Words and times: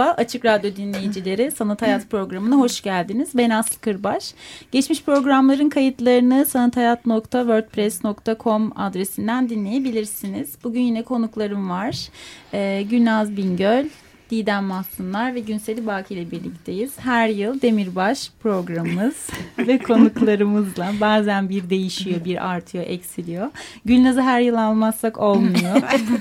Merhaba 0.00 0.22
Açık 0.22 0.44
Radyo 0.44 0.76
dinleyicileri, 0.76 1.50
Sanat 1.50 1.82
Hayat 1.82 2.10
programına 2.10 2.56
hoş 2.56 2.80
geldiniz. 2.80 3.30
Ben 3.34 3.50
Aslı 3.50 3.80
Kırbaş. 3.80 4.34
Geçmiş 4.72 5.02
programların 5.02 5.68
kayıtlarını 5.68 6.46
sanathayat.wordpress.com 6.46 8.72
adresinden 8.76 9.48
dinleyebilirsiniz. 9.48 10.54
Bugün 10.64 10.80
yine 10.80 11.02
konuklarım 11.02 11.70
var. 11.70 12.08
Ee, 12.54 12.82
Gülnaz 12.90 13.36
Bingöl, 13.36 13.86
Didem 14.30 14.64
Mahsunlar 14.64 15.34
ve 15.34 15.40
Günseli 15.40 15.86
Baki 15.86 16.14
ile 16.14 16.30
birlikteyiz. 16.30 16.92
Her 16.98 17.28
yıl 17.28 17.60
Demirbaş 17.60 18.30
programımız 18.42 19.30
ve 19.58 19.78
konuklarımızla 19.78 20.92
bazen 21.00 21.48
bir 21.48 21.70
değişiyor, 21.70 22.24
bir 22.24 22.50
artıyor, 22.50 22.84
eksiliyor. 22.86 23.50
Gülnaz'ı 23.84 24.22
her 24.22 24.40
yıl 24.40 24.54
almazsak 24.54 25.18
olmuyor. 25.18 25.80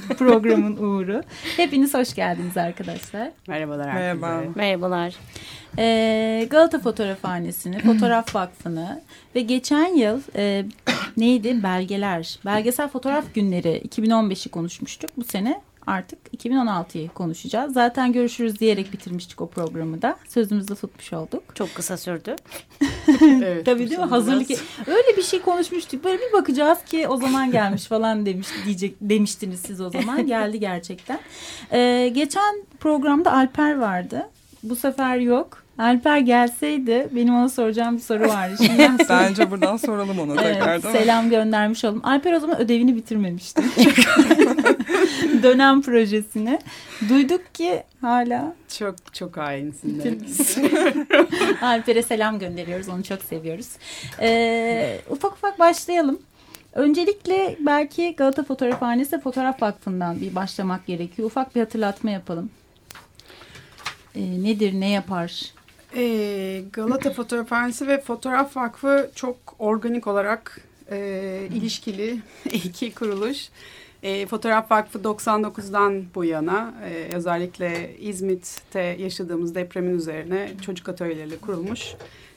Programın 0.17 0.78
uğru. 0.78 1.23
Hepiniz 1.58 1.94
hoş 1.94 2.16
geldiniz 2.16 2.58
arkadaşlar. 2.58 3.31
Merhabalar 3.48 3.89
herkese. 3.89 4.26
Merhaba. 4.26 4.44
Merhabalar. 4.55 5.16
Ee, 5.78 6.48
Galata 6.50 6.80
Fotoğrafhanesi'ni, 6.80 7.80
Fotoğraf 7.86 8.36
Vakfı'nı 8.36 9.02
ve 9.36 9.42
geçen 9.42 9.95
yıl 9.95 10.22
e, 10.36 10.66
neydi? 11.17 11.64
Belgeler, 11.64 12.39
Belgesel 12.45 12.88
Fotoğraf 12.88 13.33
Günleri 13.33 13.81
2015'i 13.89 14.52
konuşmuştuk. 14.52 15.09
Bu 15.17 15.23
sene 15.23 15.61
artık 15.90 16.20
2016'yı 16.38 17.09
konuşacağız. 17.09 17.73
Zaten 17.73 18.14
görüşürüz 18.14 18.59
diyerek 18.59 18.94
bitirmiştik 18.94 19.42
o 19.42 19.48
programı 19.48 20.02
da. 20.02 20.18
Sözümüzü 20.28 20.76
tutmuş 20.76 21.14
olduk. 21.14 21.44
Çok 21.56 21.76
kısa 21.76 21.98
sürdü. 21.98 22.36
Evet, 23.44 23.66
Tabii 23.66 23.90
değil 23.90 24.00
mi? 24.00 24.06
Hazırlık. 24.06 24.50
Öyle 24.88 25.17
bir 25.17 25.22
şey 25.22 25.42
konuşmuştuk. 25.42 26.04
Böyle 26.04 26.17
bir 26.17 26.34
bakacağız 26.34 26.78
ki 26.84 27.08
o 27.08 27.17
zaman 27.17 27.52
gelmiş 27.52 27.86
falan 27.86 28.26
demiş 28.26 28.48
diyecek 28.66 28.95
demiştiniz 29.02 29.60
siz 29.60 29.82
o 29.82 29.90
zaman. 29.90 30.28
Geldi 30.28 30.60
gerçekten. 30.60 31.20
Ee, 31.72 32.12
geçen 32.14 32.64
programda 32.80 33.34
Alper 33.34 33.78
vardı. 33.78 34.30
Bu 34.64 34.76
sefer 34.76 35.17
yok. 35.17 35.64
Alper 35.80 36.17
gelseydi 36.17 37.08
benim 37.11 37.35
ona 37.35 37.49
soracağım 37.49 37.95
bir 37.95 38.02
soru 38.02 38.27
vardı. 38.27 38.55
Şimdi 38.58 38.88
Bence 39.09 39.52
buradan 39.52 39.77
soralım 39.77 40.19
ona 40.19 40.41
Evet, 40.41 40.81
selam 40.81 41.30
göndermiş 41.30 41.86
oldum. 41.86 42.02
Alper 42.03 42.33
o 42.33 42.39
zaman 42.39 42.59
ödevini 42.59 42.95
bitirmemişti. 42.95 43.63
Dönem 45.44 45.81
projesini. 45.81 46.59
Duyduk 47.09 47.55
ki 47.55 47.83
hala 48.02 48.53
Çok 48.77 49.13
çok 49.13 49.38
hainsin 49.38 50.02
demek 50.03 51.63
Alper'e 51.63 52.03
selam 52.03 52.39
gönderiyoruz. 52.39 52.89
Onu 52.89 53.03
çok 53.03 53.21
seviyoruz. 53.21 53.69
Ee, 54.21 54.99
ufak 55.09 55.33
ufak 55.33 55.59
başlayalım. 55.59 56.19
Öncelikle 56.73 57.55
belki 57.59 58.16
Galata 58.16 58.43
Fotoğrafhanesi 58.43 59.19
Fotoğraf 59.19 59.61
Vakfı'ndan 59.61 60.21
bir 60.21 60.36
başlamak 60.36 60.88
gerekiyor. 60.88 61.25
Ufak 61.25 61.55
bir 61.55 61.59
hatırlatma 61.59 62.09
yapalım. 62.09 62.49
Ee, 64.15 64.43
nedir, 64.43 64.73
ne 64.73 64.89
yapar? 64.89 65.58
Ee, 65.95 66.64
Galata 66.73 67.14
Fotoğrafhanesi 67.14 67.88
ve 67.88 68.02
Fotoğraf 68.02 68.58
Vakfı 68.58 69.11
çok 69.16 69.38
organik 69.60 70.08
olarak 70.08 70.61
e, 70.92 71.48
ilişkili 71.54 72.20
iki 72.45 72.94
kuruluş. 72.94 73.50
E, 74.04 74.26
Fotoğraf 74.26 74.72
Vakfı 74.72 74.99
99'dan 74.99 76.04
bu 76.16 76.26
yana 76.26 76.73
e, 76.89 77.16
özellikle 77.16 77.98
İzmit'te 77.99 78.80
yaşadığımız 78.80 79.55
depremin 79.55 79.98
üzerine 79.98 80.52
çocuk 80.61 80.89
atölyeleriyle 80.89 81.38
kurulmuş 81.38 81.95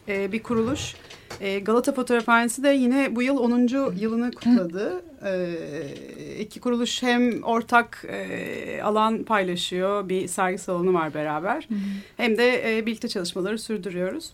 e, 0.08 0.32
bir 0.32 0.42
kuruluş. 0.42 0.94
E, 1.40 1.58
Galata 1.58 1.92
Fotoğrafhanesi 1.92 2.62
de 2.62 2.68
yine 2.68 3.16
bu 3.16 3.22
yıl 3.22 3.36
10. 3.36 3.68
yılını 3.96 4.32
kutladı. 4.32 5.02
E, 5.24 6.40
iki 6.40 6.60
kuruluş 6.60 7.02
hem 7.02 7.42
ortak 7.42 8.04
e, 8.08 8.82
alan 8.82 9.22
paylaşıyor, 9.24 10.08
bir 10.08 10.28
sergi 10.28 10.58
salonu 10.58 10.94
var 10.94 11.14
beraber. 11.14 11.68
Hem 12.16 12.38
de 12.38 12.78
e, 12.78 12.86
birlikte 12.86 13.08
çalışmaları 13.08 13.58
sürdürüyoruz. 13.58 14.32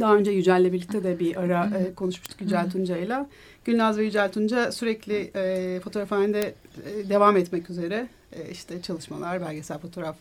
Daha 0.00 0.16
önce 0.16 0.30
Yücel'le 0.30 0.72
birlikte 0.72 1.04
de 1.04 1.18
bir 1.18 1.36
ara 1.36 1.70
e, 1.78 1.94
konuşmuştuk 1.94 2.40
Yücel 2.40 2.70
Tunca'yla. 2.70 3.26
Gülnaz 3.64 3.98
ve 3.98 4.04
Yücel 4.04 4.32
Tunca 4.32 4.72
sürekli 4.72 5.30
e, 5.34 5.80
fotoğrafhanede 5.80 6.54
e, 6.86 7.08
devam 7.08 7.36
etmek 7.36 7.70
üzere 7.70 8.08
e, 8.32 8.50
işte 8.50 8.82
çalışmalar, 8.82 9.40
belgesel 9.40 9.78
fotoğraf 9.78 10.16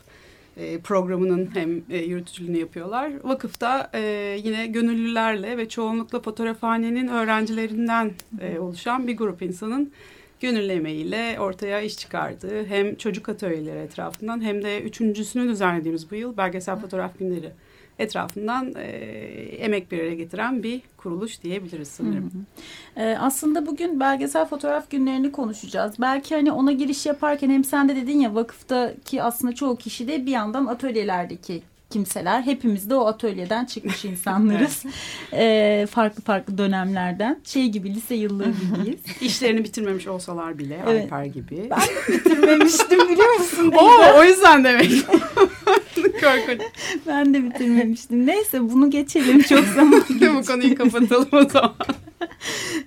programının 0.84 1.50
hem 1.54 1.82
e, 1.90 1.98
yürütücülüğünü 1.98 2.58
yapıyorlar. 2.58 3.12
Vakıfta 3.24 3.90
e, 3.94 4.00
yine 4.44 4.68
gönüllülerle 4.68 5.58
ve 5.58 5.70
çoğunlukla 5.70 6.22
fotoğrafhanenin 6.22 7.08
öğrencilerinden 7.08 8.12
e, 8.42 8.60
oluşan 8.60 9.08
bir 9.08 9.18
grup 9.18 9.42
insanın 9.42 9.92
gönüllü 10.40 10.72
emeğiyle 10.72 11.40
ortaya 11.40 11.82
iş 11.82 11.98
çıkardığı 11.98 12.66
hem 12.66 12.96
çocuk 12.96 13.30
atölyeleri 13.30 13.80
etrafından 13.80 14.42
hem 14.42 14.64
de 14.64 14.82
üçüncüsünü 14.82 15.50
düzenlediğimiz 15.50 16.12
bu 16.12 16.16
yıl 16.16 16.38
belgesel 16.38 16.76
fotoğraf 16.76 17.20
günleri 17.20 17.52
etrafından 18.02 18.74
e, 18.76 18.82
emek 19.58 19.92
bir 19.92 20.00
araya 20.00 20.16
getiren 20.16 20.64
bir 20.64 20.82
kuruluş 20.98 21.44
diyebiliriz 21.44 21.88
sanırım. 21.88 22.32
Ee, 22.98 23.18
aslında 23.20 23.66
bugün 23.66 24.00
belgesel 24.00 24.46
fotoğraf 24.46 24.92
günlerini 24.92 25.32
konuşacağız. 25.32 25.96
Belki 26.00 26.36
hani 26.36 26.52
ona 26.52 26.72
giriş 26.72 27.06
yaparken 27.06 27.50
hem 27.50 27.64
sen 27.64 27.90
de 27.90 27.96
dedin 27.96 28.20
ya 28.20 28.36
vakıftaki 28.36 29.24
aslında 29.24 29.56
çoğu 29.56 29.76
kişi 29.76 30.08
de 30.08 30.26
bir 30.26 30.32
yandan 30.32 30.66
atölyelerdeki 30.66 31.64
kimseler. 31.92 32.42
Hepimiz 32.42 32.90
de 32.90 32.96
o 32.96 33.06
atölyeden 33.06 33.66
çıkmış 33.66 34.06
insanlarız. 34.06 34.84
Ee, 35.34 35.88
farklı 35.92 36.24
farklı 36.24 36.58
dönemlerden. 36.58 37.40
Şey 37.44 37.68
gibi 37.70 37.96
lise 37.96 38.16
yılları 38.16 38.52
gibiyiz. 38.78 39.00
İşlerini 39.22 39.64
bitirmemiş 39.64 40.08
olsalar 40.08 40.58
bile 40.58 40.80
Evet. 40.88 41.04
Alper 41.14 41.26
gibi. 41.26 41.70
bitirmemiştim 42.08 43.10
biliyor 43.10 43.34
musun? 43.40 43.72
Oo, 43.78 44.20
o 44.20 44.24
yüzden 44.24 44.64
demek. 44.64 44.92
Korkunç. 45.96 46.62
Ben 47.08 47.34
de 47.34 47.44
bitirmemiştim. 47.44 48.28
Neyse 48.28 48.62
bunu 48.62 48.90
geçelim 48.90 49.42
çok 49.42 49.66
zaman. 49.66 50.04
Bu 50.38 50.46
konuyu 50.46 50.76
kapatalım 50.76 51.28
o 51.32 51.50
zaman. 51.50 51.74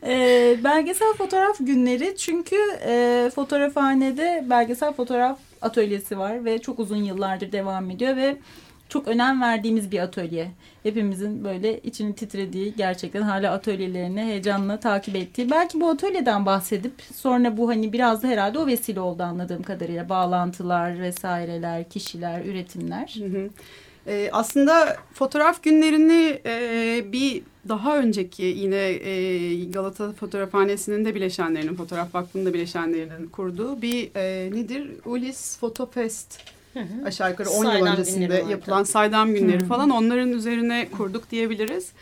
Ee, 0.06 0.56
belgesel 0.64 1.12
fotoğraf 1.18 1.56
günleri 1.60 2.16
çünkü 2.16 2.56
e, 2.86 3.30
fotoğrafhanede 3.34 4.44
belgesel 4.50 4.92
fotoğraf 4.92 5.38
atölyesi 5.62 6.18
var 6.18 6.44
ve 6.44 6.58
çok 6.58 6.78
uzun 6.78 6.96
yıllardır 7.04 7.52
devam 7.52 7.90
ediyor 7.90 8.16
ve 8.16 8.36
çok 8.88 9.08
önem 9.08 9.40
verdiğimiz 9.42 9.90
bir 9.90 9.98
atölye. 9.98 10.50
Hepimizin 10.82 11.44
böyle 11.44 11.80
içini 11.80 12.14
titrediği 12.14 12.74
gerçekten 12.76 13.22
hala 13.22 13.52
atölyelerini 13.52 14.22
heyecanla 14.22 14.80
takip 14.80 15.16
ettiği. 15.16 15.50
Belki 15.50 15.80
bu 15.80 15.88
atölyeden 15.88 16.46
bahsedip 16.46 16.92
sonra 17.14 17.56
bu 17.56 17.68
hani 17.68 17.92
biraz 17.92 18.22
da 18.22 18.28
herhalde 18.28 18.58
o 18.58 18.66
vesile 18.66 19.00
oldu 19.00 19.22
anladığım 19.22 19.62
kadarıyla. 19.62 20.08
Bağlantılar 20.08 21.00
vesaireler, 21.00 21.88
kişiler, 21.88 22.44
üretimler. 22.44 23.16
Hı 23.18 23.24
hı. 23.24 23.50
Ee, 24.06 24.30
aslında 24.32 24.96
fotoğraf 25.12 25.62
günlerini 25.62 26.40
e, 26.46 27.12
bir 27.12 27.42
daha 27.68 27.98
önceki 27.98 28.42
yine 28.42 28.76
e, 28.76 29.64
Galata 29.64 30.12
Fotoğrafhanesi'nin 30.12 31.04
de 31.04 31.14
bileşenlerinin, 31.14 31.74
Fotoğraf 31.74 32.14
Vakfı'nın 32.14 32.46
da 32.46 32.54
bileşenlerinin 32.54 33.28
kurduğu 33.28 33.82
bir 33.82 34.10
e, 34.16 34.50
nedir? 34.52 34.90
Ulis 35.04 35.58
Fotofest 35.58 36.53
aşağı 37.04 37.30
yukarı 37.30 37.50
10 37.50 37.64
yıl 37.64 37.70
Saydam 37.70 37.88
öncesinde 37.88 38.26
günleri 38.26 38.42
vardı. 38.42 38.50
yapılan 38.50 38.84
saydam 38.84 39.34
günleri 39.34 39.64
falan 39.64 39.90
onların 39.90 40.32
üzerine 40.32 40.88
kurduk 40.96 41.30
diyebiliriz. 41.30 41.92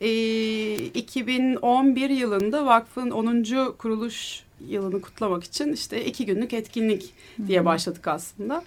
E, 0.00 0.74
2011 0.74 2.10
yılında 2.10 2.66
vakfın 2.66 3.10
10. 3.10 3.44
kuruluş 3.78 4.42
yılını 4.68 5.00
kutlamak 5.00 5.44
için 5.44 5.72
işte 5.72 6.04
iki 6.04 6.26
günlük 6.26 6.52
etkinlik 6.52 7.14
diye 7.46 7.64
başladık 7.64 8.08
aslında. 8.08 8.64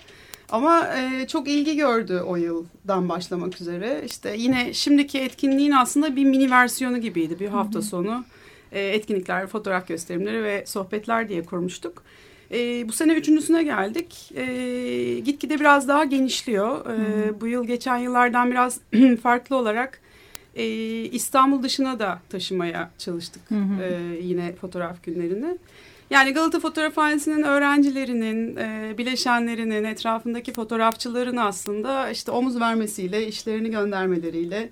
Ama 0.49 0.87
e, 0.87 1.27
çok 1.27 1.47
ilgi 1.47 1.75
gördü 1.75 2.21
o 2.27 2.35
yıldan 2.35 3.09
başlamak 3.09 3.61
üzere. 3.61 4.01
İşte 4.05 4.35
yine 4.37 4.73
şimdiki 4.73 5.19
etkinliğin 5.19 5.71
aslında 5.71 6.15
bir 6.15 6.25
mini 6.25 6.51
versiyonu 6.51 6.97
gibiydi. 6.97 7.39
Bir 7.39 7.47
hafta 7.47 7.81
sonu 7.81 8.25
e, 8.71 8.81
etkinlikler, 8.87 9.47
fotoğraf 9.47 9.87
gösterimleri 9.87 10.43
ve 10.43 10.63
sohbetler 10.65 11.29
diye 11.29 11.43
kurmuştuk. 11.43 12.03
E, 12.53 12.87
bu 12.87 12.93
sene 12.93 13.13
üçüncüsüne 13.13 13.63
geldik. 13.63 14.31
E, 14.35 14.45
gitgide 15.19 15.59
biraz 15.59 15.87
daha 15.87 16.03
genişliyor. 16.03 16.85
E, 16.85 17.41
bu 17.41 17.47
yıl 17.47 17.67
geçen 17.67 17.97
yıllardan 17.97 18.51
biraz 18.51 18.79
farklı 19.23 19.55
olarak 19.55 20.03
E, 20.55 20.65
İstanbul 21.03 21.63
dışına 21.63 21.99
da 21.99 22.19
taşımaya 22.29 22.91
çalıştık 22.97 23.41
Hı 23.49 23.55
hı. 23.55 23.83
e, 23.83 24.19
yine 24.21 24.55
fotoğraf 24.55 25.03
günlerini. 25.03 25.57
Yani 26.09 26.33
Galata 26.33 26.59
Fotoğrafhanesi'nin 26.59 27.43
öğrencilerinin, 27.43 28.55
e, 28.55 28.95
bileşenlerinin, 28.97 29.83
etrafındaki 29.83 30.53
fotoğrafçıların 30.53 31.37
aslında 31.37 32.09
işte 32.09 32.31
omuz 32.31 32.59
vermesiyle, 32.59 33.27
işlerini 33.27 33.71
göndermeleriyle, 33.71 34.69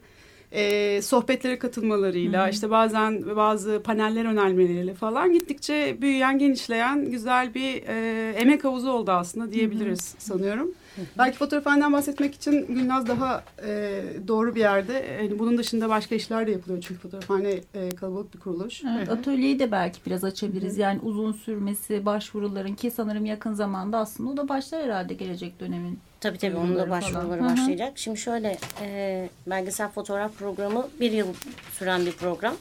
e, 0.52 1.02
sohbetlere 1.02 1.60
katılmalarıyla, 1.60 2.50
işte 2.50 2.70
bazen 2.70 3.36
bazı 3.36 3.82
paneller 3.84 4.26
önermeleriyle 4.26 4.94
falan 4.94 5.34
gittikçe 5.34 5.98
büyüyen, 6.02 6.40
genişleyen 6.40 7.12
güzel 7.12 7.54
bir 7.54 7.84
e, 7.88 8.30
emek 8.32 8.64
havuzu 8.64 8.92
oldu 8.92 9.12
aslında 9.12 9.52
diyebiliriz 9.52 10.16
sanıyorum. 10.18 10.72
Belki 11.18 11.38
fotoğrafhaneden 11.38 11.94
bahsetmek 11.94 12.36
için 12.36 12.66
Gülnaz 12.68 13.08
daha 13.08 13.44
e, 13.66 14.04
doğru 14.28 14.56
bir 14.56 14.60
yerde. 14.60 15.06
Yani 15.22 15.40
bunun 15.40 15.58
dışında 15.58 15.90
başka 15.90 16.16
işler 16.16 16.48
de 16.48 16.52
yapılıyor 16.52 16.84
çünkü 16.88 17.02
fotoğrafhane 17.02 17.52
e, 17.74 17.90
kalabalık 17.90 18.34
bir 18.34 18.40
kuruluş. 18.40 18.82
Evet, 18.98 19.10
atölyeyi 19.10 19.60
de 19.60 19.72
belki 19.72 20.00
biraz 20.06 20.24
açabiliriz. 20.24 20.78
Yani 20.78 21.00
uzun 21.04 21.32
sürmesi, 21.32 22.06
başvuruların 22.06 22.76
ki 22.76 22.92
sanırım 22.92 23.26
yakın 23.26 23.54
zamanda 23.54 23.98
aslında 23.98 24.30
o 24.30 24.38
da 24.38 24.50
başlar 24.50 24.84
herhalde 24.84 25.14
gelecek 25.14 25.60
dönemin. 25.60 26.00
Tabii 26.22 26.38
tabii 26.38 26.58
onun 26.58 26.76
da 26.78 26.90
başvuruları 26.90 27.40
falan. 27.40 27.40
Hı 27.40 27.44
hı. 27.44 27.58
başlayacak. 27.58 27.94
Şimdi 27.96 28.18
şöyle 28.18 28.58
e, 28.82 29.30
belgesel 29.48 29.90
fotoğraf 29.90 30.34
programı 30.34 30.88
bir 31.00 31.12
yıl 31.12 31.28
süren 31.72 32.06
bir 32.06 32.12
program. 32.12 32.56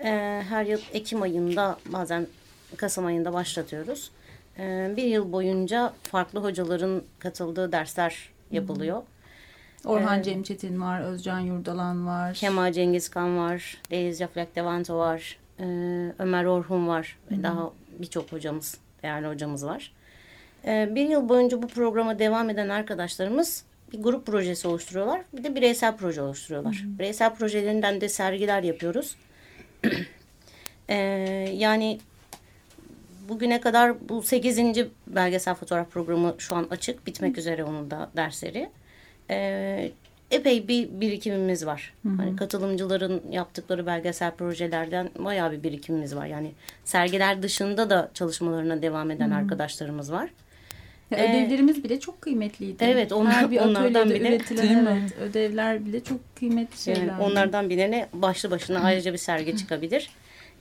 E, 0.00 0.42
her 0.48 0.64
yıl 0.64 0.80
Ekim 0.92 1.22
ayında 1.22 1.78
bazen 1.86 2.26
Kasım 2.76 3.06
ayında 3.06 3.32
başlatıyoruz. 3.32 4.10
E, 4.58 4.92
bir 4.96 5.04
yıl 5.04 5.32
boyunca 5.32 5.92
farklı 6.02 6.40
hocaların 6.40 7.02
katıldığı 7.18 7.72
dersler 7.72 8.28
yapılıyor. 8.50 9.02
Orhan 9.84 10.14
Evet. 10.14 10.24
Cem 10.24 10.42
Çetin 10.42 10.80
var, 10.80 11.00
Özcan 11.00 11.40
Yurdalan 11.40 12.06
var. 12.06 12.34
Kemal 12.34 12.72
Cengizkan 12.72 13.38
var, 13.38 13.78
Deniz 13.90 14.20
Yaflak 14.20 14.56
Devanto 14.56 14.98
var, 14.98 15.38
e, 15.60 15.64
Ömer 16.18 16.44
Orhun 16.44 16.88
var 16.88 17.18
ve 17.30 17.42
daha 17.42 17.70
birçok 17.98 18.32
hocamız, 18.32 18.78
değerli 19.02 19.26
hocamız 19.26 19.66
var. 19.66 19.92
E, 20.66 20.94
bir 20.94 21.08
yıl 21.08 21.28
boyunca 21.28 21.62
bu 21.62 21.68
programa 21.68 22.18
devam 22.18 22.50
eden 22.50 22.68
arkadaşlarımız 22.68 23.64
bir 23.92 24.02
grup 24.02 24.26
projesi 24.26 24.68
oluşturuyorlar. 24.68 25.22
Bir 25.32 25.44
de 25.44 25.54
bireysel 25.54 25.96
proje 25.96 26.22
oluşturuyorlar. 26.22 26.82
Bireysel 26.84 27.34
projelerinden 27.34 28.00
de 28.00 28.08
sergiler 28.08 28.62
yapıyoruz. 28.62 29.16
E, 30.88 30.96
yani 31.54 31.98
bugüne 33.28 33.60
kadar 33.60 34.08
bu 34.08 34.22
8. 34.22 34.58
belgesel 35.06 35.54
fotoğraf 35.54 35.90
programı 35.90 36.34
şu 36.38 36.56
an 36.56 36.66
açık. 36.70 37.06
Bitmek 37.06 37.38
üzere 37.38 37.64
onun 37.64 37.90
da 37.90 38.10
dersleri. 38.16 38.70
E, 39.30 39.90
epey 40.30 40.68
bir 40.68 41.00
birikimimiz 41.00 41.66
var. 41.66 41.94
Hani 42.16 42.36
katılımcıların 42.36 43.22
yaptıkları 43.30 43.86
belgesel 43.86 44.30
projelerden 44.30 45.10
bayağı 45.18 45.52
bir 45.52 45.62
birikimimiz 45.62 46.16
var. 46.16 46.26
Yani 46.26 46.52
sergiler 46.84 47.42
dışında 47.42 47.90
da 47.90 48.10
çalışmalarına 48.14 48.82
devam 48.82 49.10
eden 49.10 49.30
arkadaşlarımız 49.30 50.12
var. 50.12 50.30
Ya 51.18 51.24
Ee, 51.24 51.30
ödevlerimiz 51.44 51.84
bile 51.84 52.00
çok 52.00 52.20
kıymetliydi. 52.22 52.84
Evet, 52.84 53.12
onlar- 53.12 53.32
Her 53.32 53.50
bir 53.50 53.58
onlardan 53.60 54.10
bile- 54.10 54.28
üretilen 54.28 54.86
evet, 54.86 55.12
ödevler 55.20 55.86
bile 55.86 56.04
çok 56.04 56.36
kıymetli 56.36 56.78
şeyler. 56.82 57.00
Yani 57.06 57.22
onlardan 57.22 57.70
birine 57.70 58.08
başlı 58.12 58.50
başına 58.50 58.80
ayrıca 58.80 59.12
bir 59.12 59.18
sergi 59.18 59.56
çıkabilir. 59.56 60.10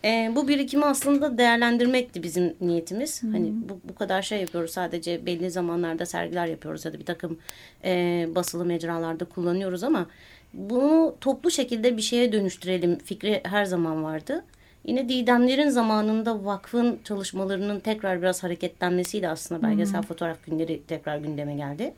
Ee, 0.05 0.31
bu 0.35 0.47
birikimi 0.47 0.85
aslında 0.85 1.37
değerlendirmekti 1.37 2.23
bizim 2.23 2.53
niyetimiz. 2.61 3.23
Hani 3.23 3.51
bu, 3.69 3.79
bu 3.83 3.95
kadar 3.95 4.21
şey 4.21 4.41
yapıyoruz 4.41 4.71
sadece 4.71 5.25
belli 5.25 5.51
zamanlarda 5.51 6.05
sergiler 6.05 6.45
yapıyoruz 6.47 6.85
ya 6.85 6.93
da 6.93 6.99
bir 6.99 7.05
takım 7.05 7.37
e, 7.85 8.27
basılı 8.35 8.65
mecralarda 8.65 9.25
kullanıyoruz 9.25 9.83
ama 9.83 10.05
bunu 10.53 11.15
toplu 11.21 11.51
şekilde 11.51 11.97
bir 11.97 12.01
şeye 12.01 12.31
dönüştürelim 12.31 12.97
fikri 12.99 13.41
her 13.43 13.65
zaman 13.65 14.03
vardı. 14.03 14.43
Yine 14.85 15.09
Didemlerin 15.09 15.69
zamanında 15.69 16.45
vakfın 16.45 16.99
çalışmalarının 17.03 17.79
tekrar 17.79 18.21
biraz 18.21 18.43
hareketlenmesiyle 18.43 19.29
aslında 19.29 19.63
belgesel 19.67 20.01
fotoğraf 20.01 20.45
günleri 20.45 20.81
tekrar 20.87 21.17
gündeme 21.17 21.55
geldi. 21.55 21.93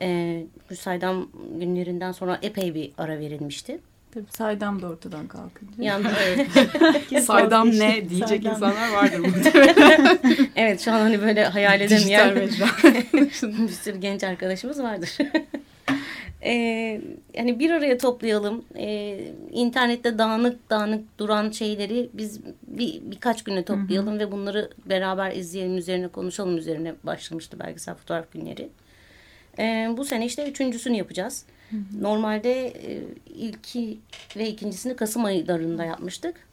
Ee, 0.00 0.44
bu 0.70 0.76
saydam 0.76 1.28
günlerinden 1.60 2.12
sonra 2.12 2.38
epey 2.42 2.74
bir 2.74 2.92
ara 2.98 3.18
verilmişti. 3.18 3.78
Tabii 4.14 4.24
saydam 4.30 4.82
da 4.82 4.86
ortadan 4.86 5.26
kalkınca. 5.28 5.72
Yani 5.78 6.06
evet, 7.12 7.24
Saydam 7.24 7.70
ne 7.70 8.08
diyecek 8.10 8.28
Saydam. 8.28 8.52
insanlar 8.52 8.92
vardır 8.92 9.18
muhtemelen. 9.36 10.18
evet 10.56 10.80
şu 10.80 10.92
an 10.92 11.00
hani 11.00 11.20
böyle 11.22 11.44
hayal 11.44 11.80
edemeyen 11.80 12.34
mecra. 12.34 12.66
bir 13.42 13.68
sürü 13.68 13.98
genç 13.98 14.24
arkadaşımız 14.24 14.82
vardır. 14.82 15.18
Ee, 16.42 17.00
yani 17.34 17.58
bir 17.58 17.70
araya 17.70 17.98
toplayalım. 17.98 18.64
Ee, 18.76 19.32
internette 19.50 20.18
dağınık 20.18 20.70
dağınık 20.70 21.18
duran 21.18 21.50
şeyleri 21.50 22.10
biz 22.12 22.40
bir, 22.66 23.00
birkaç 23.02 23.44
güne 23.44 23.64
toplayalım 23.64 24.18
ve 24.18 24.32
bunları 24.32 24.70
beraber 24.86 25.32
izleyelim 25.32 25.76
üzerine 25.76 26.08
konuşalım 26.08 26.56
üzerine 26.56 26.94
başlamıştı 27.04 27.60
belgesel 27.60 27.94
fotoğraf 27.94 28.32
günleri. 28.32 28.68
Ee, 29.58 29.88
bu 29.96 30.04
sene 30.04 30.26
işte 30.26 30.50
üçüncüsünü 30.50 30.96
yapacağız. 30.96 31.44
Normalde 32.00 32.66
e, 32.66 33.02
ilki 33.26 33.98
ve 34.36 34.48
ikincisini 34.48 34.96
Kasım 34.96 35.24
aylarında 35.24 35.84
yapmıştık. 35.84 36.48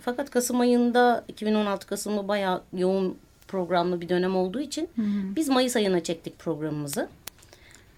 Fakat 0.00 0.30
Kasım 0.30 0.60
ayında 0.60 1.24
2016 1.28 1.86
Kasım'ı 1.86 2.28
bayağı 2.28 2.62
yoğun 2.72 3.18
programlı 3.48 4.00
bir 4.00 4.08
dönem 4.08 4.36
olduğu 4.36 4.60
için 4.60 4.88
biz 5.36 5.48
Mayıs 5.48 5.76
ayına 5.76 6.02
çektik 6.02 6.38
programımızı. 6.38 7.08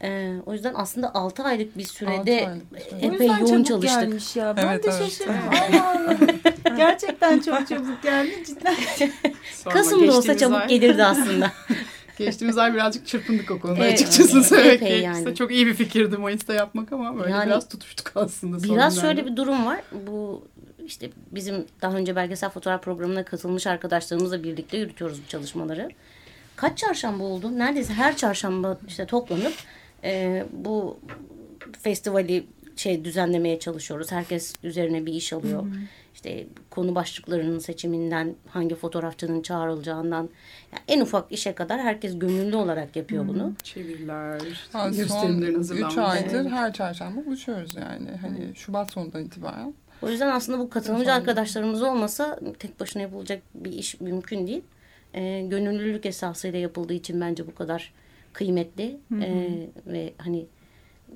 Ee, 0.04 0.32
o 0.46 0.52
yüzden 0.52 0.75
aslında 0.76 1.14
6 1.14 1.43
aylık 1.43 1.78
bir 1.78 1.84
sürede 1.84 2.46
aylık 2.49 2.72
bir 2.75 2.81
süre. 2.81 2.99
O 3.10 3.14
epey 3.14 3.26
yoğun 3.26 3.46
çabuk 3.46 3.64
çalıştık. 3.66 4.00
gelmiş 4.00 4.37
ya. 4.37 4.56
Ben 4.56 4.66
Evet, 4.66 4.84
de 4.84 4.90
evet. 4.90 5.02
şaşırdım. 5.02 5.34
Allah 5.50 5.90
Allah. 5.90 6.16
Gerçekten 6.76 7.38
çok 7.40 7.69
çabuk 7.69 8.02
geldi 8.02 8.43
cidden. 8.46 8.75
Sonra 9.54 9.75
Kasım'da 9.75 10.16
olsa 10.16 10.37
çabuk 10.37 10.56
ay- 10.56 10.69
gelirdi 10.69 11.04
aslında. 11.04 11.52
Geçtiğimiz 12.19 12.58
ay 12.58 12.75
birazcık 12.75 13.06
çırpındık 13.06 13.50
o 13.50 13.60
konuda 13.60 13.78
Evet, 13.87 13.93
açıkçası 13.93 14.37
evet, 14.37 14.46
söylemek 14.46 14.81
gerekirse. 14.81 15.04
yani. 15.04 15.34
Çok 15.34 15.50
iyi 15.52 15.66
bir 15.66 15.75
fikirdi 15.75 16.16
Mayıs'ta 16.16 16.55
yapmak 16.55 16.93
ama 16.93 17.16
böyle 17.19 17.31
Yani 17.31 17.46
biraz 17.46 17.69
tutuştuk 17.69 18.12
aslında. 18.14 18.62
Biraz 18.62 19.00
şöyle 19.00 19.26
bir 19.26 19.37
durum 19.37 19.66
var. 19.66 19.81
Bu 20.06 20.44
işte 20.87 21.10
bizim 21.31 21.66
daha 21.82 21.96
önce 21.96 22.16
belgesel 22.16 22.50
fotoğraf 22.50 22.82
programına 22.82 23.25
katılmış 23.25 23.66
arkadaşlarımızla 23.66 24.43
birlikte 24.43 24.76
yürütüyoruz 24.76 25.22
bu 25.25 25.28
çalışmaları. 25.28 25.88
Kaç 26.56 26.78
çarşamba 26.78 27.25
oldu? 27.25 27.58
Neredeyse 27.58 27.93
her 27.94 28.16
çarşamba 28.16 28.78
işte 28.88 29.06
toplanıp 29.06 29.52
e, 30.04 30.44
bu 30.52 30.99
festivali 31.82 32.46
şey 32.76 33.04
düzenlemeye 33.04 33.58
çalışıyoruz. 33.58 34.12
Herkes 34.12 34.54
üzerine 34.62 35.06
bir 35.06 35.12
iş 35.12 35.32
alıyor. 35.32 35.64
İşte 36.14 36.46
konu 36.70 36.94
başlıklarının 36.94 37.58
seçiminden, 37.58 38.34
hangi 38.49 38.75
fotoğrafçının 38.75 39.43
çağrılacağından 39.43 40.29
yani 40.72 40.82
en 40.88 41.00
ufak 41.00 41.32
işe 41.32 41.55
kadar 41.55 41.81
herkes 41.81 42.19
gönüllü 42.19 42.56
olarak 42.56 42.96
yapıyor 42.96 43.29
bunu. 43.29 43.53
Çeviriler, 43.62 44.41
gösterimlerin 44.96 45.53
3 45.53 45.58
hazırlanması. 45.58 46.03
aydır 46.03 46.50
her 46.50 46.72
çarşamba 46.72 47.27
buluşuyoruz 47.27 47.77
yani. 47.77 48.10
Hani 48.20 48.55
Şubat 48.55 48.91
sonundan 48.91 49.24
itibaren. 49.24 49.74
O 50.03 50.08
yüzden 50.08 50.29
aslında 50.29 50.58
bu 50.58 50.70
katılımcı 50.70 51.12
arkadaşlarımız 51.12 51.82
olmasa 51.82 52.38
tek 52.58 52.81
başına 52.81 53.03
yapılacak 53.03 53.43
bir 53.55 53.72
iş 53.72 54.00
mümkün 54.00 54.46
değil. 54.46 54.62
Ee, 55.15 55.46
gönüllülük 55.50 56.06
esasıyla 56.06 56.58
yapıldığı 56.58 56.94
için 56.94 57.20
bence 57.20 57.46
bu 57.46 57.55
kadar 57.55 57.93
kıymetli 58.32 58.96
Ee, 59.20 59.69
ve 59.86 60.12
hani 60.19 60.46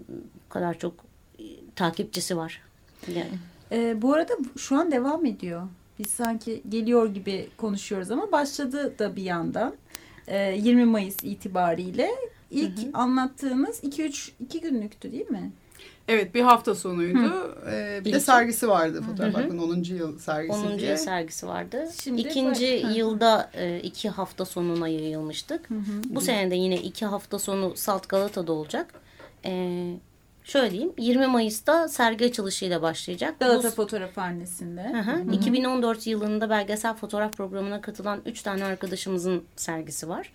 bu 0.05 0.49
kadar 0.49 0.79
çok 0.79 0.95
e, 1.39 1.45
takipçisi 1.77 2.37
var. 2.37 2.63
Yani, 3.15 3.29
Ee, 3.73 4.03
bu 4.03 4.15
arada 4.15 4.33
şu 4.57 4.77
an 4.77 4.93
devam 4.93 5.27
ediyor. 5.27 5.63
Biz 5.99 6.07
sanki 6.11 6.63
geliyor 6.69 7.15
gibi 7.15 7.49
konuşuyoruz 7.57 8.11
ama 8.11 8.33
başladı 8.33 8.99
da 8.99 9.17
bir 9.17 9.23
yandan. 9.23 9.75
Ee, 10.29 10.57
20 10.59 10.85
Mayıs 10.85 11.17
itibariyle 11.25 12.11
ilk 12.51 12.79
anlattığınız 12.93 13.85
2-3 13.85 14.31
2 14.41 14.61
günlüktü 14.61 15.13
değil 15.13 15.31
mi? 15.31 15.51
Evet 16.09 16.35
bir 16.35 16.43
hafta 16.43 16.75
sonuydu. 16.75 17.57
Ee, 17.71 18.01
bir 18.05 18.13
de 18.13 18.21
sergisi 18.21 18.69
vardı 18.69 19.03
Fotoğraf 19.11 19.35
Vakfı'nın 19.35 19.59
10. 19.59 19.83
yıl 19.83 20.19
sergisi 20.19 20.59
10. 20.59 20.79
diye. 20.79 20.91
yıl 20.91 20.97
sergisi 20.97 21.47
vardı. 21.47 21.89
Şimdi 22.03 22.21
İkinci 22.21 22.85
Hı. 22.89 22.93
yılda 22.93 23.51
e, 23.55 23.81
iki 23.81 24.09
hafta 24.09 24.45
sonuna 24.45 24.89
yayılmıştık. 24.89 25.69
Bu 26.09 26.21
sene 26.21 26.51
de 26.51 26.55
yine 26.55 26.77
iki 26.77 27.07
hafta 27.07 27.39
sonu 27.39 27.77
Salt 27.77 28.09
Galata'da 28.09 28.53
olacak. 28.53 28.95
Ee, 29.45 29.95
şöyle 30.45 30.71
diyeyim 30.71 30.93
20 30.99 31.27
Mayıs'ta 31.27 31.89
sergi 31.89 32.25
açılışıyla 32.25 32.83
başlayacak. 32.83 33.35
Bu- 33.41 33.45
Galata 33.45 33.71
Fotoğrafhanesi'nde. 33.71 34.93
Hı 34.93 35.11
hı. 35.11 35.33
2014 35.33 36.07
yılında 36.07 36.51
belgesel 36.51 36.95
fotoğraf 36.95 37.33
programına 37.33 37.81
katılan 37.81 38.21
3 38.27 38.43
tane 38.43 38.65
arkadaşımızın 38.65 39.43
sergisi 39.57 40.09
var. 40.09 40.33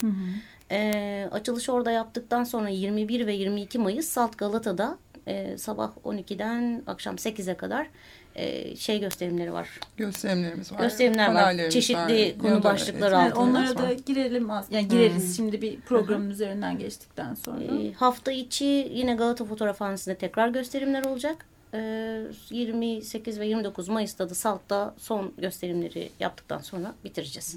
Ee, 0.71 1.29
açılışı 1.31 1.71
orada 1.73 1.91
yaptıktan 1.91 2.43
sonra 2.43 2.69
21 2.69 3.27
ve 3.27 3.33
22 3.33 3.79
Mayıs 3.79 4.07
Salt 4.07 4.37
Galata'da 4.37 4.97
e, 5.27 5.57
sabah 5.57 5.91
12'den 6.05 6.83
akşam 6.87 7.15
8'e 7.15 7.53
kadar 7.57 7.87
e, 8.35 8.75
şey 8.75 8.99
gösterimleri 8.99 9.53
var. 9.53 9.69
Gösterimlerimiz 9.97 10.71
var. 10.71 10.79
Gösterimler 10.79 11.33
var. 11.33 11.69
Çeşitli 11.69 12.35
konu 12.41 12.51
Ya 12.51 12.57
da- 12.57 12.63
başlıkları 12.63 13.13
Yani 13.13 13.25
altında. 13.31 13.39
onlara 13.39 13.77
da 13.77 13.93
girelim 13.93 14.51
az. 14.51 14.67
Yani 14.71 14.87
gireriz 14.87 15.37
şimdi 15.37 15.61
bir 15.61 15.81
programın 15.81 16.29
üzerinden 16.29 16.77
geçtikten 16.79 17.33
sonra. 17.33 17.63
E, 17.63 17.93
hafta 17.93 18.31
içi 18.31 18.89
yine 18.91 19.15
Galata 19.15 19.45
Fotoğrafhanesi'nde 19.45 20.15
tekrar 20.15 20.47
gösterimler 20.49 21.05
olacak. 21.05 21.45
e, 21.73 22.23
28 22.49 23.39
ve 23.39 23.47
29 23.47 23.87
Mayıs'ta 23.89 24.29
da 24.29 24.33
Salt'ta 24.35 24.95
son 24.97 25.33
gösterimleri 25.37 26.09
yaptıktan 26.19 26.59
sonra 26.59 26.93
bitireceğiz. 27.03 27.55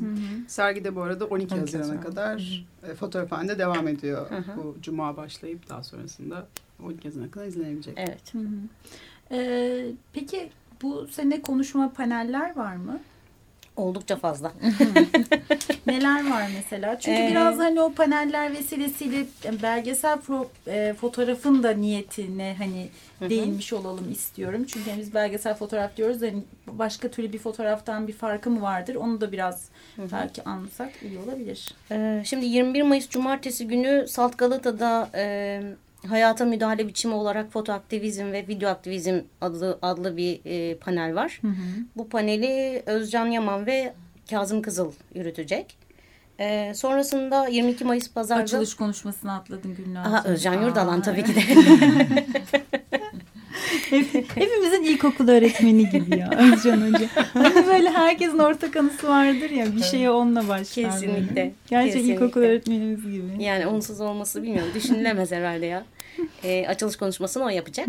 Sergide 0.49 0.97
bu 0.97 1.03
arada 1.03 1.25
12 1.25 1.55
12 1.55 1.61
Haziran'a 1.61 1.85
Haziran. 1.85 2.03
kadar 2.03 2.65
e, 2.91 2.95
fotoğrafhanede 2.95 3.59
devam 3.59 3.89
ediyor. 3.89 4.31
Hı 4.31 4.37
hı. 4.37 4.57
Bu 4.57 4.77
cuma 4.81 5.17
başlayıp 5.17 5.69
daha 5.69 5.83
sonrasında 5.83 6.47
12 6.83 7.09
Haziran'a 7.09 7.31
kadar 7.31 7.47
izlenebilecek. 7.47 7.95
Evet. 7.99 8.35
Hı 8.35 8.39
hı. 8.39 8.45
Ee, 9.31 9.87
peki 10.13 10.51
bu 10.83 11.07
sene 11.09 11.43
konuşma 11.43 11.93
paneller 11.93 12.57
var 12.57 12.77
mı? 12.77 13.01
Oldukça 13.77 14.17
fazla. 14.17 14.53
Neler 15.87 16.31
var 16.31 16.51
mesela? 16.55 17.01
Çünkü 17.01 17.23
Ee, 17.23 17.29
biraz 17.31 17.59
hani 17.59 17.81
o 17.81 17.93
paneller 17.93 18.53
vesilesiyle 18.53 19.27
belgesel 19.63 20.19
fo- 20.19 20.47
e, 20.67 20.95
fotoğrafın 20.95 21.63
da 21.63 21.71
niyetine 21.71 22.55
hani 22.59 22.89
Hı 23.19 23.25
hı. 23.25 23.31
değinmiş 23.31 23.73
olalım 23.73 24.13
istiyorum. 24.13 24.65
Çünkü 24.65 24.91
hani 24.91 25.01
biz 25.01 25.15
belgesel 25.15 25.55
fotoğraf 25.55 25.97
diyoruz. 25.97 26.23
Hani 26.23 26.43
başka 26.67 27.09
türlü 27.09 27.33
bir 27.33 27.39
fotoğraftan 27.39 28.09
bir 28.09 28.13
farkı 28.13 28.51
mı 28.51 28.63
vardır? 28.63 28.95
Onu 28.95 29.21
da 29.21 29.33
biraz 29.33 29.69
belki 30.13 30.45
anlasak 30.45 30.91
iyi 31.03 31.19
olabilir. 31.19 31.75
Ee, 31.91 32.23
şimdi 32.27 32.47
21 32.47 32.83
Mayıs 32.83 33.09
Cumartesi 33.09 33.69
günü 33.69 34.09
Salt 34.09 34.39
Galata'da 34.39 35.11
e, 35.15 35.63
hayata 36.09 36.45
müdahale 36.45 36.89
biçimi 36.89 37.15
olarak 37.15 37.53
fotoaktivizm 37.53 38.33
ve 38.33 38.49
video 38.49 38.71
aktivizm 38.71 39.21
adlı, 39.41 39.79
adlı 39.83 40.17
bir 40.17 40.41
e, 40.45 40.77
panel 40.79 41.15
var. 41.15 41.41
Bu 41.97 42.09
paneli 42.09 42.83
Özcan 42.87 43.27
Yaman 43.27 43.67
ve 43.67 43.95
Kazım 44.31 44.63
Kızıl 44.63 44.93
yürütecek. 45.15 45.77
Ee, 46.41 46.73
sonrasında 46.75 47.49
22 47.49 47.85
Mayıs 47.85 48.13
Pazar'da... 48.13 48.43
Açılış 48.43 48.75
konuşmasını 48.75 49.33
atladın 49.35 49.75
Gülnaz. 49.75 50.07
Aha, 50.07 50.25
Özcan 50.25 50.63
Yurdalan 50.63 50.99
Aa, 51.01 51.03
tabii 51.03 51.25
ki 51.25 51.35
de. 51.35 51.41
Hep- 53.91 54.37
Hepimizin 54.37 54.83
ilkokul 54.83 55.29
öğretmeni 55.29 55.91
gibi 55.91 56.19
ya 56.19 56.31
Özcan 56.53 56.81
Hoca. 56.81 57.07
Hani 57.33 57.67
böyle 57.67 57.91
herkesin 57.91 58.39
ortak 58.39 58.77
anısı 58.77 59.09
vardır 59.09 59.51
ya 59.51 59.77
bir 59.77 59.83
şeye 59.83 60.11
onunla 60.11 60.49
başlar. 60.49 60.85
böyle. 60.85 60.91
Kesinlikle, 60.91 61.53
Gerçek 61.71 61.93
kesinlikle. 61.93 62.15
ilkokul 62.15 62.41
öğretmenimiz 62.41 63.03
gibi. 63.03 63.43
Yani 63.43 63.67
onsuz 63.67 64.01
olması 64.01 64.43
bilmiyorum. 64.43 64.71
Düşünülemez 64.75 65.33
herhalde 65.33 65.67
ya. 65.67 65.85
Ee, 66.45 66.67
açılış 66.69 66.97
konuşmasını 66.97 67.45
o 67.45 67.49
yapacak. 67.49 67.89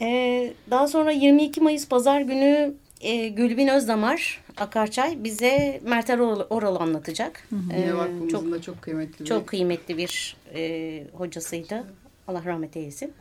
Ee, 0.00 0.52
daha 0.70 0.88
sonra 0.88 1.10
22 1.10 1.60
Mayıs 1.60 1.88
Pazar 1.88 2.20
günü 2.20 2.74
e, 3.00 3.28
Gülbin 3.28 3.68
Özdamar 3.68 4.40
Akarçay 4.56 5.24
bize 5.24 5.80
Mertel 5.84 6.20
Oral, 6.20 6.46
Oral 6.50 6.76
anlatacak. 6.76 7.48
Ee, 7.74 7.80
Yine 7.80 7.96
vakfımızın 7.96 8.28
çok 8.28 8.50
da 8.52 8.62
çok 8.62 8.82
kıymetli 8.82 9.20
bir 9.20 9.28
çok 9.28 9.46
kıymetli 9.46 9.96
bir 9.98 10.36
e, 10.54 11.04
hocasıydı. 11.12 11.84
Allah 12.28 12.42
rahmet 12.44 12.76
eylesin. 12.76 13.12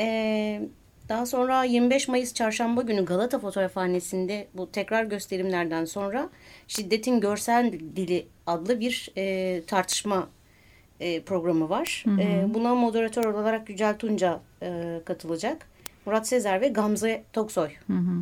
Ee, 0.00 0.62
daha 1.08 1.26
sonra 1.26 1.64
25 1.64 2.08
Mayıs 2.08 2.34
Çarşamba 2.34 2.82
günü 2.82 3.04
Galata 3.04 3.38
Fotoğrafhanesi'nde 3.38 4.46
bu 4.54 4.70
tekrar 4.70 5.04
gösterimlerden 5.04 5.84
sonra 5.84 6.28
Şiddetin 6.68 7.20
Görsel 7.20 7.72
Dili 7.96 8.26
adlı 8.46 8.80
bir 8.80 9.10
e, 9.16 9.62
tartışma 9.66 10.28
e, 11.00 11.22
programı 11.22 11.68
var. 11.68 12.04
E, 12.20 12.54
buna 12.54 12.74
moderatör 12.74 13.24
olarak 13.24 13.70
Yücel 13.70 13.98
Tunca 13.98 14.40
e, 14.62 15.00
katılacak. 15.04 15.66
Murat 16.06 16.28
Sezer 16.28 16.60
ve 16.60 16.68
Gamze 16.68 17.24
Toksoy 17.32 17.68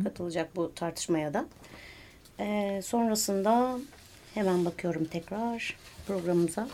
katılacak 0.03 0.55
bu 0.55 0.71
tartışmaya 0.75 1.33
da. 1.33 1.45
E, 2.39 2.79
sonrasında 2.83 3.77
hemen 4.33 4.65
bakıyorum 4.65 5.05
tekrar 5.05 5.77
programımıza. 6.07 6.67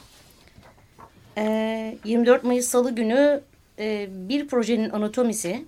E, 1.38 1.98
24 2.06 2.44
Mayıs 2.44 2.68
Salı 2.68 2.96
günü 2.96 3.42
e, 3.80 4.10
bir 4.12 4.48
projenin 4.48 4.90
anatomisi 4.90 5.66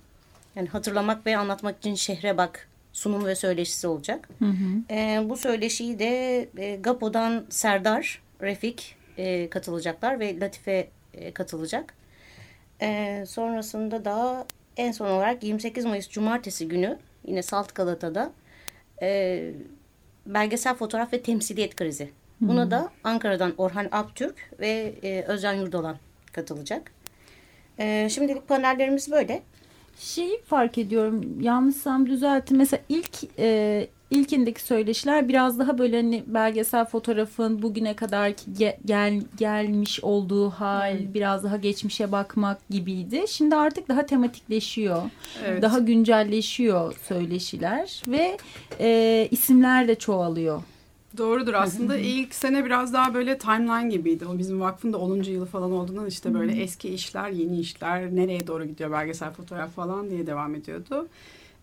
yani 0.56 0.68
hatırlamak 0.68 1.26
ve 1.26 1.36
anlatmak 1.36 1.78
için 1.78 1.94
şehre 1.94 2.36
bak 2.36 2.68
sunum 2.92 3.24
ve 3.24 3.34
söyleşisi 3.34 3.86
olacak. 3.86 4.28
E, 4.90 5.22
bu 5.28 5.36
söyleşiyi 5.36 5.98
de 5.98 6.40
e, 6.56 6.76
GAPO'dan 6.76 7.44
Serdar, 7.50 8.22
Refik 8.40 8.96
e, 9.18 9.50
katılacaklar 9.50 10.20
ve 10.20 10.40
Latife 10.40 10.88
e, 11.14 11.32
katılacak. 11.32 11.94
E, 12.82 13.24
sonrasında 13.28 14.04
da 14.04 14.46
en 14.76 14.92
son 14.92 15.06
olarak 15.10 15.42
28 15.42 15.84
Mayıs 15.84 16.08
Cumartesi 16.08 16.68
günü 16.68 16.98
yine 17.26 17.42
Salt 17.42 17.74
Galata'da 17.74 18.32
e, 19.02 19.50
belgesel 20.26 20.74
fotoğraf 20.74 21.12
ve 21.12 21.22
temsiliyet 21.22 21.76
krizi. 21.76 22.10
Buna 22.40 22.70
da 22.70 22.90
Ankara'dan 23.04 23.54
Orhan 23.58 23.88
Aptürk 23.92 24.50
ve 24.60 24.94
e, 25.02 25.22
Özcan 25.22 25.54
Yurdalan 25.54 25.96
katılacak. 26.32 26.92
E, 27.78 28.08
şimdilik 28.10 28.48
panellerimiz 28.48 29.10
böyle. 29.10 29.42
Şeyi 29.98 30.42
fark 30.42 30.78
ediyorum 30.78 31.40
yanlışsam 31.40 32.06
düzeltin. 32.06 32.56
Mesela 32.56 32.82
ilk 32.88 33.38
e, 33.38 33.86
ilkindeki 34.10 34.62
söyleşiler 34.62 35.28
biraz 35.28 35.58
daha 35.58 35.78
böyle 35.78 35.96
hani 35.96 36.24
belgesel 36.26 36.84
fotoğrafın 36.84 37.62
bugüne 37.62 37.96
kadar 37.96 38.28
ge- 38.30 38.76
gel, 38.84 39.22
gelmiş 39.36 40.00
olduğu 40.04 40.50
hal 40.50 41.14
biraz 41.14 41.44
daha 41.44 41.56
geçmişe 41.56 42.12
bakmak 42.12 42.68
gibiydi. 42.70 43.24
Şimdi 43.28 43.56
artık 43.56 43.88
daha 43.88 44.06
tematikleşiyor. 44.06 45.02
Evet. 45.44 45.62
Daha 45.62 45.78
güncelleşiyor 45.78 46.94
söyleşiler 47.08 48.02
ve 48.08 48.36
e, 48.80 49.28
isimler 49.30 49.88
de 49.88 49.94
çoğalıyor. 49.94 50.62
Doğrudur 51.16 51.54
aslında 51.54 51.96
ilk 51.96 52.34
sene 52.34 52.64
biraz 52.64 52.92
daha 52.92 53.14
böyle 53.14 53.38
timeline 53.38 53.88
gibiydi. 53.88 54.26
O 54.26 54.38
bizim 54.38 54.60
vakfın 54.60 54.92
da 54.92 54.98
10. 54.98 55.22
yılı 55.22 55.46
falan 55.46 55.72
olduğundan 55.72 56.06
işte 56.06 56.34
böyle 56.34 56.62
eski 56.62 56.88
işler, 56.88 57.30
yeni 57.30 57.60
işler, 57.60 58.16
nereye 58.16 58.46
doğru 58.46 58.64
gidiyor 58.64 58.92
belgesel 58.92 59.30
fotoğraf 59.30 59.70
falan 59.70 60.10
diye 60.10 60.26
devam 60.26 60.54
ediyordu. 60.54 61.08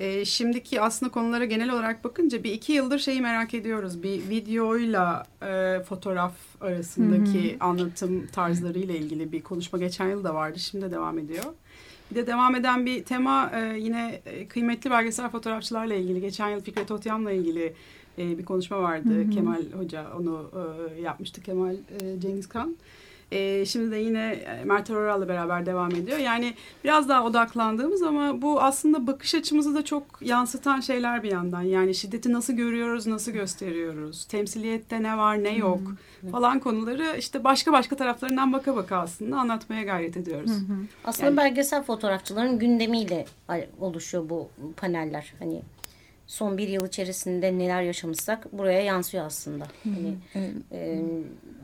Ee, 0.02 0.26
şimdiki 0.26 0.82
aslında 0.82 1.12
konulara 1.12 1.46
genel 1.46 1.70
olarak 1.70 2.04
bakınca 2.04 2.44
bir 2.44 2.52
iki 2.52 2.74
yıldır 2.74 3.00
şeyi 3.00 3.22
merak 3.22 3.54
ediyoruz. 3.54 4.04
Bir 4.04 4.30
videoyla 4.30 5.26
e, 5.42 5.80
fotoğraf 5.84 6.34
arasındaki 6.62 7.58
anlatım 7.60 8.28
tarzlarıyla 8.28 8.96
ilgili 8.96 9.32
bir 9.32 9.42
konuşma 9.42 9.80
geçen 9.80 10.10
yıl 10.10 10.24
da 10.24 10.36
vardı. 10.36 10.60
Şimdi 10.60 10.86
de 10.86 10.92
devam 10.92 11.20
ediyor. 11.20 11.44
Bir 12.12 12.16
de 12.16 12.28
devam 12.28 12.56
eden 12.56 12.86
bir 12.86 13.04
tema 13.04 13.52
e, 13.56 13.80
yine 13.80 14.22
e, 14.26 14.48
kıymetli 14.48 14.92
belgesel 14.92 15.30
fotoğrafçılarla 15.30 15.94
ilgili. 15.94 16.22
Geçen 16.22 16.50
yıl 16.50 16.62
Fikret 16.62 16.92
Otyam'la 16.92 17.32
ilgili 17.32 17.74
e, 18.18 18.38
bir 18.38 18.46
konuşma 18.46 18.82
vardı. 18.82 19.30
Kemal 19.30 19.64
Hoca 19.78 20.06
onu 20.20 20.52
e, 20.98 21.02
yapmıştı. 21.02 21.42
Kemal 21.42 21.76
e, 21.76 22.20
Cengizkan. 22.20 22.70
E, 22.70 22.76
şimdi 23.66 23.92
de 23.92 23.98
yine 23.98 24.32
e, 24.32 24.64
Mert 24.66 24.90
Oral'la 24.90 25.28
beraber 25.28 25.66
devam 25.66 25.92
ediyor. 25.92 26.18
Yani 26.18 26.54
biraz 26.84 27.10
daha 27.10 27.24
odaklandığımız 27.26 28.04
ama 28.04 28.42
bu 28.42 28.62
aslında 28.62 29.08
bakış 29.08 29.36
açımızı 29.36 29.76
da 29.76 29.86
çok 29.86 30.04
yansıtan 30.22 30.80
şeyler 30.80 31.24
bir 31.24 31.32
yandan. 31.32 31.62
Yani 31.62 31.96
şiddeti 31.96 32.34
nasıl 32.34 32.54
görüyoruz, 32.54 33.08
nasıl 33.08 33.32
gösteriyoruz, 33.32 34.26
temsiliyette 34.26 35.04
ne 35.04 35.18
var, 35.18 35.44
ne 35.44 35.56
yok 35.58 35.80
falan 36.32 36.60
konuları 36.60 37.16
işte 37.18 37.44
başka 37.44 37.72
başka 37.72 37.96
taraflarından 37.96 38.54
baka 38.54 38.76
baka 38.76 38.98
aslında 38.98 39.38
anlatmaya 39.38 39.84
gayret 39.84 40.18
ediyoruz. 40.18 40.52
Aslında 41.06 41.26
Yani- 41.28 41.38
belgesel 41.38 41.84
fotoğrafçıların 41.84 42.60
gündemiyle 42.60 43.26
oluşuyor 43.80 44.30
bu 44.30 44.50
paneller. 44.78 45.34
Hani 45.40 45.62
son 46.32 46.58
bir 46.58 46.68
yıl 46.68 46.88
içerisinde 46.88 47.58
neler 47.58 47.82
yaşamışsak 47.82 48.54
buraya 48.54 48.82
yansıyor 48.82 49.26
aslında. 49.26 49.68
Hani, 49.84 50.16
e, 50.72 51.02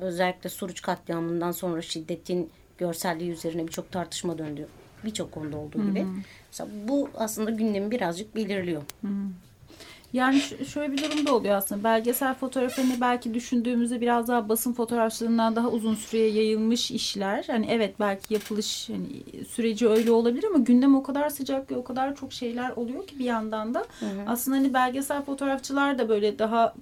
özellikle 0.02 0.50
Suruç 0.50 0.82
katliamından 0.82 1.52
sonra 1.52 1.82
şiddetin 1.82 2.50
görselliği 2.78 3.32
üzerine 3.32 3.68
birçok 3.68 3.92
tartışma 3.92 4.38
döndü. 4.38 4.68
Birçok 5.06 5.32
konuda 5.32 5.58
olduğu 5.58 5.78
gibi. 5.90 6.06
Mesela 6.52 6.70
bu 6.88 7.10
aslında 7.16 7.52
gündemi 7.52 7.92
birazcık 7.92 8.36
belirliyor. 8.36 8.82
Yani 10.14 10.42
şöyle 10.74 10.94
bir 10.94 11.04
durum 11.04 11.26
da 11.26 11.36
oluyor 11.36 11.56
aslında. 11.56 11.84
Belgesel 11.84 12.34
fotoğraf 12.34 12.78
hani 12.78 13.02
belki 13.02 13.34
düşündüğümüzde 13.34 14.02
biraz 14.02 14.28
daha 14.28 14.50
basın 14.50 14.74
fotoğrafçılığından 14.74 15.56
daha 15.56 15.70
uzun 15.70 15.96
süreye 15.96 16.30
yayılmış 16.30 16.92
işler. 16.92 17.44
Hani 17.48 17.68
evet 17.70 17.96
belki 18.00 18.34
yapılış 18.34 18.90
hani 18.90 19.46
süreci 19.50 19.90
öyle 19.90 20.12
olabilir 20.12 20.46
ama 20.50 20.58
gündem 20.58 20.96
o 20.96 21.04
kadar 21.04 21.30
sıcak 21.30 21.72
ve 21.72 21.76
o 21.76 21.84
kadar 21.84 22.16
çok 22.16 22.34
şeyler 22.34 22.72
oluyor 22.72 23.08
ki 23.08 23.20
bir 23.20 23.26
yandan 23.26 23.74
da 23.74 23.86
aslında 24.28 24.58
hani 24.58 24.74
belgesel 24.74 25.22
fotoğrafçılar 25.22 26.00
da 26.00 26.10
böyle 26.10 26.40
daha 26.40 26.74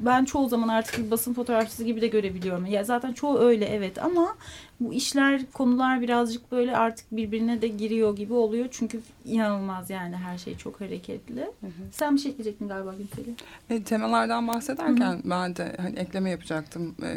ben 0.00 0.24
çoğu 0.24 0.48
zaman 0.48 0.68
artık 0.68 0.98
bir 0.98 1.10
basın 1.10 1.34
fotoğrafçısı 1.34 1.84
gibi 1.84 2.00
de 2.00 2.06
görebiliyorum. 2.06 2.66
Ya 2.66 2.84
zaten 2.84 3.12
çoğu 3.12 3.38
öyle 3.38 3.64
evet 3.64 4.04
ama 4.04 4.36
bu 4.80 4.94
işler 4.94 5.42
konular 5.52 6.00
birazcık 6.00 6.52
böyle 6.52 6.76
artık 6.76 7.06
birbirine 7.12 7.62
de 7.62 7.68
giriyor 7.68 8.16
gibi 8.16 8.32
oluyor. 8.32 8.68
Çünkü 8.70 9.00
inanılmaz 9.24 9.90
yani 9.90 10.16
her 10.16 10.38
şey 10.38 10.56
çok 10.56 10.80
hareketli. 10.80 11.50
Sen 11.92 12.16
bir 12.16 12.20
şey 12.20 12.30
ekleyecektin 12.30 12.68
galiba 12.68 12.94
Gülseli. 12.94 13.34
E, 13.70 13.82
temalardan 13.82 14.48
bahsederken 14.48 15.20
ben 15.24 15.56
de 15.56 15.76
hani 15.80 15.98
ekleme 15.98 16.30
yapacaktım. 16.30 16.94
E, 17.02 17.14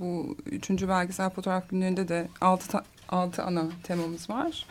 bu 0.00 0.36
üçüncü 0.46 0.88
belgesel 0.88 1.30
fotoğraf 1.30 1.70
günlerinde 1.70 2.08
de 2.08 2.28
altı, 2.40 2.78
altı 3.08 3.42
ana 3.42 3.64
temamız 3.82 4.30
var. 4.30 4.66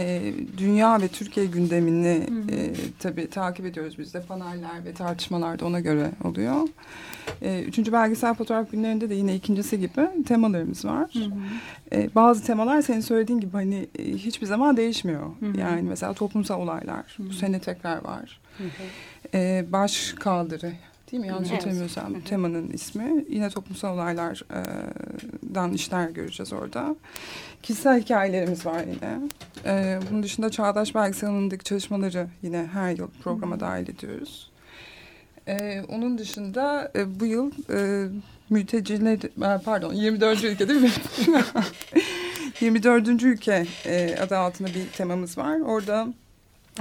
E, 0.00 0.34
dünya 0.58 1.00
ve 1.00 1.08
Türkiye 1.08 1.46
gündemini 1.46 2.26
Hı 2.28 2.34
hı. 2.34 2.56
e, 2.56 2.72
tabii 2.98 3.30
takip 3.30 3.66
ediyoruz 3.66 3.98
biz 3.98 4.14
de. 4.14 4.22
Paneller 4.22 4.84
ve 4.84 4.92
tartışmalar 4.92 5.58
da 5.58 5.66
ona 5.66 5.80
göre 5.80 6.10
oluyor. 6.24 6.68
E, 7.42 7.62
üçüncü 7.62 7.92
belgesel 7.92 8.34
fotoğraf 8.34 8.70
günlerinde 8.70 9.10
de 9.10 9.14
yine 9.14 9.34
ikincisi 9.34 9.80
gibi 9.80 10.08
temalarımız 10.26 10.84
var. 10.84 11.10
Hı 11.12 11.18
hı. 11.18 11.30
E, 11.92 12.14
bazı 12.14 12.44
temalar 12.44 12.82
senin 12.82 13.00
söylediğin 13.00 13.40
gibi 13.40 13.52
hani 13.52 13.88
e, 13.98 14.04
hiçbir 14.04 14.46
zaman 14.46 14.76
değişmiyor. 14.76 15.26
Hı 15.40 15.46
hı. 15.46 15.60
Yani 15.60 15.82
mesela 15.82 16.12
toplumsal 16.12 16.60
olaylar. 16.60 17.14
Hı 17.16 17.22
hı. 17.22 17.28
Bu 17.28 17.32
sene 17.32 17.60
tekrar 17.60 18.04
var. 18.04 18.40
E, 19.34 19.64
baş 19.72 20.14
kaldırı 20.20 20.72
değil 21.12 21.20
mi? 21.20 21.28
Yanlış 21.28 21.48
Evet. 21.50 21.58
hatırlamıyorsam 21.60 22.20
temanın 22.20 22.70
ismi. 22.70 23.24
Yine 23.28 23.50
toplumsal 23.50 23.94
olaylardan 23.94 25.72
işler 25.72 26.10
göreceğiz 26.10 26.52
orada. 26.52 26.96
Kişisel 27.62 28.00
hikayelerimiz 28.02 28.66
var 28.66 28.84
yine. 28.84 29.20
Bunun 30.10 30.22
dışında 30.22 30.50
Çağdaş 30.50 30.94
Belgesel 30.94 31.30
alanındaki 31.30 31.64
çalışmaları 31.64 32.28
yine 32.42 32.66
her 32.72 32.96
yıl 32.96 33.08
programa 33.22 33.60
dahil 33.60 33.88
ediyoruz. 33.88 34.50
Onun 35.88 36.18
dışında 36.18 36.92
e, 36.96 37.20
bu 37.20 37.26
yıl 37.26 37.50
e, 37.72 38.08
mülteciler, 38.50 39.18
pardon 39.64 39.92
24. 39.92 40.44
ülke 40.44 40.68
değil 40.68 40.80
mi? 40.80 40.90
24. 42.60 43.08
ülke 43.08 43.66
e, 43.86 44.16
adı 44.22 44.36
altında 44.38 44.68
bir 44.68 44.88
temamız 44.96 45.38
var. 45.38 45.60
Orada 45.60 46.08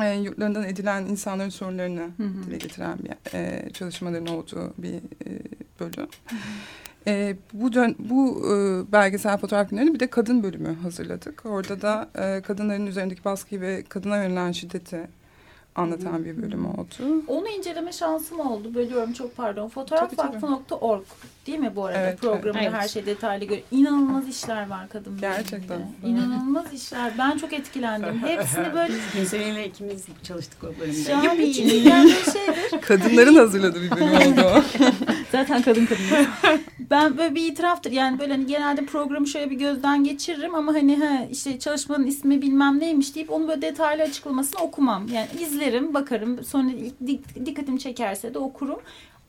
e, 0.01 0.13
yurtlarından 0.13 0.63
edilen 0.63 1.05
insanların 1.05 1.49
sorunlarını 1.49 2.01
Hı 2.17 2.23
hı. 2.23 2.43
dile 2.47 2.57
getiren 2.57 2.99
bir 2.99 3.33
e, 3.33 3.69
çalışmaların 3.73 4.27
olduğu 4.27 4.73
bir 4.77 4.95
e, 4.95 5.29
bölüm. 5.79 6.07
E, 7.07 7.35
bu 7.53 7.73
dön 7.73 7.95
bu 7.99 8.45
e, 8.45 8.91
belgesel 8.91 9.37
fotoğraf 9.37 9.69
günlerini 9.69 9.93
bir 9.93 9.99
de 9.99 10.07
kadın 10.07 10.43
bölümü 10.43 10.75
hazırladık. 10.75 11.45
Orada 11.45 11.81
da 11.81 12.09
e, 12.15 12.41
kadınların 12.41 12.87
üzerindeki 12.87 13.25
baskıyı 13.25 13.61
ve 13.61 13.83
kadına 13.89 14.23
yönelen 14.23 14.51
şiddeti 14.51 15.07
anlatan 15.79 16.25
bir 16.25 16.41
bölüm 16.41 16.65
oldu. 16.65 17.23
Onu 17.27 17.47
inceleme 17.47 17.91
şansım 17.91 18.39
oldu. 18.39 18.73
Bölüyorum 18.73 19.13
çok 19.13 19.37
pardon. 19.37 19.69
Fotoğrafvakfı.org 19.69 21.03
değil 21.47 21.59
mi 21.59 21.71
bu 21.75 21.85
arada? 21.85 21.99
Evet, 21.99 22.21
Programda 22.21 22.59
evet. 22.59 22.73
her 22.73 22.87
şey 22.87 23.05
detaylı 23.05 23.45
gör. 23.45 23.57
İnanılmaz 23.71 24.27
işler 24.27 24.69
var 24.69 24.89
kadın 24.89 25.17
Gerçekten. 25.21 25.79
İnanılmaz 26.05 26.73
işler. 26.73 27.13
Ben 27.17 27.37
çok 27.37 27.53
etkilendim. 27.53 28.19
Hepsini 28.27 28.73
böyle 28.73 28.93
Gülseren'le 29.13 29.63
ikimiz 29.65 30.05
çalıştık 30.23 30.63
o 30.63 30.79
bölümde. 30.79 31.11
yani 31.11 31.39
bir 31.39 31.53
şeydir. 31.53 32.81
Kadınların 32.81 33.35
hazırladığı 33.35 33.81
bir 33.81 33.91
bölüm 33.91 34.07
oldu 34.07 34.41
o. 34.55 34.63
Zaten 35.31 35.61
kadın 35.61 35.85
kadın. 35.85 36.03
ben 36.79 37.17
böyle 37.17 37.35
bir 37.35 37.51
itiraftır. 37.51 37.91
Yani 37.91 38.19
böyle 38.19 38.33
hani 38.33 38.45
genelde 38.45 38.85
programı 38.85 39.27
şöyle 39.27 39.49
bir 39.49 39.55
gözden 39.55 40.03
geçiririm 40.03 40.55
ama 40.55 40.73
hani 40.73 40.95
ha 40.97 41.25
işte 41.31 41.59
çalışmanın 41.59 42.07
ismi 42.07 42.41
bilmem 42.41 42.79
neymiş 42.79 43.15
deyip 43.15 43.31
onu 43.31 43.47
böyle 43.47 43.61
detaylı 43.61 44.03
açıklamasını 44.03 44.61
okumam. 44.61 45.07
Yani 45.13 45.27
izlerim, 45.41 45.93
bakarım. 45.93 46.43
Sonra 46.43 46.69
dik- 47.05 47.45
dikkatimi 47.45 47.79
çekerse 47.79 48.33
de 48.33 48.39
okurum. 48.39 48.79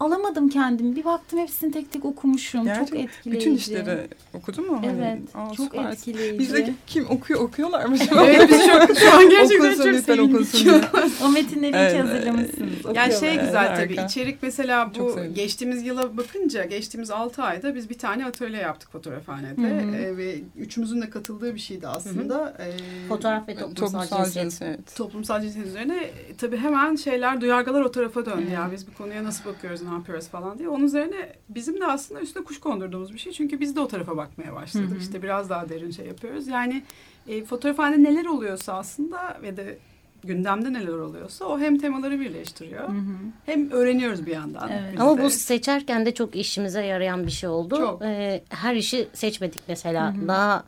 Alamadım 0.00 0.48
kendimi. 0.48 0.96
Bir 0.96 1.04
baktım 1.04 1.38
hepsini 1.38 1.72
tek 1.72 1.92
tek 1.92 2.04
okumuşum. 2.04 2.60
Çok 2.60 2.66
Gerçekten. 2.74 2.98
etkileyici. 2.98 3.46
Bütün 3.46 3.56
işleri 3.56 4.08
okudun 4.34 4.66
mu? 4.70 4.76
Hani, 4.76 4.86
Evet. 4.98 5.18
aa, 5.34 5.54
çok 5.54 5.66
süpersin. 5.66 5.90
etkileyici. 5.90 6.38
Bizdeki 6.38 6.74
kim 6.86 7.06
okuyor 7.10 7.40
okuyorlar 7.40 7.84
mı? 7.86 7.96
Evet 8.16 8.48
biz 8.50 8.66
çok, 8.66 8.98
şu 8.98 9.12
an 9.16 9.30
gerçekten 9.30 9.58
okunsun 9.66 9.84
çok 9.84 9.86
lütfen 9.94 10.14
sevindik. 10.14 10.34
okunsun 10.34 10.64
diye. 10.64 10.80
O 11.24 11.28
metinleri 11.28 11.76
Evet. 11.76 11.94
hiç 11.94 12.00
hazırlamışsınız. 12.00 12.60
Yani 12.60 12.78
okuyorlar. 12.84 13.10
şey 13.10 13.28
Evet, 13.34 13.40
güzel 13.44 13.66
harika. 13.68 13.82
tabii 13.94 14.06
içerik 14.10 14.38
mesela 14.42 14.90
Çok 14.96 15.18
bu 15.18 15.34
geçtiğimiz 15.34 15.86
yıla 15.86 16.16
bakınca 16.16 16.64
geçtiğimiz 16.64 17.10
6 17.10 17.42
ayda 17.42 17.74
biz 17.74 17.90
bir 17.90 17.98
tane 17.98 18.26
atölye 18.26 18.58
yaptık 18.60 18.92
fotoğrafhanede 18.92 19.62
Hı 19.62 19.66
hı. 19.90 19.96
Ee, 19.96 20.16
ve 20.16 20.34
üçümüzün 20.58 21.02
de 21.02 21.10
katıldığı 21.10 21.54
bir 21.54 21.60
şeydi 21.60 21.88
aslında. 21.88 22.56
Ee, 22.60 23.08
Fotoğraf 23.08 23.48
ve 23.48 23.54
toplumsal, 23.54 23.86
Toplumsal 23.86 24.24
cinsiyet. 24.24 24.44
cinsiyet. 24.50 24.96
toplumsal 24.96 25.40
cinsiyet 25.40 25.66
üzerine 25.68 25.96
e, 26.04 26.12
tabii 26.38 26.56
hemen 26.56 26.96
şeyler 26.96 27.40
duyargalar 27.40 27.80
o 27.82 27.90
tarafa 27.92 28.26
döndü 28.26 28.50
ya 28.54 28.68
biz 28.72 28.86
bu 28.88 28.94
konuya 28.94 29.24
nasıl 29.24 29.44
bakıyoruz 29.50 29.82
ne 29.90 29.94
yapıyoruz 29.94 30.28
falan 30.28 30.58
diye. 30.58 30.68
Onun 30.68 30.84
üzerine 30.84 31.32
bizim 31.48 31.80
de 31.80 31.86
aslında 31.86 32.20
üstüne 32.20 32.44
kuş 32.44 32.60
kondurduğumuz 32.60 33.12
bir 33.12 33.18
şey 33.18 33.32
çünkü 33.32 33.60
biz 33.60 33.76
de 33.76 33.80
o 33.80 33.88
tarafa 33.88 34.16
bakmaya 34.16 34.54
başladık. 34.54 34.90
Hı 34.90 34.94
hı. 34.94 34.98
İşte 34.98 35.22
biraz 35.22 35.50
daha 35.50 35.68
derin 35.68 35.90
şey 35.90 36.06
yapıyoruz. 36.06 36.48
Yani 36.48 36.82
e, 37.28 37.44
fotoğrafhanede 37.44 38.02
neler 38.02 38.26
oluyorsa 38.26 38.72
aslında 38.72 39.38
ve 39.42 39.56
de 39.56 39.78
gündemde 40.24 40.72
neler 40.72 40.92
oluyorsa 40.92 41.44
o 41.44 41.58
hem 41.58 41.78
temaları 41.78 42.20
birleştiriyor 42.20 42.88
Hı 42.88 42.92
hı. 42.92 43.16
hem 43.46 43.70
öğreniyoruz 43.70 44.26
bir 44.26 44.32
yandan. 44.32 44.68
Evet. 44.68 45.00
Ama 45.00 45.18
de. 45.18 45.22
bu 45.22 45.30
seçerken 45.30 46.06
de 46.06 46.14
çok 46.14 46.36
işimize 46.36 46.86
yarayan 46.86 47.26
bir 47.26 47.30
şey 47.30 47.48
oldu. 47.48 47.76
Çok. 47.76 48.02
Ee, 48.02 48.44
her 48.48 48.74
işi 48.74 49.08
seçmedik 49.12 49.60
mesela. 49.68 50.16
Hı 50.16 50.20
hı. 50.22 50.28
Daha 50.28 50.64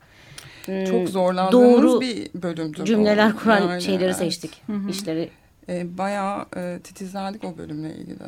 hmm, 0.65 0.85
Çok 0.85 1.09
zorlandığımız 1.09 1.83
doğru 1.83 2.01
bir 2.01 2.31
bölümdü 2.35 2.81
bu. 2.81 2.85
cümleler 2.85 3.37
kuran 3.37 3.69
Yani, 3.69 3.83
şeyleri 3.83 4.05
evet. 4.05 4.17
seçtik. 4.17 4.63
Hı 4.67 4.73
hı. 4.73 4.91
İşleri 4.91 5.31
E, 5.69 5.99
bayağı 5.99 6.47
e, 6.57 6.79
titizlendik 6.85 7.45
o 7.45 7.59
bölümle 7.59 7.95
ilgili. 7.97 8.19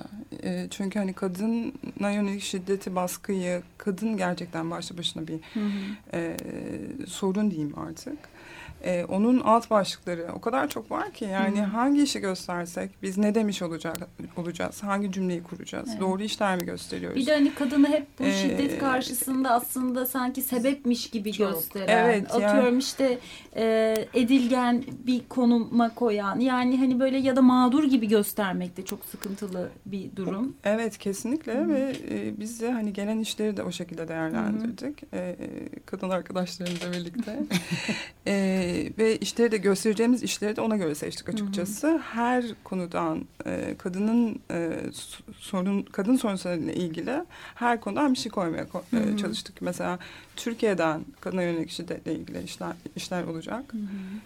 E, 0.43 0.67
çünkü 0.71 0.99
hani 0.99 1.13
kadına 1.13 2.11
yönelik 2.11 2.43
şiddeti, 2.43 2.95
baskıyı, 2.95 3.63
kadın 3.79 4.17
gerçekten 4.17 4.71
başlı 4.71 4.99
başına 4.99 5.29
bir 5.29 5.41
Hı 5.55 5.61
hı. 5.61 6.17
e, 6.17 6.37
sorun 7.07 7.51
diyeyim 7.51 7.79
artık. 7.79 8.19
E, 8.85 9.05
onun 9.05 9.41
alt 9.41 9.71
başlıkları 9.71 10.27
o 10.37 10.41
kadar 10.41 10.69
çok 10.69 10.91
var 10.91 11.13
ki 11.13 11.25
yani 11.25 11.61
Hı. 11.61 11.65
hangi 11.65 12.03
işi 12.03 12.21
göstersek 12.21 12.91
biz 13.03 13.19
ne 13.19 13.35
demiş 13.35 13.63
olacak 13.63 13.97
olacağız, 14.37 14.83
hangi 14.83 15.13
cümleyi 15.13 15.43
kuracağız, 15.43 15.89
Evet. 15.91 16.01
doğru 16.01 16.23
işler 16.23 16.57
mi 16.57 16.65
gösteriyoruz? 16.67 17.17
Bir 17.17 17.27
de 17.27 17.33
hani 17.35 17.55
kadını 17.55 17.89
hep 17.89 18.07
bu 18.19 18.25
Ee, 18.25 18.33
şiddet 18.33 18.79
karşısında 18.79 19.51
aslında 19.51 20.07
sanki 20.07 20.43
sebepmiş 20.43 21.11
gibi 21.11 21.33
Çok. 21.33 21.53
gösteren. 21.53 22.05
Evet, 22.07 22.27
yani- 22.35 22.47
Atıyorum 22.47 22.79
işte 22.79 23.19
e, 23.57 23.95
edilgen 24.15 24.85
bir 25.07 25.21
konuma 25.29 25.95
koyan. 25.95 26.41
Yani 26.41 26.79
hani 26.79 27.01
böyle 27.01 27.19
ya 27.19 27.37
da 27.37 27.43
mağdur 27.43 27.85
gibi 27.85 28.09
göstermek 28.09 28.77
de 28.77 28.85
çok 28.85 29.05
sıkıntılı 29.05 29.69
bir 29.87 30.17
durum. 30.17 30.57
Evet 30.65 30.99
kesinlikle 30.99 31.55
Hı 31.55 31.63
hı. 31.65 31.69
ve 31.69 31.97
e, 32.11 32.41
biz 32.41 32.61
de 32.61 32.73
hani 32.73 32.93
gelen 32.93 33.19
işleri 33.19 33.57
de 33.57 33.63
o 33.63 33.73
şekilde 33.73 34.09
değerlendirdik. 34.09 35.03
E, 35.13 35.19
e, 35.19 35.37
kadın 35.87 36.11
arkadaşlarımızla 36.11 36.93
birlikte. 36.93 37.39
E, 38.27 38.74
ve 38.99 39.17
işleri 39.17 39.51
de 39.53 39.57
göstereceğimiz 39.57 40.23
işleri 40.23 40.57
de 40.57 40.61
ona 40.61 40.77
göre 40.77 40.95
seçtik 40.95 41.29
açıkçası. 41.29 42.01
Her 42.13 42.45
konudan 42.65 43.25
e, 43.47 43.75
kadının 43.79 44.39
e, 44.51 44.71
sorun 45.39 45.83
kadın 45.83 46.17
sorunlarıyla 46.17 46.73
ilgili 46.73 47.13
her 47.55 47.81
konudan 47.81 48.13
bir 48.13 48.19
şey 48.19 48.33
koymaya 48.33 48.65
ko- 48.65 48.83
e, 48.97 48.97
Hı 48.97 49.13
hı. 49.13 49.17
çalıştık. 49.17 49.63
Mesela 49.63 49.99
Türkiye'den 50.37 51.01
kadına 51.21 51.43
yönelik 51.43 51.71
şiddetle 51.71 52.15
ilgili 52.15 52.43
işler 52.43 52.73
işler 52.97 53.25
olacak. 53.25 53.65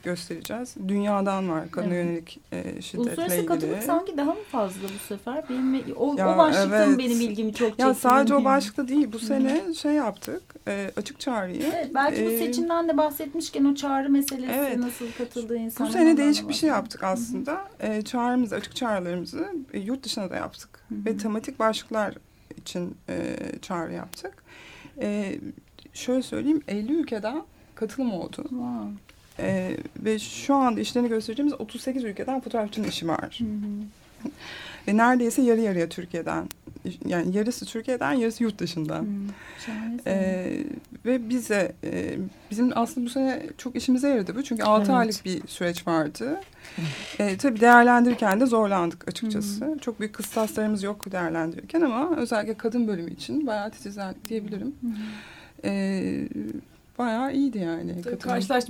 Göstereceğiz. 0.02 0.74
Dünyadan 0.88 1.48
var 1.48 1.70
kadına 1.70 1.94
Evet. 1.94 2.04
yönelik 2.06 2.40
e, 2.52 2.82
şiddetle 2.82 2.98
Uluslararası 3.10 3.34
ilgili. 3.36 3.46
katılık 3.46 3.82
sanki 3.82 4.16
daha 4.16 4.30
mı 4.30 4.40
fazla 4.52 4.82
bu 4.94 4.98
sefer? 5.08 5.44
Benim 5.50 5.84
o, 5.96 6.14
Ya, 6.18 6.34
o 6.34 6.38
başlıkta 6.38 6.68
mı 6.78 6.84
evet. 6.88 6.98
benim 6.98 7.20
ilgimi 7.20 7.54
çok 7.54 7.68
çekti? 7.68 7.82
Ya 7.82 7.94
sadece 7.94 8.34
o 8.34 8.44
başlıkta 8.44 8.88
değil. 8.88 9.08
Bu 9.12 9.18
sene 9.18 9.74
şey 9.74 9.92
yaptık. 9.92 10.42
e, 10.68 10.90
açık 10.96 11.20
çağrıyı. 11.20 11.62
Evet, 11.74 11.90
belki 11.94 12.26
bu 12.26 12.30
e, 12.30 12.38
seçimden 12.38 12.88
de 12.88 12.96
bahsetmişken 12.96 13.64
o 13.64 13.74
çağrı 13.74 14.10
meselesi 14.10 14.37
Evet. 14.46 14.76
nasıl 14.78 15.12
katıldığı 15.18 15.54
Bu 15.54 15.58
insanlar. 15.58 15.92
sene 15.92 16.16
değişik 16.16 16.48
bir 16.48 16.54
şey 16.54 16.68
yaptık 16.68 17.04
aslında. 17.04 17.68
E, 17.80 18.02
çağrımızı, 18.02 18.54
açık 18.56 18.76
çağrılarımızı 18.76 19.52
e, 19.72 19.78
yurt 19.78 20.02
dışına 20.02 20.30
da 20.30 20.36
yaptık. 20.36 20.68
Hı 20.88 20.94
hı. 20.94 21.04
Ve 21.04 21.16
tematik 21.16 21.58
başlıklar 21.58 22.14
için 22.56 22.96
e, 23.08 23.36
çağrı 23.62 23.92
yaptık. 23.92 24.32
E, 25.00 25.38
şöyle 25.94 26.22
söyleyeyim, 26.22 26.62
50 26.68 26.92
ülkeden 26.92 27.42
katılım 27.74 28.12
oldu. 28.12 28.36
Wow. 28.42 28.90
E, 29.38 29.76
ve 29.96 30.18
şu 30.18 30.54
anda 30.54 30.80
işlerini 30.80 31.08
göstereceğimiz 31.08 31.60
38 31.60 32.04
ülkeden 32.04 32.40
fotoğrafçının 32.40 32.88
işi 32.88 33.08
var. 33.08 33.38
Hı 33.38 33.44
hı. 33.44 34.30
Ve 34.88 34.96
neredeyse 34.96 35.42
yarı 35.42 35.60
yarıya 35.60 35.88
Türkiye'den. 35.88 36.48
Yani 37.06 37.36
yarısı 37.36 37.66
Türkiye'den, 37.66 38.12
yarısı 38.12 38.42
yurt 38.42 38.58
dışından. 38.58 39.06
Şahane. 39.66 39.96
Ee, 40.06 40.64
ve 41.04 41.28
bize 41.28 41.72
e, 41.84 42.16
bizim 42.50 42.72
aslında 42.74 43.06
bu 43.06 43.10
sene 43.10 43.42
çok 43.58 43.76
işimize 43.76 44.08
yaradı 44.08 44.36
bu. 44.36 44.42
Çünkü 44.42 44.62
6 44.62 44.82
Evet. 44.82 44.90
aylık 44.90 45.24
bir 45.24 45.46
süreç 45.46 45.86
vardı. 45.86 46.40
Ee, 47.18 47.36
tabii 47.36 47.60
değerlendirirken 47.60 48.40
de 48.40 48.46
zorlandık 48.46 49.08
açıkçası. 49.08 49.78
Çok 49.80 50.00
büyük 50.00 50.14
kıstaslarımız 50.14 50.82
yok 50.82 51.12
değerlendirirken 51.12 51.80
ama 51.80 52.16
özellikle 52.16 52.54
kadın 52.54 52.88
bölümü 52.88 53.10
için 53.10 53.46
bayağı 53.46 53.70
titizlendik 53.70 54.28
diyebilirim. 54.28 54.74
Ee, 55.64 56.28
bayağı 56.98 57.32
iyiydi 57.34 57.58
yani. 57.58 58.02
Tabii 58.02 58.18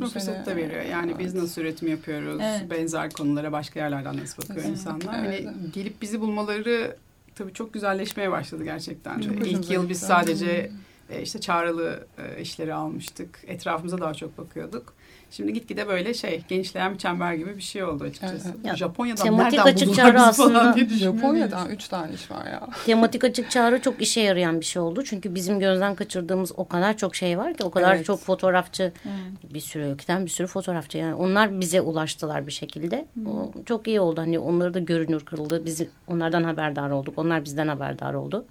sene. 0.08 0.10
fırsatı 0.10 0.50
da 0.50 0.56
veriyor. 0.56 0.82
Yani 0.82 1.18
biz 1.18 1.32
Evet. 1.34 1.42
nasıl 1.42 1.62
üretim 1.62 1.88
yapıyoruz, 1.88 2.40
Evet. 2.44 2.70
benzer 2.70 3.10
konulara 3.10 3.52
başka 3.52 3.80
yerlerden 3.80 4.16
nasıl 4.16 4.42
bakıyor 4.42 4.58
Evet. 4.60 4.70
insanlar. 4.70 5.24
Evet. 5.26 5.46
Hani 5.46 5.56
gelip 5.72 6.02
bizi 6.02 6.20
bulmaları 6.20 6.96
tabii 7.34 7.52
çok 7.52 7.72
güzelleşmeye 7.72 8.30
başladı 8.30 8.64
gerçekten. 8.64 9.20
Çok 9.20 9.46
İlk 9.46 9.70
yıl 9.70 9.88
biz 9.88 9.98
sadece 10.00 10.70
e, 11.10 11.22
işte 11.22 11.40
çağrılı 11.40 12.06
e, 12.18 12.40
işleri 12.42 12.74
almıştık. 12.74 13.40
Etrafımıza 13.46 13.98
daha 14.00 14.14
çok 14.14 14.38
bakıyorduk. 14.38 14.94
Şimdi 15.30 15.52
gitgide 15.52 15.88
böyle 15.88 16.14
şey 16.14 16.42
genişleyen 16.48 16.92
bir 16.94 16.98
çember 16.98 17.32
gibi 17.34 17.56
bir 17.56 17.62
şey 17.62 17.84
oldu 17.84 18.04
açıkçası. 18.04 18.48
Evet. 18.56 18.66
Ya, 18.66 18.76
Japonya'dan 18.76 19.22
tematik 19.24 19.52
nereden 19.58 19.72
açık 19.72 19.94
çağrı 19.94 20.20
aslında- 20.22 20.58
falan 20.58 20.74
diye 20.76 20.88
düşünüyorum. 20.88 21.18
Japonya'dan 21.18 21.70
üç 21.70 21.88
tane 21.88 22.12
iş 22.14 22.30
var 22.30 22.46
ya. 22.46 22.68
Tematik 22.86 23.24
açık 23.24 23.50
çağrı 23.50 23.82
çok 23.82 24.02
işe 24.02 24.20
yarayan 24.20 24.60
bir 24.60 24.64
şey 24.64 24.82
oldu. 24.82 25.04
Çünkü 25.04 25.34
bizim 25.34 25.58
gözden 25.60 25.94
kaçırdığımız 25.94 26.52
o 26.56 26.68
kadar 26.68 26.96
çok 26.96 27.14
şey 27.16 27.38
var 27.38 27.54
ki 27.54 27.64
o 27.64 27.70
kadar 27.70 27.94
Evet. 27.96 28.06
çok 28.06 28.20
fotoğrafçı 28.20 28.82
Evet. 28.82 29.54
bir 29.54 29.60
sürü 29.60 29.84
ülkeden 29.84 30.24
bir 30.24 30.30
sürü 30.30 30.46
fotoğrafçı 30.46 30.98
yani 30.98 31.14
onlar 31.14 31.60
bize 31.60 31.80
ulaştılar 31.80 32.46
bir 32.46 32.52
şekilde. 32.52 33.06
O 33.26 33.52
çok 33.66 33.88
iyi 33.88 34.00
oldu. 34.00 34.20
Hani 34.20 34.38
onları 34.38 34.74
da 34.74 34.78
görünür 34.78 35.24
kırıldı. 35.24 35.64
Biz 35.64 35.82
onlardan 36.06 36.44
haberdar 36.44 36.90
olduk. 36.90 37.14
Onlar 37.18 37.44
bizden 37.44 37.68
haberdar 37.68 38.14
oldu. 38.14 38.46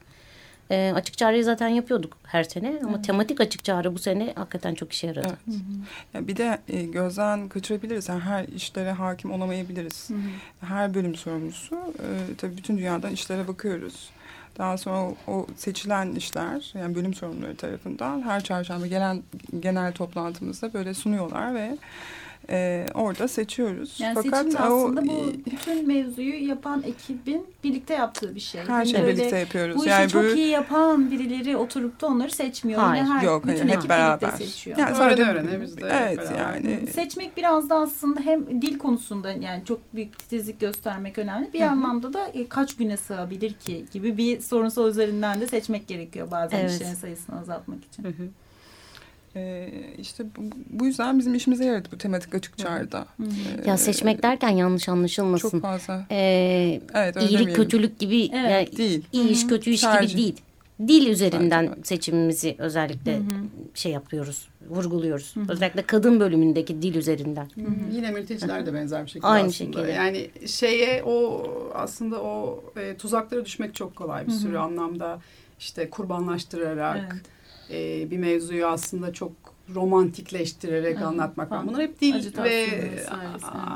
Ee, 0.71 0.91
açık 0.95 1.17
çağrıyı 1.17 1.43
zaten 1.43 1.67
yapıyorduk 1.67 2.17
her 2.23 2.43
sene 2.43 2.80
ama 2.84 3.01
tematik 3.01 3.41
açık 3.41 3.63
çağrı 3.63 3.95
bu 3.95 3.99
sene 3.99 4.34
hakikaten 4.36 4.75
çok 4.75 4.93
işe 4.93 5.08
yaradı. 5.08 5.38
Evet. 5.47 5.60
Ya 6.13 6.27
bir 6.27 6.36
de 6.38 6.60
e, 6.67 6.84
gözden 6.84 7.49
kaçırabiliriz. 7.49 8.10
Yani 8.10 8.19
her 8.19 8.47
işlere 8.47 8.91
hakim 8.91 9.32
olamayabiliriz. 9.32 10.10
Her 10.62 10.93
bölüm 10.93 11.15
sorumlusu. 11.15 11.75
E, 11.75 12.36
tabii 12.38 12.58
bütün 12.58 12.77
dünyadan 12.77 13.12
işlere 13.12 13.47
bakıyoruz. 13.47 14.10
Daha 14.58 14.77
sonra 14.77 14.97
o, 14.97 15.15
o 15.27 15.47
seçilen 15.56 16.12
işler 16.12 16.73
yani 16.73 16.95
bölüm 16.95 17.13
sorumluları 17.13 17.56
tarafından 17.56 18.21
her 18.21 18.43
çarşamba 18.43 18.88
gelen 18.88 19.23
genel 19.60 19.93
toplantımızda 19.93 20.73
böyle 20.73 20.93
sunuyorlar 20.93 21.56
ve 21.56 21.77
e, 22.50 22.86
orada 22.94 23.28
seçiyoruz. 23.28 23.96
Yani 24.00 24.14
Fakat 24.24 24.44
seçim 24.46 24.60
o- 24.62 24.64
aslında 24.64 25.08
bu 25.08 25.34
bütün 25.52 25.88
mevzuyu 25.88 26.48
yapan 26.48 26.84
ekibin 26.84 27.46
birlikte 27.64 27.94
yaptığı 27.94 28.36
bir 28.36 28.40
şey. 28.40 28.62
her 28.62 28.68
Hani 28.68 28.88
şeyi 28.90 29.04
birlikte 29.08 29.38
yapıyoruz. 29.38 29.76
Bu 29.78 29.80
işi 29.82 29.90
yani 29.90 30.10
çok 30.10 30.24
böyle- 30.24 30.36
iyi 30.42 30.48
yapan 30.48 31.12
birileri 31.12 31.58
oturup 31.58 32.02
da 32.02 32.08
onları 32.08 32.32
seçmiyor. 32.32 32.80
Hayır, 32.82 33.04
her, 33.04 33.22
Yok 33.24 33.46
hayır 33.46 33.58
bütün 33.58 33.68
hep 33.70 33.78
ekip 33.78 33.90
beraber. 33.90 34.22
birlikte 34.30 34.46
seçiyor. 34.46 34.78
Yani 34.78 34.90
Öğrene 34.90 34.98
sadece 34.98 35.24
öğrene 35.24 35.62
biz 35.62 35.78
de 35.78 35.86
hep 35.86 35.92
Evet 35.94 36.32
yani 36.38 36.88
Seçmek 36.88 37.38
biraz 37.38 37.70
da 37.70 37.76
aslında 37.76 38.20
hem 38.22 38.62
dil 38.62 38.78
konusunda 38.78 39.32
yani 39.32 39.66
çok 39.66 39.80
büyük 39.96 40.20
titizlik 40.20 40.60
göstermek 40.60 41.18
önemli. 41.18 41.54
Bir 41.54 41.62
anlamda 41.62 42.14
da 42.14 42.28
e, 42.28 42.48
kaç 42.48 42.76
güne 42.76 42.98
sığabilir 42.98 43.54
ki 43.54 43.86
gibi 43.94 44.18
bir 44.18 44.42
sorunsal 44.42 44.90
üzerinden 44.90 45.42
de 45.42 45.48
seçmek 45.48 45.88
gerekiyor 45.88 46.32
bazen 46.32 46.60
Evet. 46.60 46.72
işlerin 46.72 46.94
sayısını 46.94 47.40
azaltmak 47.40 47.86
için. 47.86 48.04
Hı 48.04 48.08
hı. 48.08 48.28
E, 49.38 49.69
işte 50.00 50.23
bu, 50.69 50.86
yüzden 50.86 51.19
bizim 51.19 51.36
işimize 51.36 51.65
yaradı 51.65 51.88
bu 51.91 51.97
tematik 51.97 52.36
açık 52.36 52.58
çağrıda. 52.58 53.06
E, 53.65 53.69
Ya 53.69 53.78
seçmek 53.78 54.23
derken 54.23 54.50
yanlış 54.50 54.89
anlaşılmasın. 54.89 55.50
çok 55.50 55.62
fazla. 55.62 56.06
Ee, 56.12 56.82
Evet 56.93 57.15
iyilik 57.15 57.32
demeyelim. 57.34 57.56
kötülük 57.56 58.00
gibi 58.00 58.23
Evet. 58.34 58.52
yani 58.52 58.78
değil. 58.78 59.06
iyi 59.12 59.30
iş 59.30 59.47
kötü 59.47 59.69
iş 59.69 59.82
Tercih. 59.82 60.10
gibi 60.10 60.21
değil. 60.21 60.36
Dil 60.88 61.08
üzerinden 61.08 61.50
Tercih, 61.50 61.73
evet. 61.76 61.88
seçimimizi 61.88 62.56
özellikle 62.58 63.19
şey 63.73 63.91
yapıyoruz, 63.91 64.47
vurguluyoruz. 64.69 65.36
Özellikle 65.50 65.82
kadın 65.82 66.19
bölümündeki 66.19 66.82
dil 66.82 66.95
üzerinden. 66.95 67.45
Hı 67.56 67.62
hı. 67.62 67.65
Yine 67.95 68.12
mülteciler 68.12 68.65
de 68.65 68.73
benzer 68.73 69.06
bir 69.06 69.10
şekilde 69.10 69.28
Aynı 69.28 69.47
aslında. 69.47 69.71
şekilde. 69.80 69.91
Yani 69.91 70.30
şeye 70.47 71.04
o 71.04 71.43
aslında 71.73 72.21
o 72.21 72.63
e, 72.78 72.97
tuzaklara 72.97 73.45
düşmek 73.45 73.76
çok 73.76 73.95
kolay 73.95 74.28
bir 74.28 74.32
sürü 74.32 74.58
anlamda 74.58 75.19
işte 75.60 75.89
kurbanlaştırarak 75.89 77.15
e, 77.71 78.12
bir 78.12 78.17
mevzuyu 78.17 78.67
aslında 78.67 79.13
çok 79.13 79.32
romantikleştirerek 79.75 80.95
Evet. 80.95 81.06
anlatmak 81.06 81.51
var. 81.51 81.67
Bunlar 81.67 81.82
hep 81.82 82.01
dil 82.01 82.15
Ajitasyon 82.15 82.45
ve 82.45 82.67
evet. 82.73 83.10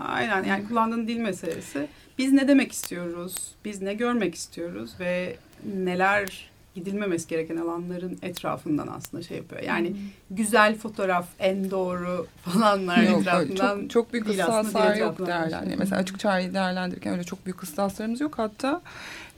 aynen 0.08 0.44
yani 0.44 0.68
kullandığın 0.68 1.08
dil 1.08 1.18
meselesi. 1.18 1.88
Biz 2.18 2.32
ne 2.32 2.48
demek 2.48 2.72
istiyoruz? 2.72 3.52
Biz 3.66 3.82
ne 3.82 3.94
görmek 3.94 4.36
istiyoruz 4.36 4.92
ve 5.00 5.36
neler 5.76 6.51
gidilmemesi 6.76 7.28
gereken 7.28 7.58
alanların 7.58 8.20
etrafından 8.22 8.88
aslında 8.88 9.24
şey 9.24 9.38
yapıyor. 9.38 9.62
Yani 9.62 9.96
güzel 10.30 10.76
fotoğraf 10.76 11.28
en 11.40 11.72
doğru 11.72 12.28
falanlar 12.46 12.98
Yok, 12.98 13.22
etrafından 13.22 13.80
çok, 13.80 13.90
çok 13.90 14.14
büyük 14.14 14.26
kıstaslar 14.26 14.96
yok 14.96 15.20
başlıyor. 15.20 15.48
Yani 15.52 15.76
mesela 15.78 16.02
açık 16.02 16.20
çağrıyı 16.20 16.54
değerlendirirken 16.54 17.14
öyle 17.14 17.24
çok 17.24 17.46
büyük 17.46 17.58
kıstaslarımız 17.58 18.22
yok. 18.22 18.38
Hatta 18.38 18.82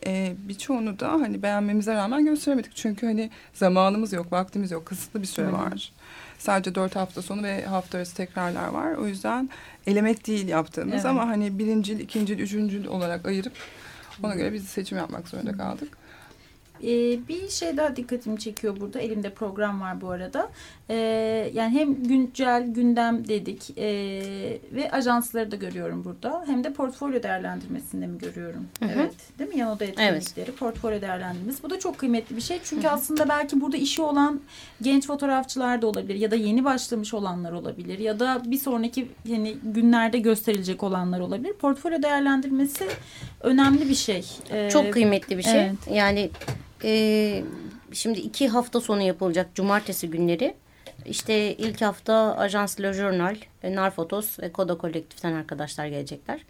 e, 0.05 0.33
birçoğunu 0.37 0.99
da 0.99 1.11
hani 1.11 1.43
beğenmemize 1.43 1.93
rağmen 1.93 2.25
gösteremedik. 2.25 2.75
Çünkü 2.75 3.05
hani 3.05 3.29
zamanımız 3.53 4.13
yok, 4.13 4.31
vaktimiz 4.31 4.71
yok, 4.71 4.85
kısıtlı 4.85 5.21
bir 5.21 5.27
süre 5.27 5.51
var. 5.51 5.91
Sadece 6.37 6.75
dört 6.75 6.95
hafta 6.95 7.21
sonu 7.21 7.43
ve 7.43 7.65
hafta 7.65 7.97
arası 7.97 8.15
tekrarlar 8.15 8.67
var. 8.67 8.93
O 8.93 9.07
yüzden 9.07 9.49
elemek 9.87 10.27
değil 10.27 10.47
yaptığımız 10.47 10.93
Evet. 10.93 11.05
ama 11.05 11.27
hani 11.27 11.59
birincil, 11.59 11.99
ikincil, 11.99 12.39
üçüncül 12.39 12.85
olarak 12.85 13.25
ayırıp 13.25 13.53
ona 14.23 14.35
göre 14.35 14.53
biz 14.53 14.67
seçim 14.67 14.97
yapmak 14.97 15.27
zorunda 15.27 15.57
kaldık. 15.57 16.02
Ee, 16.83 17.27
bir 17.27 17.49
şey 17.49 17.77
daha 17.77 17.95
dikkatimi 17.95 18.39
çekiyor 18.39 18.79
burada. 18.79 18.99
Elimde 18.99 19.29
program 19.29 19.81
var 19.81 20.01
bu 20.01 20.09
arada. 20.09 20.49
Ee, 20.89 20.95
yani 21.53 21.79
hem 21.79 22.03
güncel 22.03 22.67
gündem 22.67 23.27
dedik 23.27 23.77
ee, 23.77 24.59
ve 24.71 24.91
ajansları 24.91 25.51
da 25.51 25.55
görüyorum 25.55 26.03
burada. 26.03 26.43
Hem 26.47 26.63
de 26.63 26.73
portfolyo 26.73 27.23
değerlendirmesinde 27.23 28.07
mi 28.07 28.17
görüyorum? 28.17 28.67
Hı 28.79 28.85
hı. 28.85 28.91
Evet. 28.95 29.13
Değil 29.39 29.49
mi? 29.49 29.59
Yan 29.59 29.71
oda 29.71 29.85
etkinlikleri, 29.85 30.51
portfolyo 30.51 31.01
değerlendirmesi. 31.01 31.63
Bu 31.63 31.69
da 31.69 31.79
çok 31.79 31.97
kıymetli 31.97 32.35
bir 32.35 32.41
şey. 32.41 32.59
Çünkü 32.63 32.87
aslında 32.87 33.29
belki 33.29 33.61
burada 33.61 33.77
işi 33.77 34.01
olan 34.01 34.41
genç 34.81 35.07
fotoğrafçılar 35.07 35.81
da 35.81 35.87
olabilir 35.87 36.15
ya 36.15 36.31
da 36.31 36.35
yeni 36.35 36.65
başlamış 36.65 37.13
olanlar 37.13 37.51
olabilir 37.51 37.99
ya 37.99 38.19
da 38.19 38.41
bir 38.45 38.57
sonraki 38.57 39.07
yani 39.25 39.57
günlerde 39.63 40.19
gösterilecek 40.19 40.83
olanlar 40.83 41.19
olabilir. 41.19 41.53
Portfolyo 41.53 42.03
değerlendirmesi 42.03 42.87
önemli 43.41 43.89
bir 43.89 43.95
şey. 43.95 44.25
Ee, 44.51 44.69
Çok 44.73 44.93
kıymetli 44.93 45.37
bir 45.37 45.43
şey. 45.43 45.61
evet. 45.61 45.75
Yani 45.91 46.29
e, 46.83 47.43
şimdi 47.91 48.19
iki 48.19 48.47
hafta 48.47 48.81
sonu 48.81 49.01
yapılacak 49.01 49.55
cumartesi 49.55 50.09
günleri. 50.09 50.55
İşte 51.05 51.53
ilk 51.53 51.81
hafta 51.81 52.37
Ajans 52.37 52.81
Le 52.81 52.93
Journal, 52.93 53.35
e, 53.63 53.75
Narfotos 53.75 54.39
ve 54.39 54.51
Koda 54.51 54.77
Kolektif'ten 54.77 55.33
arkadaşlar 55.33 55.87
gelecekler. 55.87 56.45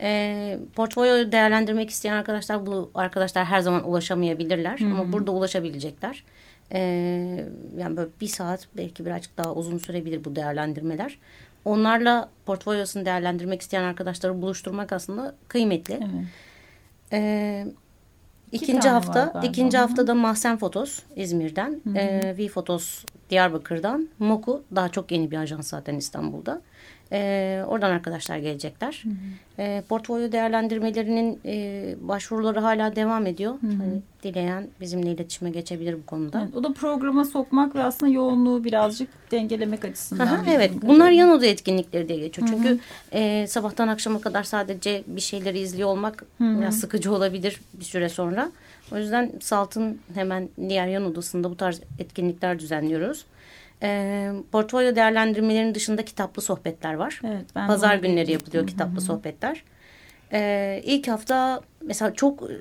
E, 0.00 0.58
portfolyo 0.74 1.32
değerlendirmek 1.32 1.90
isteyen 1.90 2.14
arkadaşlar 2.14 2.66
bu 2.66 2.90
arkadaşlar 2.94 3.44
her 3.44 3.60
zaman 3.60 3.88
ulaşamayabilirler 3.88 4.78
ama 4.80 5.12
burada 5.12 5.30
ulaşabilecekler. 5.30 6.24
E, 6.72 6.78
yani 7.78 7.96
böyle 7.96 8.10
bir 8.20 8.26
saat 8.26 8.68
belki 8.76 9.06
birazcık 9.06 9.38
daha 9.38 9.54
uzun 9.54 9.78
sürebilir 9.78 10.24
bu 10.24 10.36
değerlendirmeler. 10.36 11.18
Onlarla 11.64 12.28
portfolyosunu 12.46 13.04
değerlendirmek 13.04 13.62
isteyen 13.62 13.82
arkadaşları 13.82 14.42
buluşturmak 14.42 14.92
aslında 14.92 15.34
kıymetli. 15.48 15.94
Evet. 15.94 16.26
Ee, 17.12 17.66
İki 18.52 18.64
ikinci 18.64 18.88
hafta, 18.88 19.40
ikinci 19.44 19.78
Hı 19.78 19.82
hı. 19.82 19.86
haftada 19.86 20.14
Mahsen 20.14 20.56
Fotos 20.56 20.98
İzmir'den, 21.16 21.80
ee, 21.96 22.34
V 22.38 22.48
Fotos 22.48 23.04
Diyarbakır'dan, 23.32 24.08
Moku 24.18 24.62
daha 24.74 24.88
çok 24.88 25.12
yeni 25.12 25.30
bir 25.30 25.36
ajans 25.36 25.68
zaten 25.68 25.96
İstanbul'da. 25.96 26.60
Ee, 27.12 27.62
oradan 27.66 27.90
arkadaşlar 27.90 28.36
gelecekler. 28.36 29.04
Ee, 29.58 29.82
portfolyo 29.88 30.32
değerlendirmelerinin 30.32 31.40
e, 31.44 31.94
başvuruları 32.00 32.60
hala 32.60 32.96
devam 32.96 33.26
ediyor. 33.26 33.54
Hani 33.60 34.02
dileyen 34.22 34.68
bizimle 34.80 35.10
iletişime 35.10 35.50
geçebilir 35.50 35.94
bu 35.94 36.06
konuda. 36.06 36.42
Evet, 36.42 36.56
o 36.56 36.64
da 36.64 36.72
programa 36.72 37.24
sokmak 37.24 37.74
ve 37.74 37.82
aslında 37.82 38.12
yoğunluğu 38.12 38.64
birazcık 38.64 39.08
dengelemek 39.30 39.84
açısından. 39.84 40.26
Aha, 40.26 40.40
bildiğim 40.40 40.60
evet 40.60 40.72
bunlar 40.82 41.10
yan 41.10 41.30
oda 41.30 41.46
etkinlikleri 41.46 42.08
diye 42.08 42.18
geçiyor. 42.18 42.48
Çünkü 42.48 42.78
e, 43.12 43.46
sabahtan 43.46 43.88
akşama 43.88 44.20
kadar 44.20 44.42
sadece 44.42 45.02
bir 45.06 45.20
şeyleri 45.20 45.58
izliyor 45.58 45.88
olmak 45.88 46.24
biraz 46.40 46.80
sıkıcı 46.80 47.12
olabilir 47.12 47.60
bir 47.74 47.84
süre 47.84 48.08
sonra. 48.08 48.52
O 48.92 48.98
yüzden 48.98 49.32
Salt'ın 49.40 50.00
hemen 50.14 50.48
diğer 50.68 50.86
yan 50.86 51.04
odasında 51.04 51.50
bu 51.50 51.56
tarz 51.56 51.80
etkinlikler 51.98 52.58
düzenliyoruz. 52.58 53.24
E, 53.82 54.30
portfolyo 54.52 54.96
değerlendirmelerinin 54.96 55.74
dışında 55.74 56.04
kitaplı 56.04 56.42
sohbetler 56.42 56.94
var. 56.94 57.20
Evet, 57.24 57.44
ben 57.54 57.66
Pazar 57.66 57.96
günleri 57.96 58.32
yapılıyor 58.32 58.66
kitaplı 58.66 59.00
sohbetler. 59.00 59.64
E, 60.32 60.80
ilk 60.84 61.08
hafta 61.08 61.60
mesela 61.82 62.14
çok 62.14 62.42
e, 62.42 62.54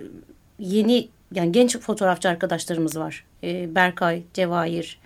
yeni 0.59 1.09
yani 1.33 1.51
genç 1.51 1.79
fotoğrafçı 1.79 2.29
arkadaşlarımız 2.29 2.99
var. 2.99 3.25
E, 3.43 3.75
Berkay, 3.75 4.23
Cevahir, 4.33 4.99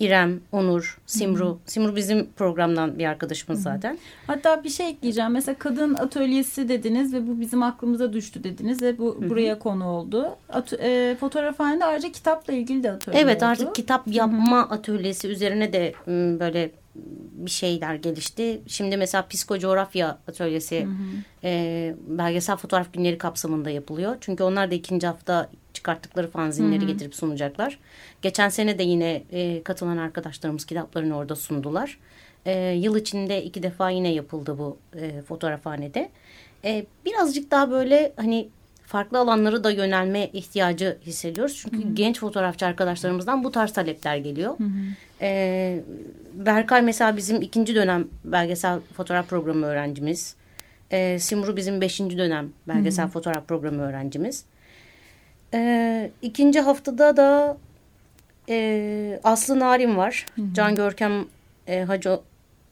İrem, 0.00 0.40
Onur, 0.52 0.98
Simru. 1.06 1.58
Simru 1.66 1.96
bizim 1.96 2.26
programdan 2.36 2.98
bir 2.98 3.04
arkadaşımız 3.06 3.62
zaten. 3.62 3.98
Hatta 4.26 4.64
bir 4.64 4.68
şey 4.68 4.88
ekleyeceğim. 4.88 5.32
Mesela 5.32 5.58
kadın 5.58 5.94
atölyesi 5.94 6.68
dediniz 6.68 7.14
ve 7.14 7.26
bu 7.28 7.40
bizim 7.40 7.62
aklımıza 7.62 8.12
düştü 8.12 8.44
dediniz 8.44 8.82
ve 8.82 8.98
bu 8.98 9.16
buraya 9.30 9.58
konu 9.58 9.86
oldu. 9.88 10.28
At, 10.48 10.72
e, 10.72 11.16
fotoğrafhanede 11.20 11.84
ayrıca 11.84 12.12
kitapla 12.12 12.52
ilgili 12.52 12.82
de 12.82 12.90
atölye 12.92 13.20
Evet 13.20 13.36
oldu. 13.36 13.44
artık 13.50 13.74
kitap 13.74 14.02
yapma 14.08 14.60
atölyesi 14.60 15.28
üzerine 15.28 15.72
de 15.72 15.92
m, 16.06 16.40
böyle 16.40 16.70
bir 17.32 17.50
şeyler 17.50 17.94
gelişti. 17.94 18.60
Şimdi 18.66 18.96
mesela 18.96 19.28
psikocoğrafya 19.28 20.18
atölyesi 20.28 20.86
e, 21.44 21.94
belgesel 22.06 22.56
fotoğraf 22.56 22.92
günleri 22.92 23.18
kapsamında 23.18 23.70
yapılıyor. 23.70 24.16
Çünkü 24.20 24.42
onlar 24.42 24.70
da 24.70 24.74
ikinci 24.74 25.06
hafta 25.06 25.50
çıkarttıkları 25.72 26.30
fanzinleri 26.30 26.86
getirip 26.86 27.14
sunacaklar. 27.14 27.78
Geçen 28.22 28.48
sene 28.48 28.78
de 28.78 28.82
yine 28.82 29.22
e, 29.32 29.62
katılan 29.62 29.96
arkadaşlarımız 29.96 30.64
kitaplarını 30.66 31.16
orada 31.16 31.36
sundular. 31.36 31.98
E, 32.46 32.58
yıl 32.70 32.96
içinde 32.96 33.44
iki 33.44 33.62
defa 33.62 33.90
yine 33.90 34.12
yapıldı 34.12 34.58
bu 34.58 34.78
e, 34.94 35.22
fotoğrafhanede. 35.22 36.10
E, 36.64 36.86
birazcık 37.04 37.50
daha 37.50 37.70
böyle 37.70 38.12
hani 38.16 38.48
farklı 38.86 39.18
alanlara 39.18 39.64
da 39.64 39.70
yönelme 39.70 40.30
ihtiyacı 40.32 40.98
hissediyoruz. 41.02 41.58
Çünkü 41.62 41.84
hı 41.84 41.90
hı. 41.90 41.94
genç 41.94 42.20
fotoğrafçı 42.20 42.66
arkadaşlarımızdan 42.66 43.44
bu 43.44 43.50
tarz 43.50 43.72
talepler 43.72 44.16
geliyor. 44.16 44.58
Hı 44.58 44.64
hı. 44.64 44.68
Ee, 45.20 45.80
Berkay 46.34 46.82
mesela 46.82 47.16
bizim 47.16 47.42
ikinci 47.42 47.74
dönem 47.74 48.08
belgesel 48.24 48.80
fotoğraf 48.96 49.28
programı 49.28 49.66
öğrencimiz. 49.66 50.34
Ee, 50.92 51.18
Simru 51.20 51.56
bizim 51.56 51.80
beşinci 51.80 52.18
dönem 52.18 52.52
belgesel 52.68 53.04
hı 53.04 53.08
hı. 53.08 53.12
fotoğraf 53.12 53.48
programı 53.48 53.82
öğrencimiz. 53.82 54.44
Ee, 55.54 56.10
ikinci 56.22 56.60
haftada 56.60 57.16
da 57.16 57.56
e, 58.48 59.20
Aslı 59.24 59.58
Narin 59.58 59.96
var. 59.96 60.26
Hı 60.36 60.42
hı. 60.42 60.46
Can 60.54 60.74
Görkem 60.74 61.24
e, 61.66 61.80
Hacı, 61.82 62.18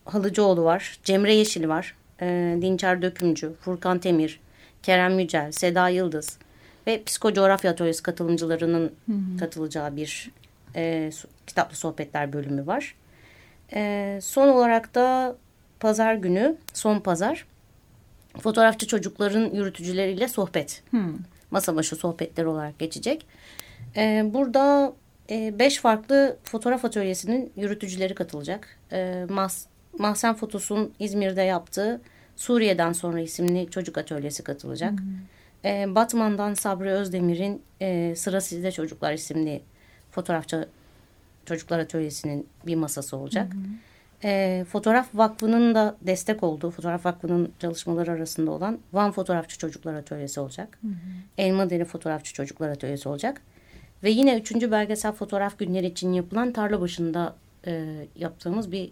Halıcıoğlu 0.04 0.64
var. 0.64 0.98
Cemre 1.04 1.34
Yeşil 1.34 1.68
var. 1.68 1.94
E, 2.20 2.58
Dinçer 2.62 3.02
Dökümcü, 3.02 3.52
Furkan 3.60 3.98
Temir, 3.98 4.40
Kerem 4.82 5.18
Yücel, 5.18 5.52
Seda 5.52 5.88
Yıldız 5.88 6.38
ve 6.86 7.02
Psikocoğrafya 7.02 7.70
Atölyesi 7.70 8.02
katılımcılarının 8.02 8.92
hı 9.06 9.12
hı. 9.12 9.38
katılacağı 9.40 9.96
bir 9.96 10.30
e, 10.78 11.10
kitaplı 11.46 11.76
sohbetler 11.76 12.32
bölümü 12.32 12.66
var. 12.66 12.94
E, 13.74 14.18
son 14.22 14.48
olarak 14.48 14.94
da 14.94 15.36
pazar 15.80 16.14
günü, 16.14 16.56
son 16.74 17.00
pazar 17.00 17.46
fotoğrafçı 18.40 18.86
çocukların 18.86 19.54
yürütücüleriyle 19.54 20.28
sohbet. 20.28 20.82
Hı. 20.90 20.98
Masa 21.50 21.76
başı 21.76 21.96
sohbetler 21.96 22.44
olarak 22.44 22.78
geçecek. 22.78 23.26
E, 23.96 24.24
burada 24.34 24.92
e, 25.30 25.58
beş 25.58 25.78
farklı 25.78 26.36
fotoğraf 26.44 26.84
atölyesinin 26.84 27.52
yürütücüleri 27.56 28.14
katılacak. 28.14 28.78
E, 28.92 29.26
Mas, 29.28 29.66
Mahsen 29.98 30.34
Fotos'un 30.34 30.92
İzmir'de 30.98 31.42
yaptığı 31.42 32.00
Suriye'den 32.36 32.92
sonra 32.92 33.20
isimli 33.20 33.70
çocuk 33.70 33.98
atölyesi 33.98 34.44
katılacak. 34.44 34.92
Hı 34.92 35.04
E, 35.64 35.94
Batman'dan 35.94 36.54
Sabri 36.54 36.90
Özdemir'in 36.90 37.62
e, 37.80 38.14
Sıra 38.16 38.40
Sizde 38.40 38.72
Çocuklar 38.72 39.12
isimli 39.12 39.62
fotoğrafçı 40.18 40.68
çocuklar 41.46 41.78
atölyesinin 41.78 42.46
bir 42.66 42.74
masası 42.74 43.16
olacak. 43.16 43.54
Hı 43.54 43.58
hı. 43.58 43.62
E, 44.24 44.64
Fotoğraf 44.64 45.08
Vakfı'nın 45.14 45.74
da 45.74 45.96
destek 46.02 46.42
olduğu, 46.42 46.70
Fotoğraf 46.70 47.06
Vakfı'nın 47.06 47.52
çalışmaları 47.58 48.12
arasında 48.12 48.50
olan 48.50 48.78
Van 48.92 49.12
Fotoğrafçı 49.12 49.58
Çocuklar 49.58 49.94
Atölyesi 49.94 50.40
olacak. 50.40 50.78
Hı 50.80 50.88
hı. 50.88 50.92
Elma 51.38 51.70
Deri 51.70 51.84
Fotoğrafçı 51.84 52.34
Çocuklar 52.34 52.68
Atölyesi 52.68 53.08
olacak. 53.08 53.40
Ve 54.02 54.10
yine 54.10 54.38
üçüncü 54.38 54.70
belgesel 54.70 55.12
fotoğraf 55.12 55.58
günleri 55.58 55.86
için 55.86 56.12
yapılan 56.12 56.52
tarla 56.52 56.80
başında 56.80 57.34
e, 57.66 58.06
yaptığımız 58.16 58.72
bir 58.72 58.90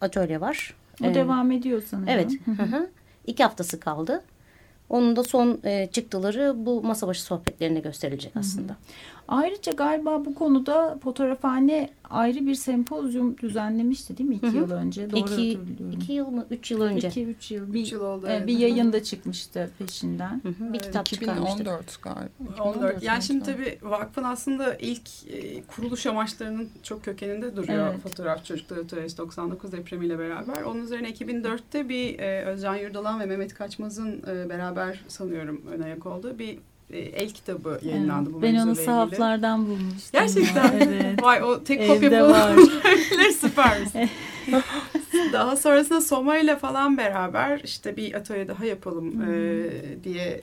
atölye 0.00 0.40
var. 0.40 0.74
O 1.02 1.06
ee, 1.06 1.14
devam 1.14 1.50
ediyor 1.50 1.82
sanırım. 1.90 2.08
Evet. 2.08 2.32
Hı 2.44 2.62
hı. 2.62 2.90
İki 3.26 3.42
haftası 3.42 3.80
kaldı. 3.80 4.22
Onun 4.88 5.16
da 5.16 5.22
son 5.24 5.60
e, 5.64 5.88
çıktıları 5.92 6.54
bu 6.56 6.82
masa 6.82 7.06
başı 7.06 7.22
sohbetlerinde 7.22 7.80
gösterilecek 7.80 8.36
aslında. 8.36 8.72
Hı 8.72 8.76
hı. 8.76 9.19
Ayrıca 9.30 9.72
galiba 9.72 10.24
bu 10.24 10.34
konuda 10.34 10.98
fotoğrafhane 11.02 11.90
ayrı 12.10 12.46
bir 12.46 12.54
sempozyum 12.54 13.38
düzenlemişti 13.38 14.18
değil 14.18 14.28
mi 14.28 14.34
iki 14.34 14.46
Hı 14.46 14.50
-hı. 14.50 14.56
yıl 14.56 14.70
önce? 14.70 15.10
Doğru 15.10 15.20
iki, 15.20 15.58
iki 15.92 16.12
yıl 16.12 16.28
mı? 16.28 16.46
Üç 16.50 16.70
yıl 16.70 16.80
önce. 16.80 17.08
İki, 17.08 17.26
üç 17.26 17.50
yıl. 17.50 17.72
Bir, 17.72 17.82
üç 17.82 17.92
yıl 17.92 18.00
oldu. 18.00 18.28
E, 18.28 18.46
bir 18.46 18.58
yayın 18.58 18.92
da 18.92 19.02
çıkmıştı 19.02 19.70
peşinden. 19.78 20.40
Hı 20.42 20.48
-hı. 20.48 20.72
Bir 20.72 20.78
kitap 20.78 21.12
2014 21.12 22.02
galiba. 22.02 22.28
2014. 22.52 23.02
Yani 23.02 23.22
şimdi 23.22 23.44
tabii 23.44 23.78
vakfın 23.82 24.24
aslında 24.24 24.74
ilk 24.74 25.08
e, 25.28 25.62
kuruluş 25.62 26.06
amaçlarının 26.06 26.68
çok 26.82 27.04
kökeninde 27.04 27.56
duruyor. 27.56 27.88
Evet. 27.90 28.02
Fotoğraf 28.02 28.44
Çocukları 28.44 28.80
Atölyesi 28.80 29.18
99 29.18 29.72
depremiyle 29.72 30.18
beraber. 30.18 30.62
Onun 30.62 30.84
üzerine 30.84 31.10
2004'te 31.10 31.88
bir 31.88 32.18
e, 32.18 32.44
Özcan 32.44 32.76
Yurdalan 32.76 33.20
ve 33.20 33.26
Mehmet 33.26 33.54
Kaçmaz'ın 33.54 34.22
e, 34.26 34.48
beraber 34.48 35.04
sanıyorum 35.08 35.62
ön 35.70 35.82
ayak 35.82 36.06
olduğu 36.06 36.38
bir 36.38 36.58
el 36.98 37.30
kitabı 37.30 37.80
yayınlandı 37.82 38.30
evet, 38.30 38.38
bu 38.38 38.42
Ben 38.42 38.54
onu 38.54 38.76
sahaflardan 38.76 39.66
bulmuştum. 39.66 40.10
Gerçekten. 40.12 40.72
evet. 40.80 41.22
Vay 41.22 41.42
o 41.42 41.64
tek 41.64 41.88
kopya 41.88 42.28
var. 42.28 42.56
süpermiş. 43.40 44.10
daha 45.32 45.56
sonrasında 45.56 46.00
Soma 46.00 46.38
ile 46.38 46.56
falan 46.56 46.98
beraber 46.98 47.60
işte 47.64 47.96
bir 47.96 48.14
atölye 48.14 48.48
daha 48.48 48.64
yapalım 48.64 49.12
hmm. 49.12 49.34
e, 49.34 50.04
diye 50.04 50.40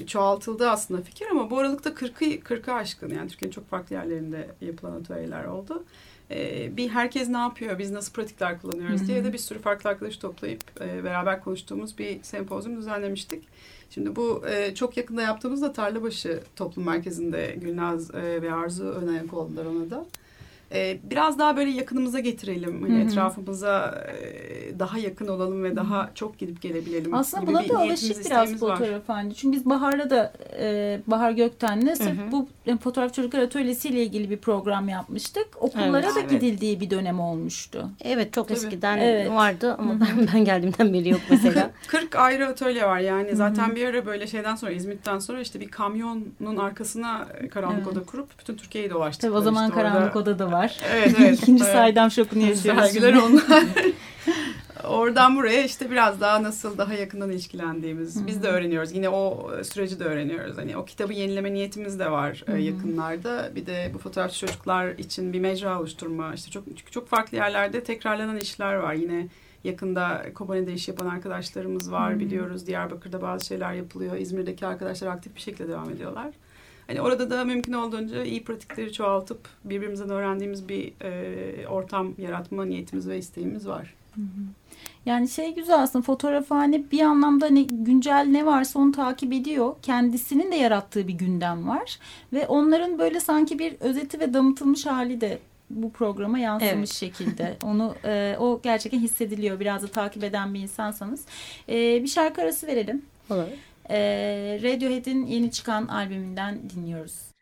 e, 0.00 0.06
çoğaltıldı 0.06 0.70
aslında 0.70 1.02
fikir 1.02 1.26
ama 1.30 1.50
bu 1.50 1.58
aralıkta 1.58 1.90
40'ı 1.90 2.38
40'ı 2.38 2.74
aşkın 2.74 3.14
yani 3.14 3.28
Türkiye'nin 3.28 3.54
çok 3.54 3.70
farklı 3.70 3.96
yerlerinde 3.96 4.48
yapılan 4.60 5.00
atölyeler 5.00 5.44
oldu. 5.44 5.84
E, 6.30 6.70
bir 6.76 6.88
herkes 6.88 7.28
ne 7.28 7.38
yapıyor, 7.38 7.78
biz 7.78 7.90
nasıl 7.90 8.12
pratikler 8.12 8.60
kullanıyoruz 8.60 9.08
diye 9.08 9.24
de 9.24 9.32
bir 9.32 9.38
sürü 9.38 9.58
farklı 9.58 9.90
arkadaş 9.90 10.16
toplayıp 10.16 10.60
e, 10.80 11.04
beraber 11.04 11.40
konuştuğumuz 11.44 11.98
bir 11.98 12.22
sempozyum 12.22 12.76
düzenlemiştik. 12.76 13.44
Şimdi 13.90 14.16
bu 14.16 14.42
e, 14.48 14.74
çok 14.74 14.96
yakında 14.96 15.22
yaptığımızda 15.22 15.72
Tarlabaşı 15.72 16.42
Toplum 16.56 16.84
Merkezi'nde 16.84 17.56
Gülnaz 17.60 18.14
ve 18.14 18.52
Arzu 18.52 18.84
ön 18.84 19.08
ayak 19.08 19.34
oldular 19.34 19.64
ona 19.64 19.90
da 19.90 20.06
e, 20.72 20.98
biraz 21.02 21.38
daha 21.38 21.56
böyle 21.56 21.70
yakınımıza 21.70 22.18
getirelim. 22.18 22.82
Hani 22.82 23.02
etrafımıza 23.02 24.04
e, 24.08 24.78
daha 24.78 24.98
yakın 24.98 25.28
olalım 25.28 25.64
ve 25.64 25.76
daha 25.76 26.10
çok 26.14 26.38
gidip 26.38 26.62
gelebilelim. 26.62 27.14
Aslında 27.14 27.46
buna 27.46 27.68
da 27.68 27.78
alışık 27.78 28.26
biraz 28.26 28.52
fotoğraf 28.52 29.02
hani. 29.06 29.34
Çünkü 29.34 29.56
biz 29.56 29.66
Bahar'la 29.66 30.10
da 30.10 30.32
e, 30.60 31.00
Bahar 31.06 31.30
Gökten'le 31.30 31.94
sırf 31.94 32.32
bu 32.32 32.48
e, 32.66 32.76
fotoğraf 32.76 33.14
çocuklar 33.14 33.40
atölyesi 33.40 33.88
ile 33.88 34.02
ilgili 34.02 34.30
bir 34.30 34.36
program 34.36 34.88
yapmıştık. 34.88 35.46
Okullara 35.60 36.06
evet, 36.06 36.16
da 36.16 36.20
evet. 36.20 36.30
gidildiği 36.30 36.80
bir 36.80 36.90
dönem 36.90 37.20
olmuştu. 37.20 37.90
Evet 38.00 38.32
çok 38.32 38.48
Tabii. 38.48 38.58
eskiden 38.58 38.98
evet. 38.98 39.30
vardı 39.30 39.76
ama 39.78 40.00
ben, 40.00 40.28
ben 40.34 40.44
geldiğimden 40.44 40.92
beri 40.92 41.08
yok 41.08 41.20
mesela. 41.30 41.70
40 41.86 42.16
ayrı 42.16 42.46
atölye 42.46 42.84
var 42.84 42.98
yani. 42.98 43.36
Zaten 43.36 43.76
bir 43.76 43.86
ara 43.86 44.06
böyle 44.06 44.26
şeyden 44.26 44.56
sonra 44.56 44.72
İzmit'ten 44.72 45.18
sonra 45.18 45.40
işte 45.40 45.60
bir 45.60 45.68
kamyonun 45.68 46.56
arkasına 46.58 47.28
karanlık 47.50 47.78
evet. 47.78 47.88
oda 47.88 48.04
kurup 48.04 48.38
bütün 48.38 48.56
Türkiye'yi 48.56 48.90
dolaştık. 48.90 49.22
Tabii 49.22 49.36
o 49.36 49.40
zaman 49.40 49.68
işte 49.68 49.80
karanlık 49.80 50.16
orada... 50.16 50.30
oda 50.30 50.38
da 50.38 50.52
var 50.52 50.55
var. 50.56 50.76
Evet 50.92 51.14
evet. 51.20 51.38
İkinci 51.42 51.64
evet. 51.64 51.72
saydam 51.72 52.10
şokunu 52.10 52.42
yaşıyoruz. 52.42 52.82
Sergiler 52.82 53.12
onlar. 53.22 53.64
Oradan 54.84 55.36
buraya 55.36 55.62
işte 55.62 55.90
biraz 55.90 56.20
daha 56.20 56.42
nasıl 56.42 56.78
daha 56.78 56.94
yakından 56.94 57.30
ilişkilendiğimiz 57.30 58.16
Hı-hı. 58.16 58.26
biz 58.26 58.42
de 58.42 58.48
öğreniyoruz. 58.48 58.92
Yine 58.92 59.08
o 59.08 59.50
süreci 59.64 60.00
de 60.00 60.04
öğreniyoruz. 60.04 60.58
Hani 60.58 60.76
o 60.76 60.84
kitabı 60.84 61.12
yenileme 61.12 61.54
niyetimiz 61.54 61.98
de 61.98 62.10
var 62.10 62.42
Hı-hı. 62.46 62.58
yakınlarda. 62.58 63.50
Bir 63.54 63.66
de 63.66 63.90
bu 63.94 63.98
fotoğrafçı 63.98 64.46
çocuklar 64.46 64.88
için 64.88 65.32
bir 65.32 65.40
mecra 65.40 65.80
oluşturma. 65.80 66.34
İşte 66.34 66.50
çok 66.50 66.64
çok 66.90 67.08
farklı 67.08 67.36
yerlerde 67.36 67.84
tekrarlanan 67.84 68.36
işler 68.36 68.74
var. 68.74 68.94
Yine 68.94 69.28
yakında 69.64 70.26
Kobane'de 70.34 70.72
iş 70.72 70.88
yapan 70.88 71.06
arkadaşlarımız 71.06 71.92
var 71.92 72.10
Hı-hı. 72.10 72.20
biliyoruz. 72.20 72.66
Diyarbakır'da 72.66 73.22
bazı 73.22 73.46
şeyler 73.46 73.72
yapılıyor. 73.72 74.16
İzmir'deki 74.16 74.66
arkadaşlar 74.66 75.08
aktif 75.08 75.34
bir 75.34 75.40
şekilde 75.40 75.68
devam 75.68 75.90
ediyorlar. 75.90 76.30
Hani 76.86 77.00
orada 77.00 77.30
da 77.30 77.44
mümkün 77.44 77.72
olduğunca 77.72 78.24
iyi 78.24 78.44
pratikleri 78.44 78.92
çoğaltıp 78.92 79.48
birbirimizden 79.64 80.10
öğrendiğimiz 80.10 80.68
bir 80.68 80.92
e, 81.02 81.68
ortam 81.68 82.14
yaratma 82.18 82.64
niyetimiz 82.64 83.08
ve 83.08 83.18
isteğimiz 83.18 83.68
var. 83.68 83.94
Yani 85.06 85.28
şey 85.28 85.54
güzel 85.54 85.82
aslında 85.82 86.02
fotoğrafhane 86.02 86.90
bir 86.92 87.00
anlamda 87.00 87.46
hani 87.46 87.66
güncel 87.66 88.26
ne 88.30 88.46
varsa 88.46 88.78
onu 88.78 88.92
takip 88.92 89.32
ediyor. 89.32 89.74
Kendisinin 89.82 90.52
de 90.52 90.56
yarattığı 90.56 91.08
bir 91.08 91.12
gündem 91.12 91.68
var. 91.68 91.98
Ve 92.32 92.46
onların 92.46 92.98
böyle 92.98 93.20
sanki 93.20 93.58
bir 93.58 93.74
özeti 93.80 94.20
ve 94.20 94.34
damıtılmış 94.34 94.86
hali 94.86 95.20
de 95.20 95.38
bu 95.70 95.92
programa 95.92 96.38
yansımış 96.38 96.74
evet. 96.74 96.92
şekilde. 96.92 97.56
Onu 97.64 97.94
e, 98.04 98.36
o 98.40 98.60
gerçekten 98.62 98.98
hissediliyor. 98.98 99.60
Biraz 99.60 99.82
da 99.82 99.86
takip 99.86 100.24
eden 100.24 100.54
bir 100.54 100.60
insansanız. 100.60 101.24
E, 101.68 102.02
bir 102.02 102.08
şarkı 102.08 102.42
arası 102.42 102.66
verelim. 102.66 103.02
Olur. 103.30 103.44
Radiohead'in 104.62 105.26
yeni 105.26 105.50
çıkan 105.50 105.88
albümünden 105.88 106.70
dinliyoruz. 106.70 107.35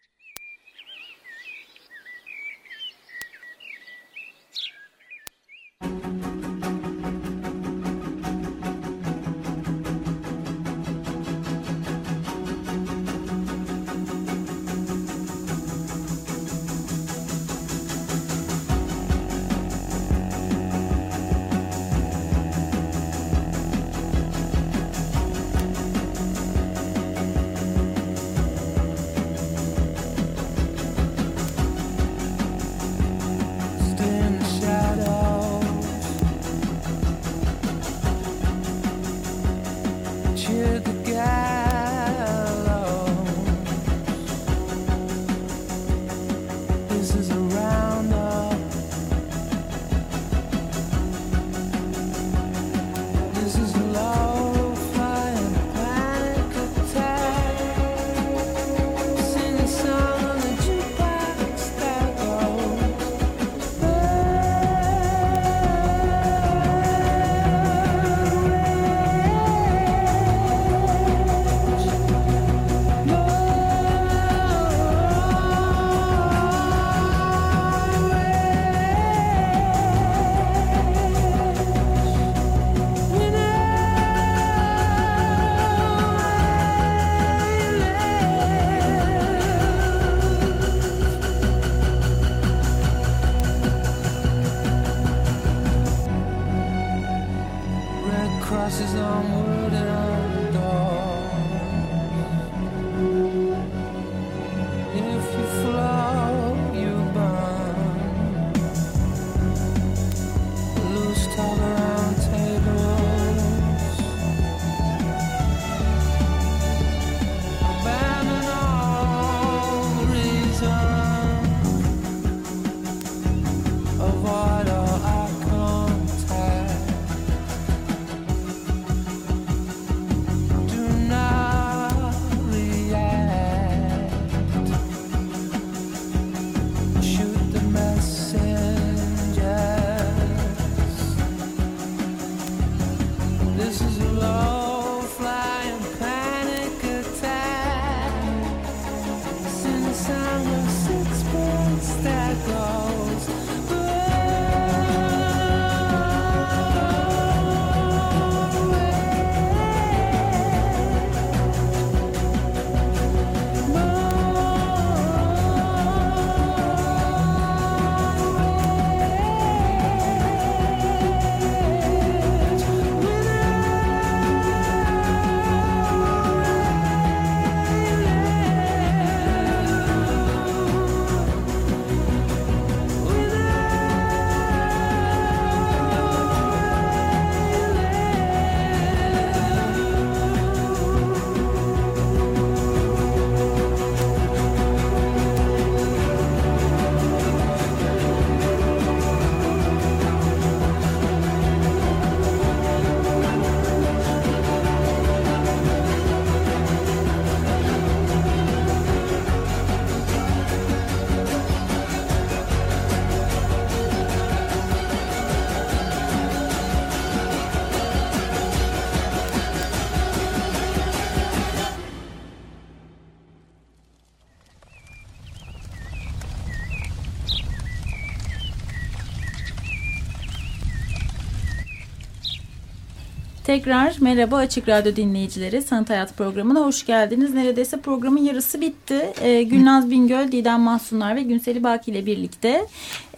Tekrar 233.55 233.97
merhaba 234.01 234.37
Açık 234.37 234.69
Radyo 234.69 234.97
dinleyicileri. 234.97 235.63
Sanat 235.63 235.91
Hayat 235.91 236.17
programına 236.17 236.61
hoş 236.61 236.87
geldiniz. 236.87 237.35
Neredeyse 237.35 237.81
programın 237.81 238.23
yarısı 238.23 238.61
bitti. 238.61 239.13
Ee, 239.21 239.43
Gülnaz 239.43 239.91
Bingöl, 239.91 240.33
Didem 240.33 240.61
Mahsunlar 240.61 241.17
ve 241.17 241.23
Günseli 241.23 241.65
Baki 241.65 241.91
ile 241.91 242.07
birlikte 242.07 242.67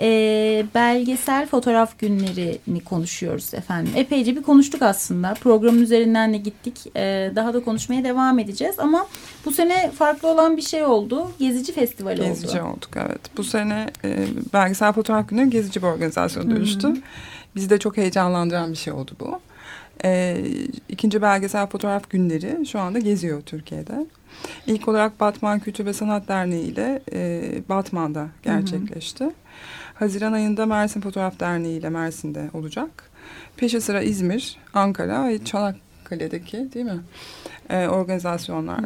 e, 0.00 0.08
belgesel 0.74 1.46
fotoğraf 1.46 1.98
günlerini 1.98 2.84
konuşuyoruz 2.84 3.54
efendim. 3.54 3.92
Epeyce 3.96 4.36
bir 4.36 4.42
konuştuk 4.42 4.82
aslında. 4.82 5.34
Programın 5.34 5.82
üzerinden 5.82 6.32
de 6.32 6.38
gittik. 6.38 6.74
Ee, 6.96 7.32
daha 7.36 7.54
da 7.54 7.64
konuşmaya 7.64 8.04
devam 8.04 8.38
edeceğiz. 8.38 8.78
Ama 8.78 9.06
bu 9.44 9.52
sene 9.52 9.90
farklı 9.90 10.28
olan 10.28 10.56
bir 10.56 10.62
şey 10.62 10.84
oldu. 10.84 11.30
Gezici 11.38 11.72
Festivali 11.72 12.16
Gezici 12.16 12.30
oldu. 12.30 12.40
Gezici 12.40 12.62
olduk 12.62 12.90
evet. 12.96 13.20
Bu 13.36 13.44
sene 13.44 13.86
e, 14.04 14.26
belgesel 14.52 14.92
fotoğraf 14.92 15.28
günleri 15.28 15.50
gezici 15.50 15.82
bir 15.82 15.86
organizasyona 15.86 16.50
dönüştü. 16.50 16.88
Bizi 17.54 17.70
de 17.70 17.78
çok 17.78 17.96
heyecanlandıran 17.96 18.72
bir 18.72 18.76
şey 18.76 18.92
oldu 18.92 19.12
bu. 19.20 19.40
E, 20.04 20.44
ikinci 20.88 21.22
belgesel 21.22 21.66
fotoğraf 21.66 22.10
günleri 22.10 22.66
şu 22.66 22.80
anda 22.80 22.98
geziyor 22.98 23.42
Türkiye'de. 23.42 24.06
İlk 24.66 24.88
olarak 24.88 25.20
Batman 25.20 25.60
Kültür 25.60 25.86
ve 25.86 25.92
Sanat 25.92 26.28
Derneği 26.28 26.64
ile 26.64 27.02
e, 27.12 27.42
Batman'da 27.68 28.28
gerçekleşti. 28.42 29.24
Hı 29.24 29.28
hı. 29.28 29.32
Haziran 29.94 30.32
ayında 30.32 30.66
Mersin 30.66 31.00
Fotoğraf 31.00 31.40
Derneği 31.40 31.78
ile 31.78 31.88
Mersin'de 31.88 32.50
olacak. 32.54 33.10
Peşi 33.56 33.80
sıra 33.80 34.02
İzmir, 34.02 34.58
Ankara 34.74 35.28
ve 35.28 35.44
Çanakkale'deki 35.44 36.72
değil 36.74 36.86
mi? 36.86 37.00
E, 37.70 37.88
organizasyonlar 37.88 38.84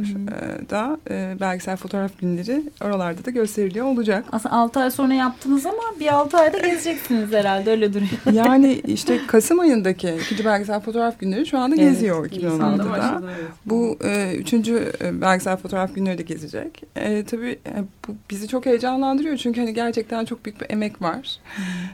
e, 0.73 1.14
e, 1.14 1.40
belgesel 1.40 1.77
fotoğraf 1.77 2.19
günleri 2.19 2.62
oralarda 2.85 3.25
da 3.25 3.31
gösteriliyor 3.31 3.87
olacak. 3.87 4.25
Aslında 4.33 4.55
6 4.55 4.81
ay 4.81 4.90
sonra 4.90 5.14
yaptınız 5.14 5.66
ama 5.66 5.83
bir 6.01 6.14
6 6.14 6.38
ayda 6.38 6.59
gezeceksiniz 6.59 7.33
herhalde 7.33 7.71
öyle 7.71 7.93
duruyor. 7.93 8.11
Yani 8.33 8.73
işte 8.73 9.21
Kasım 9.27 9.61
ayındaki 9.61 10.19
ikinci 10.25 10.45
belgesel 10.45 10.81
fotoğraf 10.81 11.21
günleri 11.21 11.47
şu 11.47 11.59
anda 11.59 11.77
evet, 11.77 11.90
geziyor 11.90 12.31
2016'da. 12.31 12.90
Başladı, 12.90 13.31
evet. 13.38 13.51
Bu 13.66 13.99
e, 14.05 14.35
üçüncü 14.35 14.93
belgesel 15.12 15.57
fotoğraf 15.57 15.95
günleri 15.95 16.19
de 16.19 16.23
gezecek. 16.23 16.83
E, 16.97 17.25
tabii 17.25 17.59
e, 17.66 17.85
bu 18.09 18.14
bizi 18.31 18.49
çok 18.49 18.66
heyecanlandırıyor 18.66 19.37
çünkü 19.37 19.61
hani 19.61 19.75
gerçekten 19.75 20.25
çok 20.25 20.45
büyük 20.45 20.61
bir 20.61 20.71
emek 20.71 21.03
var. 21.03 21.38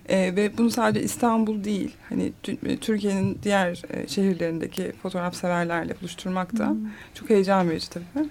E, 0.09 0.37
ve 0.37 0.59
bunu 0.59 0.71
sadece 0.71 1.05
İstanbul 1.05 1.65
değil 1.65 1.97
hani 2.09 2.33
Türkiye'nin 2.81 3.39
diğer 3.43 3.83
e, 3.91 4.09
şehirlerindeki 4.09 4.93
fotoğraf 5.03 5.35
severlerle 5.35 5.95
buluşturmak 6.01 6.59
da 6.59 6.76
çok 7.15 7.31
heyecan 7.31 7.71
verici 7.71 7.91
tabii. 7.91 8.29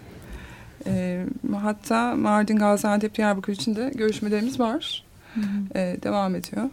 E, 0.87 1.25
hatta 1.61 2.15
Mardin, 2.15 2.55
Gaziantep, 2.55 3.15
Diyarbakır 3.15 3.53
için 3.53 3.75
de 3.75 3.91
görüşmelerimiz 3.95 4.59
var. 4.59 5.03
E, 5.75 5.97
devam 6.03 6.35
ediyor. 6.35 6.69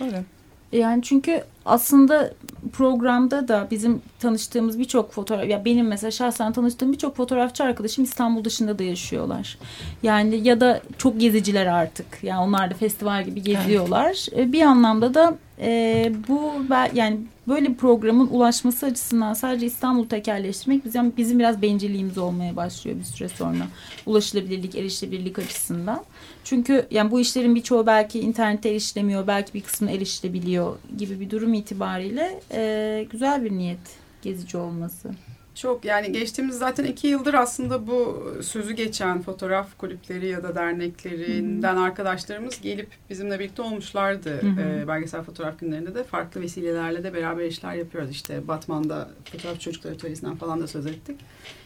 Böyle. 0.00 0.24
Yani 0.72 1.02
çünkü 1.02 1.44
aslında 1.64 2.32
programda 2.72 3.48
da 3.48 3.68
bizim 3.70 4.02
tanıştığımız 4.18 4.78
birçok 4.78 5.12
fotoğraf 5.12 5.48
ya 5.48 5.64
benim 5.64 5.86
mesela 5.86 6.10
şahsen 6.10 6.52
tanıştığım 6.52 6.92
birçok 6.92 7.16
fotoğrafçı 7.16 7.64
arkadaşım 7.64 8.04
İstanbul 8.04 8.44
dışında 8.44 8.78
da 8.78 8.82
yaşıyorlar. 8.82 9.58
Yani 10.02 10.48
ya 10.48 10.60
da 10.60 10.80
çok 10.98 11.20
geziciler 11.20 11.66
artık. 11.66 12.06
Yani 12.22 12.40
onlar 12.40 12.70
da 12.70 12.74
festival 12.74 13.24
gibi 13.24 13.42
geziyorlar. 13.42 14.26
Evet. 14.32 14.52
Bir 14.52 14.62
anlamda 14.62 15.14
da 15.14 15.34
e, 15.60 16.12
bu 16.28 16.52
yani 16.94 17.18
böyle 17.48 17.68
bir 17.68 17.74
programın 17.74 18.26
ulaşması 18.26 18.86
açısından 18.86 19.34
sadece 19.34 19.66
İstanbul 19.66 20.08
tekerleştirmek 20.08 20.84
bizim, 20.84 21.16
bizim 21.16 21.38
biraz 21.38 21.62
bencilliğimiz 21.62 22.18
olmaya 22.18 22.56
başlıyor 22.56 22.98
bir 22.98 23.04
süre 23.04 23.28
sonra. 23.28 23.66
Ulaşılabilirlik, 24.06 24.74
erişilebilirlik 24.74 25.38
açısından. 25.38 26.04
Çünkü 26.44 26.86
yani 26.90 27.10
bu 27.10 27.20
işlerin 27.20 27.54
birçoğu 27.54 27.86
belki 27.86 28.20
internette 28.20 28.68
erişilemiyor, 28.68 29.26
belki 29.26 29.54
bir 29.54 29.60
kısmı 29.60 29.90
erişilebiliyor 29.90 30.76
gibi 30.98 31.20
bir 31.20 31.30
durum 31.30 31.54
itibariyle 31.54 32.40
e, 32.52 33.06
güzel 33.10 33.44
bir 33.44 33.52
niyet 33.52 33.78
gezici 34.22 34.56
olması. 34.56 35.10
Çok 35.56 35.84
yani 35.84 36.12
geçtiğimiz 36.12 36.58
zaten 36.58 36.84
iki 36.84 37.06
yıldır 37.06 37.34
aslında 37.34 37.86
bu 37.86 38.32
sözü 38.42 38.72
geçen 38.72 39.22
fotoğraf 39.22 39.78
kulüpleri 39.78 40.26
ya 40.26 40.42
da 40.42 40.54
derneklerinden 40.54 41.74
hı 41.74 41.78
hı. 41.78 41.82
arkadaşlarımız 41.82 42.60
gelip 42.60 42.88
bizimle 43.10 43.38
birlikte 43.38 43.62
olmuşlardı. 43.62 44.40
E, 44.60 44.88
belgesel 44.88 45.22
fotoğraf 45.22 45.58
günlerinde 45.58 45.94
de 45.94 46.04
farklı 46.04 46.40
vesilelerle 46.40 47.04
de 47.04 47.14
beraber 47.14 47.44
işler 47.44 47.74
yapıyoruz. 47.74 48.10
İşte 48.10 48.48
Batman'da 48.48 49.08
fotoğraf 49.32 49.60
çocuklar 49.60 49.92
atölyesinden 49.92 50.36
falan 50.36 50.60
da 50.60 50.66
söz 50.66 50.86
ettik. 50.86 51.20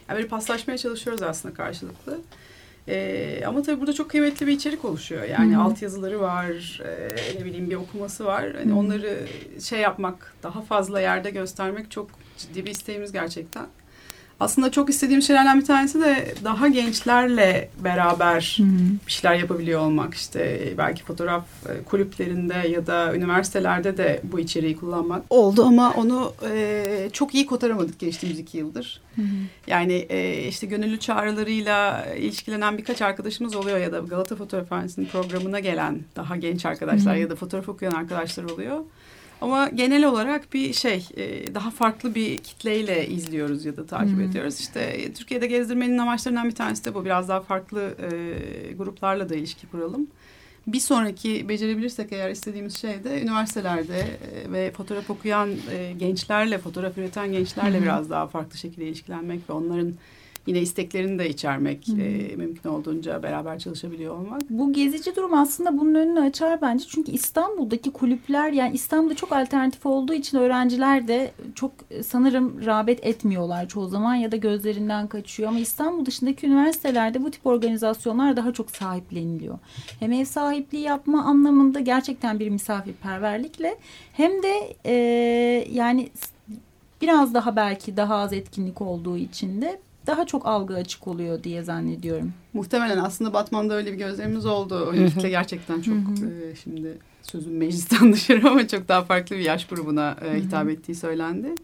Yani 0.09 0.17
böyle 0.17 0.27
paslaşmaya 0.27 0.77
çalışıyoruz 0.77 1.21
aslında 1.21 1.55
karşılıklı. 1.55 2.19
Ee, 2.87 3.43
ama 3.47 3.61
tabii 3.61 3.79
burada 3.79 3.93
çok 3.93 4.09
kıymetli 4.09 4.47
bir 4.47 4.51
içerik 4.51 4.85
oluşuyor. 4.85 5.23
Yani 5.23 5.53
hmm. 5.53 5.61
altyazıları 5.61 6.21
var, 6.21 6.81
e, 6.85 7.39
ne 7.39 7.45
bileyim 7.45 7.69
bir 7.69 7.75
okuması 7.75 8.25
var. 8.25 8.53
Hani 8.53 8.65
hmm. 8.65 8.77
onları 8.77 9.27
şey 9.61 9.79
yapmak, 9.79 10.33
daha 10.43 10.61
fazla 10.61 11.01
yerde 11.01 11.29
göstermek 11.29 11.91
çok 11.91 12.09
ciddi 12.37 12.65
bir 12.65 12.71
isteğimiz 12.71 13.11
gerçekten. 13.11 13.65
Aslında 14.41 14.71
çok 14.71 14.89
istediğim 14.89 15.21
şeylerden 15.21 15.59
bir 15.59 15.65
tanesi 15.65 16.01
de 16.01 16.35
daha 16.43 16.67
gençlerle 16.67 17.69
beraber 17.83 18.57
hı 18.59 18.63
bir 19.07 19.11
şeyler 19.11 19.35
yapabiliyor 19.35 19.81
olmak. 19.81 20.13
İşte 20.13 20.73
belki 20.77 21.03
fotoğraf 21.03 21.43
e, 21.69 21.83
kulüplerinde 21.83 22.67
ya 22.69 22.87
da 22.87 23.15
üniversitelerde 23.15 23.97
de 23.97 24.21
bu 24.23 24.39
içeriği 24.39 24.77
kullanmak 24.77 25.23
oldu 25.29 25.65
ama 25.65 25.93
onu 25.97 26.33
e, 26.51 27.09
çok 27.13 27.35
iyi 27.35 27.45
kotaramadık 27.45 27.99
geçtiğimiz 27.99 28.39
iki 28.39 28.57
yıldır. 28.57 29.01
Hı 29.15 29.21
Yani 29.67 29.93
e, 29.93 30.47
işte 30.47 30.67
gönüllü 30.67 30.99
çağrılarıyla 30.99 32.05
ilişkilenen 32.05 32.77
birkaç 32.77 33.01
arkadaşımız 33.01 33.55
oluyor 33.55 33.77
ya 33.77 33.91
da 33.91 33.99
Galata 33.99 34.35
Fotoğrafhanesi'nin 34.35 35.05
programına 35.05 35.59
gelen 35.59 35.99
daha 36.15 36.35
genç 36.35 36.65
arkadaşlar 36.65 37.15
hı 37.15 37.19
ya 37.19 37.29
da 37.29 37.35
fotoğraf 37.35 37.69
okuyan 37.69 37.91
arkadaşlar 37.91 38.43
oluyor. 38.43 38.79
Ama 39.41 39.69
genel 39.69 40.05
olarak 40.05 40.53
bir 40.53 40.73
şey 40.73 41.07
e, 41.17 41.55
daha 41.55 41.71
farklı 41.71 42.15
bir 42.15 42.37
kitleyle 42.37 43.07
izliyoruz 43.07 43.65
ya 43.65 43.77
da 43.77 43.85
takip 43.85 44.15
hmm. 44.15 44.21
ediyoruz. 44.21 44.59
İşte 44.59 45.13
Türkiye'de 45.13 45.47
gezdirmenin 45.47 45.97
amaçlarından 45.97 46.49
bir 46.49 46.55
tanesi 46.55 46.85
de 46.85 46.95
bu. 46.95 47.05
Biraz 47.05 47.29
daha 47.29 47.41
farklı 47.41 47.81
e, 47.81 48.73
gruplarla 48.73 49.29
da 49.29 49.35
ilişki 49.35 49.67
kuralım. 49.67 50.07
Bir 50.67 50.79
sonraki 50.79 51.49
becerebilirsek 51.49 52.11
eğer 52.11 52.29
istediğimiz 52.29 52.77
şey 52.77 53.03
de 53.03 53.21
üniversitelerde 53.21 53.99
e, 53.99 54.51
ve 54.51 54.71
fotoğraf 54.71 55.09
okuyan 55.09 55.49
gençlerle, 55.97 56.57
fotoğraf 56.57 56.97
üreten 56.97 57.31
gençlerle 57.31 57.81
biraz 57.81 58.09
daha 58.09 58.27
farklı 58.27 58.57
şekilde 58.57 58.85
ilişkilenmek 58.85 59.49
ve 59.49 59.53
onların 59.53 59.93
yine 60.47 60.61
isteklerini 60.61 61.19
de 61.19 61.29
içermek 61.29 61.89
e, 61.89 62.35
mümkün 62.35 62.69
olduğunca 62.69 63.23
beraber 63.23 63.59
çalışabiliyor 63.59 64.17
olmak. 64.17 64.41
Bu 64.49 64.73
gezici 64.73 65.15
durum 65.15 65.33
aslında 65.33 65.77
bunun 65.77 65.95
önünü 65.95 66.19
açar 66.19 66.61
bence. 66.61 66.85
Çünkü 66.87 67.11
İstanbul'daki 67.11 67.91
kulüpler 67.91 68.51
yani 68.51 68.73
İstanbul'da 68.73 69.15
çok 69.15 69.31
alternatif 69.31 69.85
olduğu 69.85 70.13
için 70.13 70.37
öğrenciler 70.37 71.07
de 71.07 71.31
çok 71.55 71.71
e, 71.91 72.03
sanırım 72.03 72.65
rağbet 72.65 73.05
etmiyorlar 73.05 73.67
çoğu 73.67 73.87
zaman 73.87 74.15
ya 74.15 74.31
da 74.31 74.35
gözlerinden 74.35 75.07
kaçıyor. 75.07 75.49
Ama 75.49 75.59
İstanbul 75.59 76.05
dışındaki 76.05 76.47
üniversitelerde 76.47 77.23
bu 77.23 77.31
tip 77.31 77.45
organizasyonlar 77.45 78.37
daha 78.37 78.53
çok 78.53 78.71
sahipleniliyor. 78.71 79.59
Hem 79.99 80.11
ev 80.11 80.25
sahipliği 80.25 80.81
yapma 80.81 81.23
anlamında 81.23 81.79
gerçekten 81.79 82.39
bir 82.39 82.49
misafirperverlikle 82.49 83.77
hem 84.13 84.43
de 84.43 84.75
e, 84.85 84.93
yani 85.71 86.09
biraz 87.01 87.33
daha 87.33 87.55
belki 87.55 87.97
daha 87.97 88.15
az 88.15 88.33
etkinlik 88.33 88.81
olduğu 88.81 89.17
için 89.17 89.61
de 89.61 89.79
daha 90.07 90.25
çok 90.25 90.45
algı 90.45 90.75
açık 90.75 91.07
oluyor 91.07 91.43
diye 91.43 91.63
zannediyorum. 91.63 92.33
Muhtemelen 92.53 92.97
aslında 92.97 93.33
Batman'da 93.33 93.73
öyle 93.73 93.91
bir 93.93 93.97
gözlerimiz 93.97 94.45
oldu. 94.45 94.89
O 94.89 94.91
kitle 94.91 95.29
gerçekten 95.29 95.81
çok 95.81 95.95
e, 95.95 96.55
şimdi 96.63 96.97
sözün 97.21 97.53
meclisten 97.53 98.13
dışarı 98.13 98.49
ama 98.49 98.67
çok 98.67 98.87
daha 98.87 99.03
farklı 99.03 99.35
bir 99.35 99.41
yaş 99.41 99.67
grubuna 99.67 100.17
e, 100.25 100.41
hitap 100.41 100.69
ettiği 100.69 100.95
söylendi. 100.95 101.55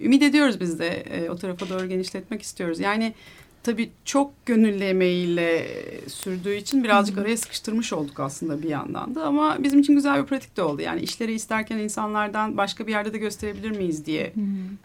Ümit 0.00 0.22
ediyoruz 0.22 0.60
biz 0.60 0.78
de 0.78 0.88
e, 0.88 1.30
o 1.30 1.36
tarafa 1.36 1.68
doğru 1.68 1.88
genişletmek 1.88 2.42
istiyoruz. 2.42 2.80
Yani 2.80 3.14
tabii 3.62 3.90
çok 4.04 4.46
gönüllü 4.46 4.84
emeğiyle 4.84 5.66
sürdüğü 6.08 6.54
için 6.54 6.84
birazcık 6.84 7.18
araya 7.18 7.36
sıkıştırmış 7.36 7.92
olduk 7.92 8.20
aslında 8.20 8.62
bir 8.62 8.68
yandan 8.68 9.14
da. 9.14 9.24
Ama 9.24 9.56
bizim 9.62 9.80
için 9.80 9.94
güzel 9.94 10.22
bir 10.22 10.26
pratik 10.26 10.56
de 10.56 10.62
oldu. 10.62 10.82
Yani 10.82 11.00
işleri 11.00 11.32
isterken 11.32 11.78
insanlardan 11.78 12.56
başka 12.56 12.86
bir 12.86 12.92
yerde 12.92 13.12
de 13.12 13.18
gösterebilir 13.18 13.70
miyiz 13.70 14.06
diye 14.06 14.32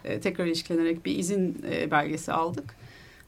e, 0.04 0.20
tekrar 0.20 0.46
ilişkilenerek 0.46 1.06
bir 1.06 1.18
izin 1.18 1.56
e, 1.72 1.90
belgesi 1.90 2.32
aldık. 2.32 2.78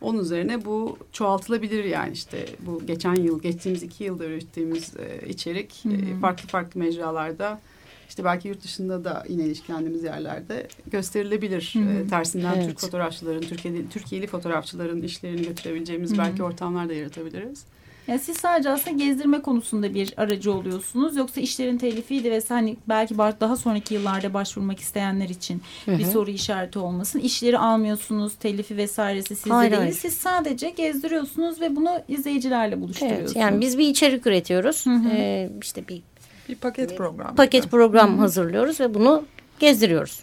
Onun 0.01 0.18
üzerine 0.18 0.64
bu 0.64 0.98
çoğaltılabilir 1.12 1.84
yani 1.84 2.12
işte 2.12 2.46
bu 2.61 2.86
geçen 2.86 3.14
yıl, 3.14 3.42
geçtiğimiz 3.42 3.82
iki 3.82 4.05
yılda 4.05 4.24
ürettiğimiz 4.24 4.96
e, 4.96 5.28
içerik 5.28 5.86
e, 5.86 6.20
farklı 6.20 6.48
farklı 6.48 6.80
mecralarda 6.80 7.61
işte 8.09 8.24
belki 8.24 8.48
yurt 8.48 8.64
dışında 8.64 9.05
da 9.05 9.24
yine 9.28 9.42
ilişkilendiğimiz 9.42 10.05
yerlerde 10.05 10.68
gösterilebilir. 10.90 11.74
E, 11.76 12.09
tersinden 12.09 12.55
Evet. 12.55 12.66
Türk 12.68 12.80
fotoğrafçıların, 12.80 13.40
Türkiye'li, 13.40 13.88
Türkiye'li 13.88 14.26
fotoğrafçıların 14.26 15.03
işlerini 15.03 15.42
götürebileceğimiz 15.42 16.18
belki 16.18 16.42
ortamlar 16.42 16.88
da 16.88 16.94
yaratabiliriz. 16.94 17.64
Yani 18.11 18.21
siz 18.21 18.37
sadece 18.37 18.71
aslında 18.71 18.97
gezdirme 19.05 19.43
konusunda 19.43 19.95
bir 19.95 20.15
aracı 20.17 20.53
oluyorsunuz. 20.53 21.17
Yoksa 21.17 21.41
işlerin 21.41 21.79
telifiydi 21.79 22.31
ve 22.31 22.43
hani 22.49 22.77
belki 22.89 23.19
daha 23.19 23.57
sonraki 23.57 23.95
yıllarda 23.95 24.35
başvurmak 24.35 24.81
isteyenler 24.81 25.29
için 25.29 25.63
bir 25.87 26.05
soru 26.05 26.31
işareti 26.31 26.79
olmasın. 26.79 27.19
İşleri 27.21 27.59
almıyorsunuz, 27.59 28.35
telifi 28.35 28.77
vesairesi 28.77 29.37
sizde 29.37 29.51
Hayır, 29.55 29.71
değil. 29.71 29.83
hayır. 29.83 29.95
Siz 29.95 30.15
sadece 30.15 30.71
gezdiriyorsunuz 30.71 31.61
ve 31.61 31.77
bunu 31.77 31.91
izleyicilerle 32.09 32.81
buluşturuyorsunuz. 32.81 33.33
Evet, 33.37 33.43
yani 33.43 33.61
biz 33.61 33.79
bir 33.79 33.89
içerik 33.89 34.27
üretiyoruz. 34.27 34.85
Ee, 35.13 35.51
işte 35.63 35.89
bir 35.89 36.03
Bir 36.49 36.55
paket 36.55 36.97
program. 36.97 37.35
paket 37.35 37.71
program 37.71 38.19
hazırlıyoruz 38.19 38.81
ve 38.81 38.95
bunu 38.95 39.25
gezdiriyoruz. 39.61 40.21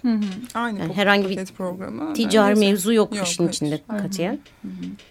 Aynı 0.54 0.80
Yani 0.80 0.94
herhangi 0.94 1.30
bir 1.30 1.46
programı. 1.46 2.14
Ticari 2.14 2.56
Neyse. 2.56 2.70
mevzu 2.72 2.94
yok, 2.94 3.16
Yok, 3.16 3.28
işin 3.28 3.44
hayır. 3.44 3.54
içinde 3.54 3.82
katiyen. 3.88 4.40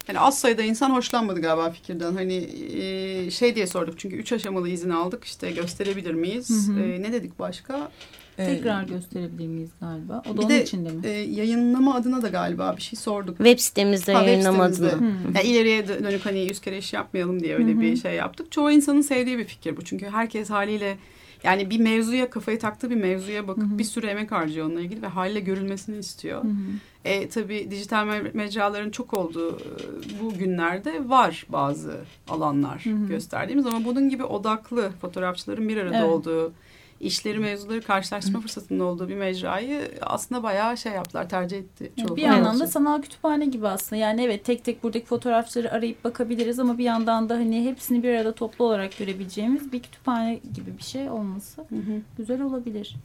Yani 0.08 0.20
az 0.20 0.38
sayıda 0.38 0.62
insan 0.62 0.90
hoşlanmadı 0.90 1.40
galiba 1.40 1.70
fikirden. 1.70 2.12
Hani 2.14 2.34
e, 2.82 3.30
şey 3.30 3.54
diye 3.54 3.66
sorduk 3.66 3.98
çünkü 3.98 4.16
üç 4.16 4.32
aşamalı 4.32 4.68
izin 4.68 4.90
aldık 4.90 5.24
işte 5.24 5.50
gösterebilir 5.50 6.14
miyiz? 6.14 6.68
E, 6.70 7.02
ne 7.02 7.12
dedik 7.12 7.38
başka? 7.38 7.88
Ee, 8.38 8.46
Tekrar 8.46 8.82
gösterebilir 8.84 9.46
miyiz 9.48 9.70
galiba? 9.80 10.22
O 10.26 10.32
da 10.32 10.34
Bir 10.36 10.42
onun 10.42 10.48
de 10.50 10.62
içinde 10.62 10.90
mi? 10.90 11.06
e, 11.06 11.10
yayınlama 11.10 11.94
adına 11.94 12.22
da 12.22 12.28
galiba 12.28 12.74
bir 12.76 12.82
şey 12.82 12.98
sorduk. 12.98 13.36
Web 13.36 13.58
sitemizde 13.58 14.12
Ha, 14.12 14.18
web 14.18 14.32
yayınlama 14.32 14.68
sitemizde. 14.72 14.96
adına. 14.96 15.08
Yani 15.38 15.48
ileriye 15.48 15.80
dö- 15.80 16.04
dönük 16.04 16.26
hani 16.26 16.38
yüz 16.40 16.60
kere 16.60 16.78
iş 16.78 16.92
yapmayalım 16.92 17.42
diye 17.42 17.54
öyle 17.56 17.80
bir 17.80 17.96
şey 17.96 18.14
yaptık. 18.14 18.52
Çoğu 18.52 18.70
insanın 18.70 19.00
sevdiği 19.00 19.38
bir 19.38 19.44
fikir 19.44 19.76
bu. 19.76 19.82
Çünkü 19.84 20.06
herkes 20.06 20.50
haliyle 20.50 20.96
yani 21.46 21.70
bir 21.70 21.80
mevzuya 21.80 22.30
kafayı 22.30 22.58
taktığı 22.58 22.90
bir 22.90 22.96
mevzuya 22.96 23.48
bakıp 23.48 23.78
bir 23.78 23.84
sürü 23.84 24.06
emek 24.06 24.32
harcıyor 24.32 24.66
onunla 24.66 24.80
ilgili 24.80 25.02
ve 25.02 25.06
haliyle 25.06 25.40
görülmesini 25.40 25.98
istiyor. 25.98 26.42
E, 27.04 27.28
tabii 27.28 27.70
dijital 27.70 28.06
me- 28.06 28.30
mecraların 28.36 28.90
çok 28.90 29.14
olduğu 29.14 29.56
e, 29.56 29.60
bu 30.22 30.34
günlerde 30.38 31.08
var 31.08 31.46
bazı 31.48 32.00
alanlar 32.28 32.84
gösterdiğimiz 33.08 33.66
ama 33.66 33.84
bunun 33.84 34.08
gibi 34.08 34.24
odaklı 34.24 34.90
fotoğrafçıların 35.00 35.68
bir 35.68 35.76
arada 35.76 35.96
Evet. 35.98 36.08
olduğu 36.08 36.52
işleri 37.00 37.38
mevzuları 37.38 37.82
karşılaştırma 37.82 38.40
fırsatının 38.40 38.80
olduğu 38.80 39.08
bir 39.08 39.14
mecrayı 39.14 39.90
aslında 40.00 40.42
bayağı 40.42 40.76
şey 40.76 40.92
yaptılar 40.92 41.28
tercih 41.28 41.58
etti. 41.58 41.92
çoğu 42.06 42.16
bir 42.16 42.22
yandan 42.22 42.60
da 42.60 42.66
sanal 42.66 43.02
kütüphane 43.02 43.46
gibi 43.46 43.68
aslında. 43.68 44.00
Yani 44.02 44.22
evet 44.22 44.44
tek 44.44 44.64
tek 44.64 44.82
buradaki 44.82 45.06
fotoğrafçıları 45.06 45.72
arayıp 45.72 46.04
bakabiliriz 46.04 46.58
ama 46.58 46.78
bir 46.78 46.84
yandan 46.84 47.28
da 47.28 47.34
hani 47.34 47.64
hepsini 47.64 48.02
bir 48.02 48.14
arada 48.14 48.34
toplu 48.34 48.64
olarak 48.64 48.98
görebileceğimiz 48.98 49.72
bir 49.72 49.80
kütüphane 49.80 50.40
gibi 50.54 50.78
bir 50.78 50.82
şey 50.82 51.10
olması 51.10 51.60
Hı 51.60 51.76
hı. 51.76 52.00
güzel 52.18 52.42
olabilir. 52.42 52.96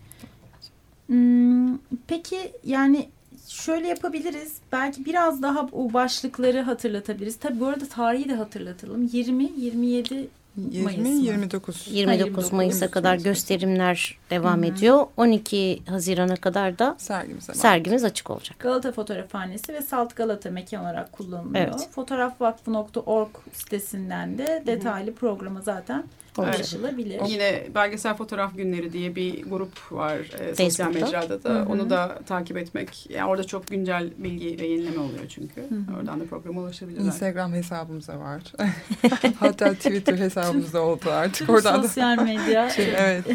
Hmm, 1.08 1.78
peki 2.08 2.52
yani 2.64 3.10
şöyle 3.48 3.88
yapabiliriz. 3.88 4.58
Belki 4.72 5.06
biraz 5.06 5.42
daha 5.42 5.68
o 5.72 5.94
başlıkları 5.94 6.62
hatırlatabiliriz. 6.62 7.36
Tabii 7.40 7.60
bu 7.60 7.68
arada 7.68 7.86
tarihi 7.86 8.30
de 8.30 8.36
hatırlatalım. 8.36 9.10
20, 9.14 9.50
27 9.58 10.28
20, 10.58 10.84
Mayıs 10.84 11.00
mı? 11.00 11.08
29. 11.08 11.88
29 11.92 12.20
29 12.20 12.52
Mayıs'a 12.54 12.80
Mayıs. 12.80 12.92
kadar 12.92 13.16
gösterimler 13.16 14.18
devam 14.30 14.64
ediyor. 14.64 15.06
12 15.18 15.82
Haziran'a 15.90 16.36
kadar 16.36 16.80
da 16.80 16.96
Sergimiz 16.98 17.44
sergimiz 17.44 18.04
açık 18.04 18.30
olacak. 18.30 18.60
Galata 18.60 18.92
Fotoğrafhanesi 18.92 19.74
ve 19.74 19.82
Salt 19.82 20.16
Galata 20.16 20.52
mekan 20.52 20.82
olarak 20.82 21.12
kullanılıyor. 21.12 21.56
Evet. 21.66 21.90
Fotoğrafvakfı.org 21.92 23.30
sitesinden 23.54 24.38
de 24.38 24.64
detaylı 24.66 25.14
programa 25.14 25.62
zaten 25.62 26.04
Evet. 26.40 26.56
ulaşılabilir. 26.56 27.22
Yine 27.28 27.68
belgesel 27.76 28.16
fotoğraf 28.16 28.56
günleri 28.58 28.94
diye 28.94 29.16
bir 29.16 29.44
grup 29.44 29.92
var 29.92 30.18
e, 30.40 30.56
sosyal 30.56 30.94
mecrada 30.94 31.44
da. 31.44 31.66
Onu 31.70 31.90
da 31.90 32.20
takip 32.26 32.58
etmek. 32.58 33.10
Yani 33.10 33.30
orada 33.30 33.44
çok 33.44 33.68
güncel 33.68 34.10
bilgi 34.18 34.60
ve 34.60 34.68
yenileme 34.68 35.00
oluyor 35.00 35.26
çünkü. 35.30 35.66
Oradan 35.98 36.20
da 36.20 36.26
programa 36.26 36.62
ulaşabilirler. 36.62 37.06
Instagram 37.06 37.54
hesabımız 37.54 38.08
da 38.08 38.20
var. 38.20 38.42
Hatta 39.40 39.74
Twitter 39.74 40.18
hesabımız 40.18 40.41
da 40.74 40.82
oldu 40.82 41.12
artık. 41.12 41.50
Oradan 41.50 41.84
da 41.84 41.88
Sosyal 41.88 42.18
medya 42.24 42.70
şey, 42.70 42.94
evet. 42.98 43.26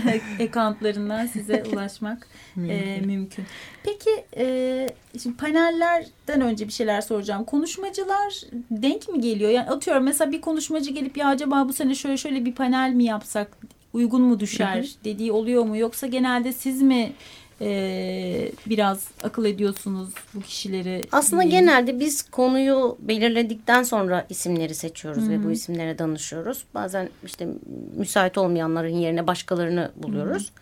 accountlarından 0.40 1.26
size 1.26 1.64
ulaşmak 1.72 2.28
e, 2.56 2.60
Mümkün. 2.60 3.06
mümkün. 3.06 3.44
Peki 3.82 4.24
e, 4.36 4.86
şimdi 5.22 5.36
panellerden 5.36 6.40
önce 6.40 6.66
bir 6.68 6.72
şeyler 6.72 7.00
soracağım. 7.00 7.44
Konuşmacılar 7.44 8.40
denk 8.70 9.08
mi 9.08 9.20
geliyor? 9.20 9.50
Yani 9.50 9.70
atıyorum 9.70 10.04
mesela 10.04 10.32
bir 10.32 10.40
konuşmacı 10.40 10.90
gelip 10.92 11.16
ya 11.16 11.28
acaba 11.28 11.68
bu 11.68 11.72
sene 11.72 11.94
şöyle 11.94 12.16
şöyle 12.16 12.44
bir 12.44 12.54
panel 12.54 12.92
mi 12.92 13.04
yapsak 13.04 13.58
uygun 13.92 14.22
mu 14.22 14.40
düşer 14.40 14.90
dediği 15.04 15.32
oluyor 15.32 15.64
mu? 15.64 15.76
Yoksa 15.76 16.06
genelde 16.06 16.52
siz 16.52 16.82
mi 16.82 17.12
e, 17.60 18.52
biraz 18.66 19.08
akıl 19.22 19.44
ediyorsunuz 19.44 20.10
bu 20.34 20.40
kişileri? 20.40 21.02
Aslında 21.12 21.42
diyeyim? 21.42 21.60
genelde 21.60 22.00
biz 22.00 22.22
konuyu 22.22 22.98
belirledikten 23.00 23.82
sonra 23.82 24.26
isimleri 24.28 24.74
seçiyoruz 24.74 25.28
ve 25.28 25.44
bu 25.44 25.50
isimlere 25.50 25.98
danışıyoruz. 25.98 26.64
Bazen 26.74 27.08
işte 27.24 27.48
müsait 27.96 28.38
olmayanların 28.38 28.96
yerine 28.96 29.26
başkalarını 29.26 29.92
buluyoruz. 29.96 30.52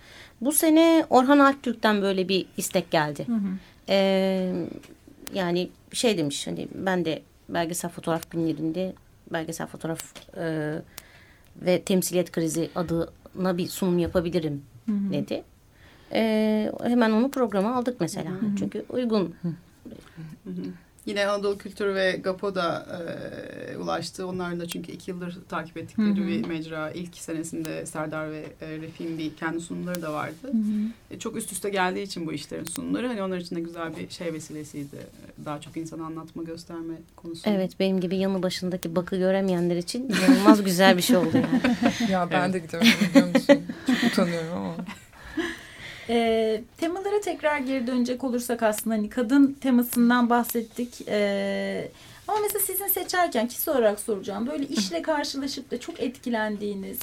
Bu 0.40 0.52
sene 0.52 1.06
Orhan 1.10 1.38
Alptürk'ten 1.38 2.02
böyle 2.02 2.28
bir 2.28 2.46
istek 2.56 2.90
geldi. 2.90 3.26
Ee, 3.88 4.52
yani 5.34 5.68
şey 5.92 6.18
demiş 6.18 6.46
hani 6.46 6.68
ben 6.74 7.04
de 7.04 7.22
belgesel 7.48 7.90
fotoğraf 7.90 8.30
günlerinde 8.30 8.92
belgesel 9.32 9.66
fotoğraf 9.66 10.02
e, 10.36 10.74
ve 11.56 11.82
temsiliyet 11.82 12.32
krizi 12.32 12.70
adına 12.74 13.58
bir 13.58 13.66
sunum 13.66 13.98
yapabilirim 13.98 14.62
dedi. 14.88 15.44
Ee, 16.14 16.72
hemen 16.82 17.10
onu 17.10 17.30
programa 17.30 17.74
aldık 17.76 18.00
mesela. 18.00 18.30
Çünkü 18.58 18.84
uygun 18.88 19.34
Yine 21.06 21.26
Anadolu 21.26 21.58
Kültürü 21.58 21.94
ve 21.94 22.20
GAPO 22.24 22.54
da 22.54 22.86
e, 23.72 23.76
ulaştı. 23.76 24.26
Onların 24.26 24.60
da 24.60 24.68
çünkü 24.68 24.92
iki 24.92 25.10
yıldır 25.10 25.38
takip 25.48 25.76
ettikleri 25.76 26.26
bir 26.26 26.46
mecra. 26.46 26.90
İlk 26.90 27.16
senesinde 27.16 27.86
Serdar 27.86 28.30
ve 28.30 28.46
e, 28.60 28.68
Refik'in 28.68 29.18
bir 29.18 29.36
kendi 29.36 29.60
sunumları 29.60 30.02
da 30.02 30.12
vardı. 30.12 30.52
E, 31.10 31.18
çok 31.18 31.36
üst 31.36 31.52
üste 31.52 31.70
geldiği 31.70 32.02
için 32.02 32.26
bu 32.26 32.32
işlerin 32.32 32.64
sunumları. 32.64 33.06
Hani 33.06 33.22
onlar 33.22 33.38
için 33.38 33.56
de 33.56 33.60
güzel 33.60 33.96
bir 33.96 34.10
şey 34.10 34.32
vesilesiydi. 34.32 34.96
Daha 35.44 35.60
çok 35.60 35.76
insana 35.76 36.04
anlatma, 36.06 36.42
gösterme 36.42 36.94
konusu. 37.16 37.50
Evet 37.50 37.80
benim 37.80 38.00
gibi 38.00 38.16
yanı 38.16 38.42
başındaki 38.42 38.96
bakı 38.96 39.16
göremeyenler 39.16 39.76
için 39.76 40.08
inanılmaz 40.08 40.64
güzel 40.64 40.96
bir 40.96 41.02
şey 41.02 41.16
oldu 41.16 41.30
yani. 41.34 41.76
Ya 42.10 42.30
ben 42.30 42.52
de 42.52 42.58
gidemedim 42.58 42.92
biliyor 43.10 43.34
musun? 43.34 43.62
Çok 43.86 44.12
utanıyorum 44.12 44.52
ama. 44.56 44.76
E, 46.08 46.60
temalara 46.78 47.20
tekrar 47.20 47.58
geri 47.58 47.86
dönecek 47.86 48.24
olursak 48.24 48.62
aslında 48.62 48.96
hani 48.96 49.08
kadın 49.08 49.52
temasından 49.52 50.30
bahsettik. 50.30 51.08
E, 51.08 51.88
ama 52.28 52.38
mesela 52.42 52.60
sizin 52.60 52.86
seçerken 52.86 53.48
kişi 53.48 53.70
olarak 53.70 54.00
soracağım. 54.00 54.46
Böyle 54.46 54.66
işle 54.66 55.02
karşılaşıp 55.02 55.70
da 55.70 55.80
çok 55.80 56.00
etkilendiğiniz 56.00 56.98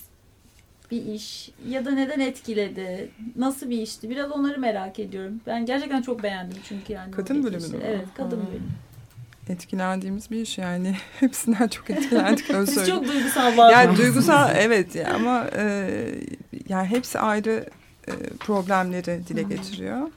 bir 0.91 1.05
iş 1.05 1.49
ya 1.67 1.85
da 1.85 1.91
neden 1.91 2.19
etkiledi? 2.19 3.11
Nasıl 3.35 3.69
bir 3.69 3.81
işti? 3.81 4.09
Biraz 4.09 4.31
onları 4.31 4.59
merak 4.59 4.99
ediyorum. 4.99 5.41
Ben 5.47 5.65
gerçekten 5.65 6.01
çok 6.01 6.23
beğendim 6.23 6.57
çünkü 6.69 6.93
yani. 6.93 7.11
Kadın 7.11 7.43
işleri. 7.43 7.73
mü? 7.73 7.83
Evet, 7.87 8.07
kadın 8.17 8.37
Ha. 8.41 8.47
bölümü. 8.47 8.67
etkilendiğimiz 9.49 10.31
bir 10.31 10.41
iş 10.41 10.57
yani. 10.57 10.95
Hepsinden 11.19 11.67
çok 11.67 11.89
etkilendik 11.89 12.49
öyle 12.53 12.71
Siz 12.71 12.87
çok 12.87 13.07
duygusal 13.07 13.57
bağlı. 13.57 13.71
Yani 13.71 13.97
duygusal 13.97 14.55
evet 14.57 14.95
ya 14.95 15.13
ama 15.13 15.47
e, 15.55 15.89
yani 16.69 16.87
hepsi 16.87 17.19
ayrı 17.19 17.65
problemleri 18.39 19.27
dile 19.27 19.43
getiriyor. 19.43 20.07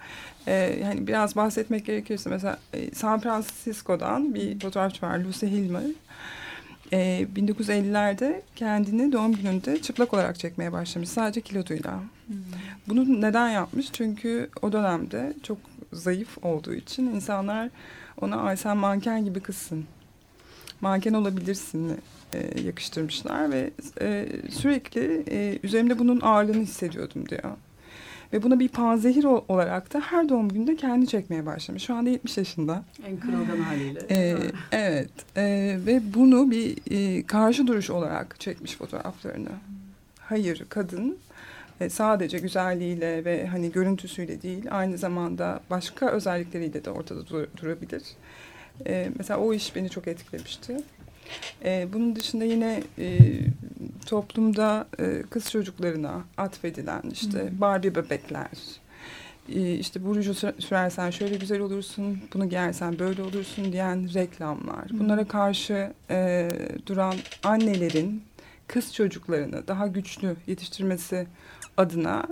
E, 0.47 0.53
yani 0.83 1.07
biraz 1.07 1.37
bahsetmek 1.37 1.87
gerekirse 1.87 2.31
mesela 2.31 2.59
e, 2.73 2.95
San 2.95 3.21
Francisco'dan 3.21 4.35
bir 4.35 4.61
fotoğrafçı 4.61 5.07
var 5.07 5.19
Lucy 5.19 5.47
Hilmer. 5.47 5.83
E, 6.93 7.27
1950'lerde 7.37 8.41
kendini 8.57 9.13
doğum 9.13 9.33
gününde 9.33 9.83
çıplak 9.83 10.15
olarak 10.15 10.39
çekmeye 10.39 10.73
başlamış 10.73 11.09
sadece 11.09 11.41
kiloduyla. 11.41 12.01
Bunu 12.89 13.21
neden 13.21 13.49
yapmış? 13.49 13.93
Çünkü 13.93 14.51
o 14.63 14.73
dönemde 14.73 15.35
çok 15.43 15.59
zayıf 15.93 16.45
olduğu 16.45 16.75
için 16.75 17.07
insanlar 17.07 17.71
ona 18.21 18.37
ay 18.37 18.57
sen 18.57 18.77
manken 18.77 19.25
gibi 19.25 19.41
kızsın. 19.41 19.85
Manken 20.81 21.13
olabilirsin 21.13 22.01
e, 22.33 22.61
yakıştırmışlar 22.61 23.51
ve 23.51 23.71
e, 24.01 24.29
sürekli 24.51 25.25
e, 25.31 25.59
üzerimde 25.63 25.99
bunun 25.99 26.21
ağırlığını 26.21 26.63
hissediyordum 26.63 27.29
diyor. 27.29 27.51
Ve 28.35 28.43
buna 28.43 28.61
bir 28.61 28.69
panzehir 28.69 29.25
ol- 29.25 29.45
olarak 29.49 29.95
da 29.95 30.01
her 30.01 30.29
doğum 30.29 30.49
gününde 30.49 30.77
kendi 30.77 31.07
çekmeye 31.07 31.47
başlamış. 31.47 31.83
Şu 31.85 31.95
anda 31.95 32.11
70 32.11 32.37
yaşında. 32.39 32.83
En 33.07 33.17
kırılgan 33.21 33.57
haliyle. 33.57 34.01
Ee, 34.11 34.37
evet 34.73 35.11
Ee, 35.37 35.79
ve 35.87 36.01
bunu 36.15 36.51
bir 36.51 36.77
e, 36.91 37.27
karşı 37.27 37.67
duruş 37.67 37.91
olarak 37.91 38.41
çekmiş 38.41 38.77
fotoğraflarını. 38.77 39.49
Hayır 40.21 40.65
kadın 40.69 41.19
e, 41.81 41.89
sadece 41.91 42.39
güzelliğiyle 42.39 43.25
ve 43.25 43.47
hani 43.47 43.73
görüntüsüyle 43.73 44.43
değil 44.43 44.65
aynı 44.71 44.99
zamanda 44.99 45.61
başka 45.71 46.09
özellikleriyle 46.11 46.85
de 46.85 46.91
ortada 46.91 47.27
dur- 47.27 47.49
durabilir. 47.63 48.03
Ee, 48.87 49.09
mesela 49.19 49.41
o 49.41 49.55
iş 49.55 49.77
beni 49.77 49.91
çok 49.91 50.09
etkilemişti. 50.09 50.77
Ee, 51.65 51.89
bunun 51.93 52.17
dışında 52.17 52.45
yine 52.45 52.83
e, 52.99 53.19
toplumda 54.07 54.87
e, 55.01 55.23
kız 55.31 55.51
çocuklarına 55.51 56.23
atfedilen 56.37 57.03
işte 57.13 57.61
Barbie 57.61 57.95
bebekler, 57.95 58.49
e, 59.55 59.75
işte 59.75 60.05
bu 60.05 60.15
ruju 60.17 60.35
sür- 60.35 60.61
sürersen 60.61 61.11
şöyle 61.11 61.37
güzel 61.37 61.61
olursun, 61.61 62.19
bunu 62.35 62.49
giyersen 62.49 62.99
böyle 62.99 63.23
olursun 63.23 63.73
diyen 63.73 64.15
reklamlar. 64.15 64.85
Bunlara 64.91 65.29
karşı 65.29 65.93
e, 66.11 66.49
duran 66.87 67.15
annelerin 67.43 68.23
kız 68.67 68.95
çocuklarını 68.95 69.69
daha 69.69 69.87
güçlü 69.87 70.37
yetiştirmesi 70.47 71.27
adına 71.77 72.25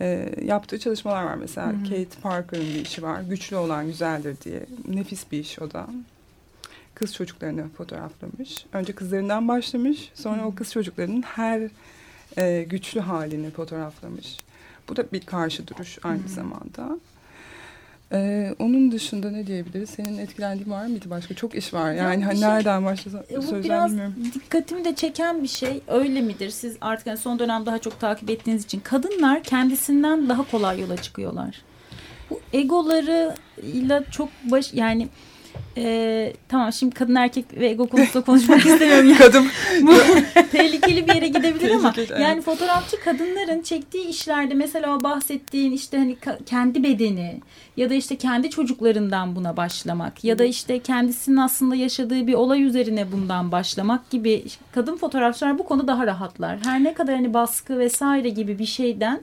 e, 0.00 0.34
yaptığı 0.44 0.78
çalışmalar 0.78 1.24
var. 1.24 1.34
Mesela 1.34 1.72
Kate 1.82 2.20
Parker'ın 2.22 2.64
bir 2.64 2.80
işi 2.80 3.02
var. 3.02 3.20
Güçlü 3.20 3.56
olan 3.56 3.86
güzeldir 3.86 4.36
diye. 4.44 4.60
Nefis 4.88 5.32
bir 5.32 5.38
iş 5.38 5.58
o 5.58 5.70
da. 5.72 5.86
Kız 6.94 7.14
çocuklarını 7.14 7.68
fotoğraflamış. 7.68 8.66
Önce 8.72 8.92
kızlarından 8.92 9.48
başlamış. 9.48 10.10
Sonra 10.14 10.46
o 10.46 10.54
kız 10.54 10.72
çocuklarının 10.72 11.22
her 11.22 11.62
e, 12.38 12.62
güçlü 12.62 13.00
halini 13.00 13.50
fotoğraflamış. 13.50 14.36
Bu 14.88 14.96
da 14.96 15.04
bir 15.12 15.20
karşı 15.20 15.66
duruş 15.66 15.98
aynı 16.02 16.28
zamanda. 16.28 16.98
Ee, 18.12 18.54
onun 18.58 18.92
dışında 18.92 19.30
ne 19.30 19.46
diyebiliriz? 19.46 19.90
Senin 19.90 20.18
etkilendiğin 20.18 20.70
var 20.70 20.86
mıydı 20.86 21.10
başka? 21.10 21.34
Çok 21.34 21.54
iş 21.54 21.74
var. 21.74 21.92
Yani 21.92 22.20
bir 22.20 22.26
hani 22.26 22.38
şey- 22.38 22.48
nereden 22.48 22.84
başlasam 22.84 23.20
E, 23.30 23.36
bu 23.36 23.64
biraz 23.64 23.90
bilmiyorum. 23.90 24.14
dikkatimi 24.34 24.84
de 24.84 24.94
çeken 24.94 25.42
bir 25.42 25.48
şey. 25.48 25.80
Öyle 25.88 26.20
midir? 26.20 26.50
Siz 26.50 26.76
artık 26.80 27.06
yani 27.06 27.18
son 27.18 27.38
dönem 27.38 27.66
daha 27.66 27.78
çok 27.78 28.00
takip 28.00 28.30
ettiğiniz 28.30 28.64
için 28.64 28.80
kadınlar 28.80 29.42
kendisinden 29.42 30.28
daha 30.28 30.50
kolay 30.50 30.80
yola 30.80 30.96
çıkıyorlar. 30.96 31.62
Bu 32.30 32.40
egolarıyla 32.52 34.04
çok 34.10 34.28
baş 34.44 34.74
yani 34.74 35.08
e, 35.76 36.32
tamam 36.48 36.72
şimdi 36.72 36.94
kadın 36.94 37.14
erkek 37.14 37.44
ve 37.56 37.68
ego 37.68 37.86
konusunda 37.86 38.24
konuşmak 38.24 38.58
istemiyorum. 38.66 39.08
Yani 39.08 39.18
Kadın 39.18 39.46
bu 39.82 39.92
tehlikeli 40.52 41.08
bir 41.08 41.14
yere 41.14 41.28
gidebilir 41.28 41.70
ama 41.70 41.94
yani 42.20 42.40
fotoğrafçı 42.40 43.00
kadınların 43.00 43.62
çektiği 43.62 44.08
işlerde 44.08 44.54
mesela 44.54 45.04
bahsettiğin 45.04 45.72
işte 45.72 45.98
hani 45.98 46.16
kendi 46.46 46.82
bedeni 46.82 47.40
ya 47.76 47.90
da 47.90 47.94
işte 47.94 48.16
kendi 48.16 48.50
çocuklarından 48.50 49.36
buna 49.36 49.56
başlamak 49.56 50.24
ya 50.24 50.38
da 50.38 50.44
işte 50.44 50.78
kendisinin 50.78 51.36
aslında 51.36 51.74
yaşadığı 51.74 52.26
bir 52.26 52.34
olay 52.34 52.62
üzerine 52.62 53.12
bundan 53.12 53.52
başlamak 53.52 54.10
gibi 54.10 54.44
kadın 54.74 54.96
fotoğrafçılar 54.96 55.58
bu 55.58 55.64
konuda 55.64 55.86
daha 55.86 56.06
rahatlar. 56.06 56.58
Her 56.64 56.84
ne 56.84 56.94
kadar 56.94 57.14
hani 57.14 57.34
baskı 57.34 57.78
vesaire 57.78 58.28
gibi 58.28 58.58
bir 58.58 58.66
şeyden 58.66 59.20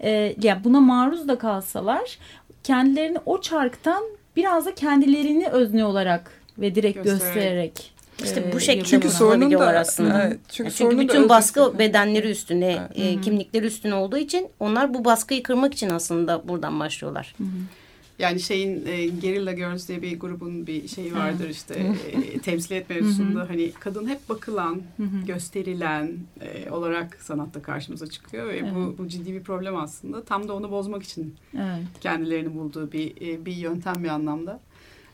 e, 0.00 0.34
ya 0.42 0.64
buna 0.64 0.80
maruz 0.80 1.28
da 1.28 1.38
kalsalar 1.38 2.18
kendilerini 2.64 3.18
o 3.26 3.40
çarktan 3.40 4.04
biraz 4.40 4.66
da 4.66 4.74
kendilerini 4.74 5.48
özne 5.48 5.84
olarak 5.84 6.30
ve 6.58 6.74
direkt 6.74 6.96
Göstererek. 7.04 7.20
göstererek 7.34 7.92
İşte 8.24 8.40
e, 8.40 8.52
bu 8.52 8.60
şekilde 8.60 8.84
Çünkü 8.84 9.08
sorunun 9.10 9.50
da- 9.74 9.78
aslında. 9.80 10.22
evet, 10.26 10.38
çünkü 10.48 10.70
çünkü 10.70 10.70
sorunun 10.70 10.98
da 10.98 11.02
bütün 11.02 11.28
baskı 11.28 11.60
ötesi- 11.60 11.78
bedenleri 11.78 12.30
üstüne, 12.30 12.78
Evet. 12.96 13.18
e, 13.18 13.20
kimlikleri 13.20 13.66
üstüne 13.66 13.94
olduğu 13.94 14.16
için 14.18 14.48
onlar 14.60 14.94
bu 14.94 15.04
baskıyı 15.04 15.42
kırmak 15.42 15.74
için 15.74 15.90
aslında 15.90 16.48
buradan 16.48 16.80
başlıyorlar. 16.80 17.34
Yani 18.20 18.40
şeyin 18.40 18.86
e, 18.86 19.06
Guerrilla 19.06 19.52
Girls 19.52 19.88
diye 19.88 20.02
bir 20.02 20.20
grubun 20.20 20.66
bir 20.66 20.88
şeyi 20.88 21.14
vardır 21.14 21.48
işte 21.48 21.92
e, 22.12 22.38
temsil 22.38 22.74
etme 22.74 22.96
mevzusunda 22.96 23.48
hani 23.48 23.72
kadın 23.80 24.08
hep 24.08 24.28
bakılan, 24.28 24.82
gösterilen 25.26 26.12
e, 26.40 26.70
olarak 26.70 27.18
sanatta 27.20 27.62
karşımıza 27.62 28.06
çıkıyor 28.06 28.48
ve 28.48 28.74
bu, 28.74 28.94
bu 28.98 29.08
ciddi 29.08 29.32
bir 29.32 29.42
problem 29.42 29.76
aslında. 29.76 30.24
Tam 30.24 30.48
da 30.48 30.54
onu 30.54 30.70
bozmak 30.70 31.02
için 31.02 31.34
Evet. 31.54 31.82
kendilerini 32.00 32.54
bulduğu 32.54 32.92
bir 32.92 33.28
e, 33.28 33.44
bir 33.46 33.56
yöntem 33.56 34.04
bir 34.04 34.08
anlamda. 34.08 34.60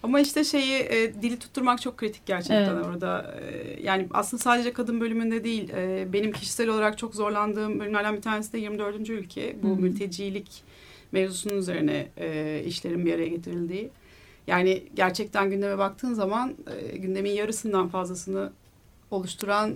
Ama 0.02 0.20
işte 0.20 0.44
şeyi 0.44 0.74
e, 0.78 1.22
dili 1.22 1.38
tutturmak 1.38 1.82
çok 1.82 1.96
kritik 1.96 2.26
gerçekten 2.26 2.74
Evet. 2.74 2.86
orada. 2.86 3.34
E, 3.40 3.76
yani 3.82 4.06
aslında 4.10 4.42
sadece 4.42 4.72
kadın 4.72 5.00
bölümünde 5.00 5.44
değil. 5.44 5.70
e, 5.70 6.08
benim 6.12 6.32
kişisel 6.32 6.68
olarak 6.68 6.98
çok 6.98 7.14
zorlandığım 7.14 7.80
bölümlerden 7.80 8.16
bir 8.16 8.22
tanesi 8.22 8.52
de 8.52 8.58
24. 8.58 9.10
ülke. 9.10 9.56
Bu 9.62 9.76
mültecilik 9.76 10.62
mevzusunun 11.12 11.58
üzerine 11.58 12.08
e, 12.18 12.62
işlerin 12.66 13.06
bir 13.06 13.14
araya 13.14 13.28
getirildiği. 13.28 13.90
Yani 14.46 14.82
gerçekten 14.94 15.50
gündeme 15.50 15.78
baktığın 15.78 16.14
zaman 16.14 16.54
e, 16.66 16.96
gündemin 16.96 17.30
yarısından 17.30 17.88
fazlasını 17.88 18.52
oluşturan 19.10 19.74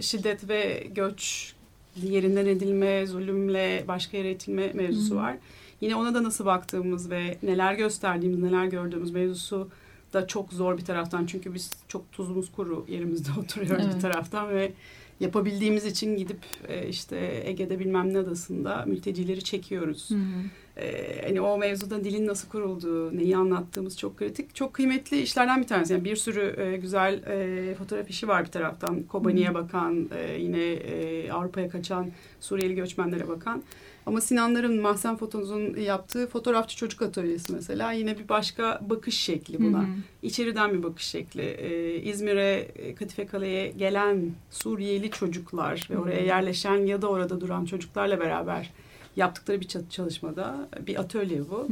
şiddet 0.00 0.48
ve 0.48 0.86
göç, 0.94 1.54
yerinden 2.02 2.46
edilme, 2.46 3.06
zulümle 3.06 3.84
başka 3.88 4.16
yere 4.16 4.30
itilme 4.30 4.72
mevzusu 4.72 5.16
var. 5.16 5.36
Yine 5.80 5.96
ona 5.96 6.14
da 6.14 6.22
nasıl 6.22 6.46
baktığımız 6.46 7.10
ve 7.10 7.38
neler 7.42 7.74
gösterdiğimiz, 7.74 8.38
neler 8.38 8.66
gördüğümüz 8.66 9.10
mevzusu 9.10 9.68
da 10.12 10.26
çok 10.26 10.52
zor 10.52 10.78
bir 10.78 10.84
taraftan. 10.84 11.26
Çünkü 11.26 11.54
biz 11.54 11.70
çok 11.88 12.12
tuzumuz 12.12 12.52
kuru 12.52 12.84
yerimizde 12.88 13.30
oturuyoruz 13.40 13.84
Evet. 13.84 13.96
bir 13.96 14.00
taraftan 14.00 14.48
ve 14.48 14.72
yapabildiğimiz 15.20 15.84
için 15.86 16.16
gidip 16.16 16.40
e, 16.68 16.88
işte 16.88 17.42
Ege'de 17.44 17.78
bilmem 17.78 18.14
ne 18.14 18.18
adasında 18.18 18.84
mültecileri 18.86 19.44
çekiyoruz. 19.44 20.10
Ee, 20.76 21.22
hani 21.26 21.40
o 21.40 21.58
mevzuda 21.58 22.04
dilin 22.04 22.26
nasıl 22.26 22.48
kurulduğu, 22.48 23.16
neyi 23.16 23.36
anlattığımız 23.36 23.98
çok 23.98 24.16
kritik. 24.16 24.54
Çok 24.54 24.74
kıymetli 24.74 25.20
işlerden 25.20 25.62
bir 25.62 25.66
tanesi. 25.66 25.92
Yani 25.92 26.04
bir 26.04 26.16
sürü 26.16 26.60
e, 26.60 26.76
güzel 26.76 27.22
e, 27.22 27.74
fotoğraf 27.74 28.10
işi 28.10 28.28
var 28.28 28.44
bir 28.44 28.50
taraftan. 28.50 29.02
Kobani'ye 29.02 29.54
bakan, 29.54 30.08
e, 30.16 30.40
yine 30.40 30.72
e, 30.72 31.30
Avrupa'ya 31.32 31.68
kaçan 31.68 32.10
Suriyeli 32.40 32.74
göçmenlere 32.74 33.28
bakan. 33.28 33.62
Ama 34.06 34.20
Sinanların, 34.20 34.80
Mahsen 34.80 35.16
Fotoz'un 35.16 35.76
yaptığı 35.76 36.26
fotoğrafçı 36.26 36.76
çocuk 36.76 37.02
atölyesi 37.02 37.52
mesela 37.52 37.92
yine 37.92 38.18
bir 38.18 38.28
başka 38.28 38.80
bakış 38.90 39.18
şekli 39.18 39.58
buna. 39.58 39.86
İçeriden 40.22 40.72
bir 40.72 40.82
bakış 40.82 41.04
şekli. 41.04 41.42
Ee, 41.42 41.96
İzmir'e, 42.02 42.68
e, 42.76 42.94
Kadife 42.94 43.26
Kale'ye 43.26 43.68
gelen 43.68 44.30
Suriyeli 44.50 45.10
çocuklar 45.10 45.88
ve 45.90 45.98
oraya 45.98 46.20
yerleşen 46.20 46.76
ya 46.76 47.02
da 47.02 47.08
orada 47.08 47.40
duran 47.40 47.64
çocuklarla 47.64 48.20
beraber 48.20 48.70
yaptıkları 49.16 49.60
bir 49.60 49.68
çalışmada 49.90 50.68
bir 50.86 51.00
atölye 51.00 51.40
bu. 51.50 51.68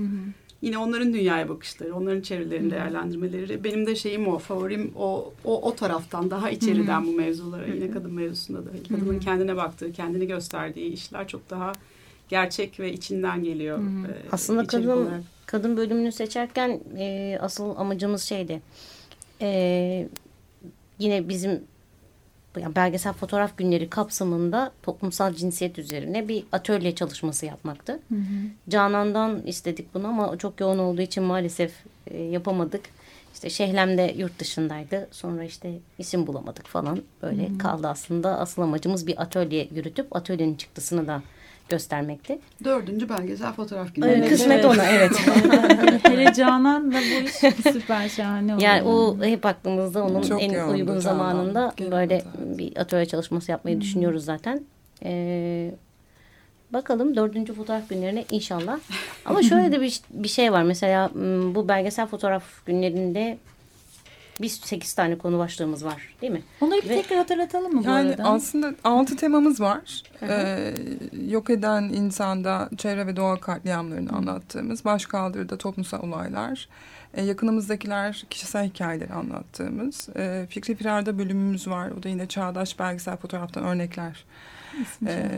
Yine 0.62 0.78
onların 0.78 1.12
dünyaya 1.12 1.48
bakışları, 1.48 1.94
onların 1.94 2.20
çevrelerini 2.20 2.70
değerlendirmeleri. 2.70 3.64
Benim 3.64 3.86
de 3.86 3.96
şeyim 3.96 4.28
o, 4.28 4.38
favorim 4.38 4.92
o 4.96 5.32
o, 5.44 5.68
o 5.68 5.74
taraftan 5.74 6.30
daha 6.30 6.50
içeriden 6.50 7.06
bu 7.06 7.12
mevzulara. 7.12 7.66
Yine 7.66 7.90
kadın 7.90 8.14
mevzusunda 8.14 8.64
da. 8.64 8.70
Kadının 8.88 9.20
kendine 9.20 9.56
baktığı, 9.56 9.92
kendini 9.92 10.26
gösterdiği 10.26 10.92
işler 10.92 11.28
çok 11.28 11.50
daha 11.50 11.72
gerçek 12.32 12.80
ve 12.80 12.92
içinden 12.92 13.44
geliyor. 13.44 13.78
e, 13.78 14.28
Aslında 14.32 14.66
kadın 14.66 14.88
olarak. 14.88 15.20
kadın 15.46 15.76
bölümünü 15.76 16.12
seçerken 16.12 16.80
e, 16.98 17.38
asıl 17.40 17.76
amacımız 17.76 18.22
şeydi. 18.22 18.62
E, 19.40 20.08
yine 20.98 21.28
bizim 21.28 21.60
yani 22.60 22.76
belgesel 22.76 23.12
fotoğraf 23.12 23.58
günleri 23.58 23.90
kapsamında 23.90 24.72
toplumsal 24.82 25.34
cinsiyet 25.34 25.78
üzerine 25.78 26.28
bir 26.28 26.44
atölye 26.52 26.94
çalışması 26.94 27.46
yapmaktı. 27.46 28.00
Canan'dan 28.68 29.42
istedik 29.46 29.94
bunu 29.94 30.06
ama 30.08 30.38
çok 30.38 30.60
yoğun 30.60 30.78
olduğu 30.78 31.02
için 31.02 31.22
maalesef 31.22 31.72
e, 32.06 32.22
yapamadık. 32.22 32.82
İşte 33.34 33.50
Şehlem 33.50 33.98
de 33.98 34.14
yurt 34.18 34.38
dışındaydı. 34.38 35.08
Sonra 35.10 35.44
işte 35.44 35.72
isim 35.98 36.26
bulamadık 36.26 36.66
falan. 36.66 37.02
Böyle 37.22 37.58
kaldı 37.58 37.88
aslında. 37.88 38.38
Asıl 38.38 38.62
amacımız 38.62 39.06
bir 39.06 39.22
atölye 39.22 39.68
yürütüp 39.74 40.16
atölyenin 40.16 40.54
çıktısını 40.54 41.06
da 41.06 41.22
göstermekti. 41.72 42.38
Dördüncü 42.64 43.08
belgesel 43.08 43.52
fotoğraf 43.52 43.86
Evet, 43.86 43.96
günleri. 43.96 44.28
Kısmet 44.28 44.64
ona 44.64 44.84
evet. 44.84 45.12
Hele 46.02 46.32
Canan'la 46.34 46.92
bu 46.92 47.24
iş 47.24 47.32
süper 47.72 48.08
şahane 48.08 48.54
oldu. 48.54 48.62
Yani 48.62 48.82
o 48.82 49.24
hep 49.24 49.46
aklımızda 49.46 50.04
onun 50.04 50.22
Çok 50.22 50.42
en 50.42 50.68
uygun 50.68 50.86
Canan. 50.86 51.00
zamanında 51.00 51.72
Genelde, 51.76 51.96
böyle 51.96 52.14
evet. 52.14 52.58
bir 52.58 52.76
atölye 52.76 53.06
çalışması 53.06 53.50
yapmayı 53.50 53.80
düşünüyoruz 53.80 54.24
zaten. 54.24 54.60
Ee, 55.04 55.70
bakalım 56.72 57.16
dördüncü 57.16 57.54
fotoğraf 57.54 57.88
günlerine 57.88 58.24
inşallah. 58.30 58.78
Ama 59.24 59.42
şöyle 59.42 59.72
de 59.72 59.80
bir, 59.80 60.00
bir 60.10 60.28
şey 60.28 60.52
var. 60.52 60.62
Mesela 60.62 61.10
m, 61.14 61.54
bu 61.54 61.68
belgesel 61.68 62.06
fotoğraf 62.06 62.44
günlerinde 62.66 63.38
biz 64.42 64.52
sekiz 64.52 64.94
tane 64.94 65.18
konu 65.18 65.38
başlığımız 65.38 65.84
var 65.84 66.14
değil 66.22 66.32
mi? 66.32 66.42
Onları 66.60 66.82
bir 66.82 66.88
Ve- 66.88 67.02
tekrar 67.02 67.18
hatırlatalım 67.18 67.72
mı 67.74 67.84
bu 67.84 67.88
Yani 67.88 68.08
arada? 68.10 68.24
aslında 68.24 68.74
altı 68.84 69.16
temamız 69.16 69.60
var. 69.60 70.02
Ee, 70.22 70.74
yok 71.28 71.50
eden 71.50 71.82
insanda 71.82 72.68
çevre 72.76 73.06
ve 73.06 73.16
doğa 73.16 73.40
katliamlarını 73.40 74.10
anlattığımız, 74.12 74.84
başkaldırıda 74.84 75.58
toplumsal 75.58 76.02
olaylar, 76.02 76.68
e, 77.14 77.22
yakınımızdakiler 77.24 78.24
kişisel 78.30 78.68
hikayeleri 78.68 79.12
anlattığımız, 79.12 80.08
e, 80.16 80.46
Fikri 80.50 80.74
Firar'da 80.74 81.18
bölümümüz 81.18 81.68
var. 81.68 81.90
O 81.98 82.02
da 82.02 82.08
yine 82.08 82.26
çağdaş 82.28 82.78
belgesel 82.78 83.16
fotoğraftan 83.16 83.64
örnekler. 83.64 84.24
Ee, 85.06 85.28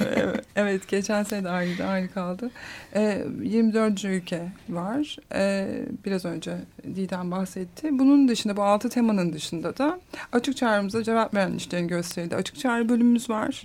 evet, 0.56 0.88
geçen 0.88 1.22
sene 1.22 1.44
de 1.44 1.48
aynıydı, 1.48 1.84
aynı 1.84 2.10
kaldı. 2.10 2.50
Ee, 2.94 3.24
24. 3.42 4.04
ülke 4.04 4.48
var. 4.68 5.16
Ee, 5.34 5.82
biraz 6.04 6.24
önce 6.24 6.58
Didem 6.96 7.30
bahsetti. 7.30 7.98
Bunun 7.98 8.28
dışında, 8.28 8.56
bu 8.56 8.62
altı 8.62 8.88
temanın 8.88 9.32
dışında 9.32 9.78
da 9.78 10.00
açık 10.32 10.56
çağrımıza 10.56 11.02
cevap 11.02 11.34
veren 11.34 11.54
işlerin 11.54 11.88
gösterildi. 11.88 12.36
Açık 12.36 12.58
çağrı 12.58 12.88
bölümümüz 12.88 13.30
var. 13.30 13.62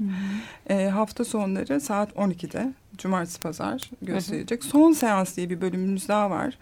Ee, 0.70 0.86
hafta 0.88 1.26
sonları 1.26 1.82
saat 1.82 2.12
12'de, 2.12 2.74
cumartesi 2.98 3.40
pazar 3.40 3.90
gösterilecek. 4.02 4.64
Son 4.64 4.92
seans 4.92 5.38
diye 5.38 5.50
bir 5.50 5.62
bölümümüz 5.62 6.08
daha 6.08 6.30
var. 6.30 6.58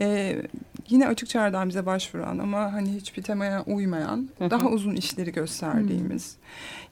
Ee, 0.00 0.42
yine 0.88 1.06
açık 1.06 1.28
çağrıdan 1.28 1.68
bize 1.68 1.86
başvuran 1.86 2.38
ama 2.38 2.72
hani 2.72 2.94
hiçbir 2.94 3.22
temaya 3.22 3.62
uymayan 3.66 4.28
Hı 4.38 4.44
hı. 4.44 4.50
daha 4.50 4.68
uzun 4.68 4.96
işleri 4.96 5.32
gösterdiğimiz 5.32 6.36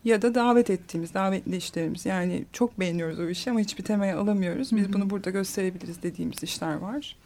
ya 0.05 0.23
da 0.23 0.35
davet 0.35 0.71
ettiğimiz 0.71 1.15
davetli 1.15 1.57
işlerimiz 1.57 2.07
yani 2.07 2.45
çok 2.53 2.81
beğeniyoruz 2.81 3.19
o 3.19 3.29
işi 3.29 3.51
ama 3.51 3.61
hiçbir 3.61 3.85
temaya 3.85 4.19
alamıyoruz. 4.19 4.77
Biz 4.77 4.93
bunu 4.93 5.11
burada 5.11 5.31
gösterebiliriz 5.31 6.03
dediğimiz 6.03 6.43
işler 6.43 6.75
var. 6.75 7.17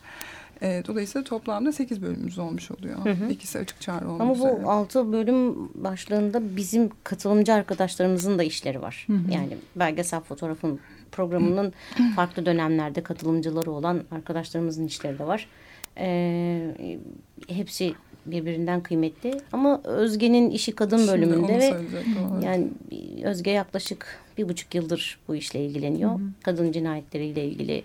Ee, 0.62 0.82
dolayısıyla 0.86 1.24
toplamda 1.24 1.72
8 1.72 2.02
bölümümüz 2.02 2.38
olmuş 2.38 2.70
oluyor. 2.70 3.04
Hı 3.04 3.10
hı. 3.10 3.30
İkisi 3.30 3.58
açık 3.58 3.80
çağrı 3.80 4.08
olmak 4.08 4.20
Ama 4.20 4.34
üzere. 4.34 4.62
bu 4.62 4.70
altı 4.70 5.12
bölüm 5.12 5.68
başlığında 5.74 6.56
bizim 6.56 6.90
katılımcı 7.04 7.54
arkadaşlarımızın 7.54 8.38
da 8.38 8.42
işleri 8.42 8.82
var. 8.82 9.04
Hı 9.06 9.12
hı. 9.12 9.32
Yani 9.32 9.56
belgesel 9.76 10.20
fotoğrafın 10.20 10.80
programının 11.12 11.72
farklı 12.16 12.46
dönemlerde 12.46 13.02
katılımcıları 13.02 13.70
olan 13.70 14.02
arkadaşlarımızın 14.10 14.86
işleri 14.86 15.18
de 15.18 15.26
var. 15.26 15.46
Ee, 16.00 16.98
hepsi 17.48 17.94
birbirinden 18.26 18.80
kıymetli. 18.82 19.40
Ama 19.52 19.80
Özge'nin 19.84 20.50
işi 20.50 20.74
kadın 20.74 20.98
Şimdi 20.98 21.12
bölümünde 21.12 21.58
ve 21.58 21.64
evet. 21.64 22.44
yani 22.44 22.68
Özge 23.24 23.50
yaklaşık 23.50 24.06
bir 24.38 24.48
buçuk 24.48 24.74
yıldır 24.74 25.18
bu 25.28 25.36
işle 25.36 25.64
ilgileniyor. 25.64 26.20
Kadın 26.42 26.72
cinayetleriyle 26.72 27.44
ilgili. 27.44 27.84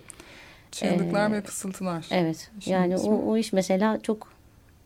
Çığlıklar 0.71 1.29
Ee, 1.29 1.33
ve 1.33 1.41
fısıltılar. 1.41 2.05
Evet. 2.11 2.51
İşin 2.59 2.71
yani 2.71 2.97
o, 2.97 3.31
o 3.31 3.37
iş 3.37 3.53
mesela 3.53 3.99
çok 4.01 4.27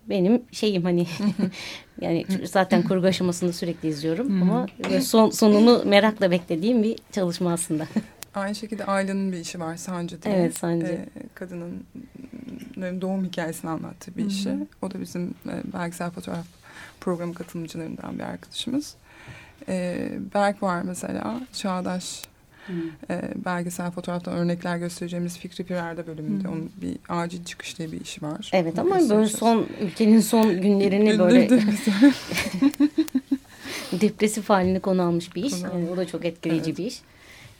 benim 0.09 0.41
şeyim 0.51 0.83
hani 0.83 1.07
yani 2.01 2.25
zaten 2.43 2.83
kurgu 2.83 3.07
aşamasında 3.07 3.53
sürekli 3.53 3.89
izliyorum 3.89 4.41
ama 4.41 4.65
son 5.01 5.29
sonunu 5.29 5.83
merakla 5.85 6.31
beklediğim 6.31 6.83
bir 6.83 6.95
çalışma 7.11 7.53
aslında. 7.53 7.87
Aynı 8.35 8.55
şekilde 8.55 8.85
Ayla'nın 8.85 9.31
bir 9.31 9.37
işi 9.37 9.59
var 9.59 9.75
Sancı 9.75 10.21
diye. 10.21 10.35
Evet, 10.35 10.57
Sancı. 10.57 10.85
Ee, 10.85 11.07
kadının 11.33 11.83
e, 12.81 13.01
doğum 13.01 13.25
hikayesini 13.25 13.69
anlattığı 13.71 14.17
bir 14.17 14.25
işi. 14.25 14.67
O 14.81 14.91
da 14.91 15.01
bizim 15.01 15.33
e, 15.47 15.73
belgesel 15.73 16.09
fotoğraf 16.09 16.45
programı 17.01 17.33
katılımcılarından 17.33 18.19
bir 18.19 18.23
arkadaşımız. 18.23 18.95
Ee, 19.69 20.09
Berk 20.33 20.63
var 20.63 20.81
mesela. 20.81 21.41
Çağdaş 21.53 22.23
e, 23.09 23.21
belgesel 23.45 23.91
fotoğraftan 23.91 24.33
örnekler 24.33 24.77
göstereceğimiz 24.77 25.37
Fikri 25.37 25.63
Pirer'de 25.63 26.07
bölümünde. 26.07 26.47
Onun 26.47 26.71
bir 26.81 26.97
acil 27.09 27.45
çıkış 27.45 27.77
diye 27.77 27.91
bir 27.91 28.01
işi 28.01 28.21
var. 28.21 28.49
Evet 28.53 28.79
ama 28.79 29.09
böyle 29.09 29.27
son 29.27 29.67
ülkenin 29.81 30.19
son 30.19 30.61
günlerini 30.61 31.19
böyle 31.19 31.45
Gündürdü 31.45 31.65
depresif 34.01 34.49
halini 34.49 34.79
konu 34.79 35.01
almış 35.01 35.35
bir 35.35 35.43
iş. 35.43 35.53
Konu 35.53 35.63
Yani 35.63 35.89
o 35.89 35.97
da 35.97 36.07
çok 36.07 36.25
etkileyici 36.25 36.69
Evet. 36.69 36.77
bir 36.77 36.85
iş. 36.85 37.01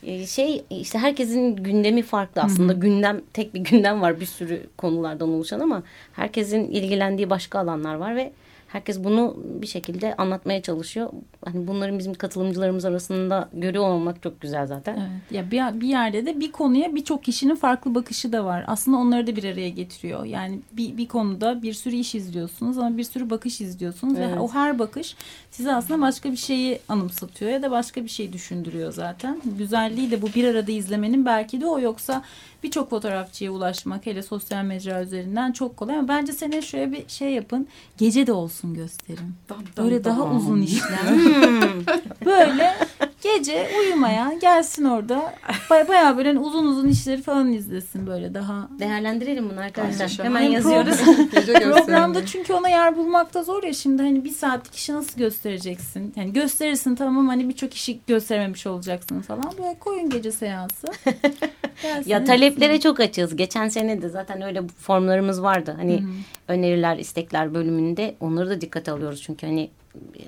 Ee, 0.04 0.26
Şey 0.26 0.64
işte 0.70 1.00
herkesin 1.00 1.56
gündemi 1.56 2.02
farklı 2.02 2.41
aslında 2.41 2.74
gündem 2.74 3.22
tek 3.34 3.54
bir 3.54 3.60
gündem 3.60 4.02
var 4.02 4.20
bir 4.20 4.26
sürü 4.26 4.64
konulardan 4.78 5.30
oluşan 5.30 5.60
ama 5.60 5.84
herkesin 6.14 6.72
ilgilendiği 6.72 7.30
başka 7.30 7.60
alanlar 7.60 7.95
var 7.95 8.16
ve 8.16 8.32
herkes 8.68 9.04
bunu 9.04 9.38
bir 9.62 9.68
şekilde 9.68 10.16
anlatmaya 10.16 10.62
çalışıyor. 10.62 11.10
Hani 11.46 11.68
bunların 11.68 12.00
bizim 12.00 12.14
katılımcılarımız 12.14 12.86
arasında 12.86 13.50
görüyor 13.54 13.84
olmak 13.84 14.24
çok 14.24 14.42
güzel 14.42 14.68
zaten. 14.68 14.94
Evet. 14.94 15.32
Ya 15.32 15.52
bir, 15.52 15.82
bir 15.82 15.88
yerde 15.88 16.26
de 16.26 16.40
bir 16.40 16.52
konuya 16.52 16.96
birçok 16.96 17.24
kişinin 17.24 17.56
farklı 17.56 17.96
bakışı 17.96 18.34
da 18.34 18.46
var. 18.46 18.64
Aslında 18.68 18.98
onları 18.98 19.28
da 19.28 19.36
bir 19.36 19.44
araya 19.44 19.70
getiriyor. 19.70 20.26
Yani 20.26 20.60
bir, 20.72 20.98
bir 20.98 21.08
konuda 21.08 21.62
bir 21.62 21.74
sürü 21.74 21.96
iş 21.96 22.16
izliyorsunuz 22.16 22.78
ama 22.78 22.98
bir 22.98 23.04
sürü 23.04 23.30
bakış 23.30 23.62
izliyorsunuz 23.62 24.14
Evet. 24.18 24.36
ve 24.36 24.40
o 24.40 24.48
her 24.48 24.80
bakış 24.80 25.16
size 25.52 25.74
aslında 25.74 26.02
başka 26.02 26.32
bir 26.32 26.38
şeyi 26.38 26.80
anımsatıyor 26.90 27.52
ya 27.52 27.62
da 27.62 27.72
başka 27.72 28.04
bir 28.04 28.10
şey 28.10 28.34
düşündürüyor 28.34 28.92
zaten. 28.92 29.42
Güzelliği 29.58 30.12
de 30.12 30.22
bu 30.22 30.28
bir 30.36 30.48
arada 30.48 30.72
izlemenin 30.72 31.26
belki 31.26 31.62
de 31.62 31.66
o 31.66 31.80
yoksa 31.80 32.24
birçok 32.64 32.90
fotoğrafçıya 32.90 33.52
ulaşmak 33.52 34.06
hele 34.06 34.24
sosyal 34.24 34.64
mecra 34.64 35.02
üzerinden 35.04 35.52
çok 35.52 35.78
kolay 35.78 35.98
ama 35.98 36.08
bence 36.08 36.34
sene 36.34 36.62
şöyle 36.62 36.92
bir 36.92 37.04
şey 37.08 37.32
yapın. 37.32 37.68
Gece 37.98 38.28
de 38.28 38.32
olsun 38.32 38.74
gösterin. 38.74 39.34
Böyle 39.78 40.04
daha 40.04 40.36
uzun 40.36 40.62
işler. 40.62 40.90
böyle 42.26 42.76
gece 43.22 43.70
uyumaya 43.80 44.34
gelsin 44.42 44.86
orada 44.86 45.34
baya, 45.70 45.88
bayağı 45.88 46.18
böyle 46.18 46.30
hani 46.30 46.40
uzun 46.40 46.68
uzun 46.68 46.88
işleri 46.88 47.22
falan 47.22 47.52
izlesin 47.54 48.08
böyle 48.08 48.34
daha. 48.34 48.70
Değerlendirelim 48.80 49.50
bunu 49.50 49.60
arkadaşlar. 49.60 50.26
Hemen 50.26 50.42
Hem 50.42 50.52
yazıyoruz. 50.52 50.98
Programda 51.76 52.26
çünkü 52.26 52.54
ona 52.54 52.70
yer 52.70 52.98
bulmakta 52.98 53.44
zor 53.44 53.64
ya 53.64 53.74
şimdi 53.74 54.04
hani 54.04 54.24
bir 54.24 54.30
saatlik 54.30 54.76
işi 54.76 54.94
nasıl 54.94 55.20
göstereceksin? 55.20 56.14
Yani 56.16 56.34
gösterirsin 56.34 56.96
tamam 56.96 57.28
hani 57.28 57.50
birçok 57.50 57.74
işi 57.74 58.00
gösterememiş 58.08 58.68
olacaksın 58.68 59.22
falan. 59.22 59.52
Böyle 59.58 59.80
koyun 59.80 60.10
gece 60.10 60.32
seansı. 60.32 60.88
Gelsin, 61.82 62.10
Ya 62.10 62.24
taleplere 62.24 62.80
çok 62.80 63.00
açığız. 63.00 63.36
Geçen 63.36 63.70
sene 63.70 64.02
de 64.02 64.10
zaten 64.10 64.42
öyle 64.42 64.62
formlarımız 64.68 65.44
vardı. 65.44 65.76
Hani 65.78 66.04
öneriler, 66.48 66.98
istekler 66.98 67.54
bölümünde 67.54 68.16
onları 68.20 68.50
da 68.50 68.62
dikkate 68.62 68.92
alıyoruz. 68.92 69.22
Çünkü 69.22 69.48
hani 69.48 69.70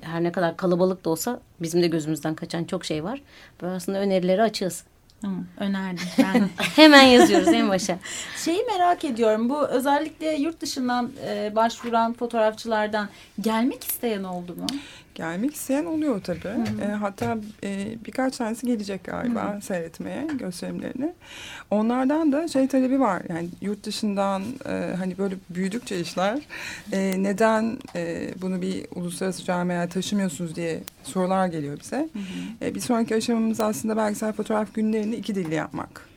her 0.02 0.22
ne 0.22 0.32
kadar 0.32 0.56
kalabalık 0.56 1.04
da 1.04 1.10
olsa 1.10 1.40
bizim 1.60 1.82
de 1.82 1.86
gözümüzden 1.86 2.34
kaçan 2.34 2.64
çok 2.64 2.84
şey 2.84 3.04
var. 3.04 3.22
Böyle 3.62 3.74
aslında 3.74 3.98
önerileri 3.98 4.42
açığız. 4.42 4.84
Tamam 5.22 5.46
önerdim 5.58 6.06
ben. 6.18 6.48
Hemen 6.76 7.02
yazıyoruz 7.02 7.48
en 7.48 7.68
başa. 7.68 7.98
Şeyi 8.36 8.64
merak 8.64 9.04
ediyorum 9.04 9.48
bu 9.48 9.66
özellikle 9.68 10.34
yurt 10.34 10.60
dışından 10.60 11.12
e, 11.26 11.52
başvuran 11.56 12.12
fotoğrafçılardan 12.12 13.08
gelmek 13.40 13.84
isteyen 13.84 14.24
oldu 14.24 14.54
mu? 14.56 14.66
Gelmek 15.14 15.54
isteyen 15.54 15.84
oluyor 15.84 16.20
tabii. 16.22 16.48
E, 16.82 16.86
hatta 16.86 17.38
e, 17.64 17.96
birkaç 18.06 18.36
tanesi 18.36 18.66
gelecek 18.66 19.04
galiba 19.04 19.58
seyretmeye 19.62 20.26
gösterimlerini. 20.38 21.12
Onlardan 21.70 22.32
da 22.32 22.48
şey 22.48 22.68
talebi 22.68 23.00
var. 23.00 23.22
Yani 23.28 23.48
yurt 23.60 23.84
dışından 23.84 24.42
e, 24.66 24.94
hani 24.98 25.18
böyle 25.18 25.34
büyüdükçe 25.50 26.00
işler 26.00 26.38
e, 26.92 27.22
neden 27.22 27.78
e, 27.96 28.30
bunu 28.42 28.62
bir 28.62 28.86
uluslararası 28.94 29.44
camiaya 29.44 29.88
taşımıyorsunuz 29.88 30.56
diye 30.56 30.80
sorular 31.02 31.46
geliyor 31.46 31.80
bize. 31.80 32.08
E, 32.62 32.74
bir 32.74 32.80
sonraki 32.80 33.14
aşamamız 33.14 33.60
aslında 33.60 33.96
belgesel 33.96 34.32
fotoğraf 34.32 34.74
günlerini 34.74 35.16
iki 35.16 35.34
dilli 35.34 35.54
yapmak. 35.54 36.08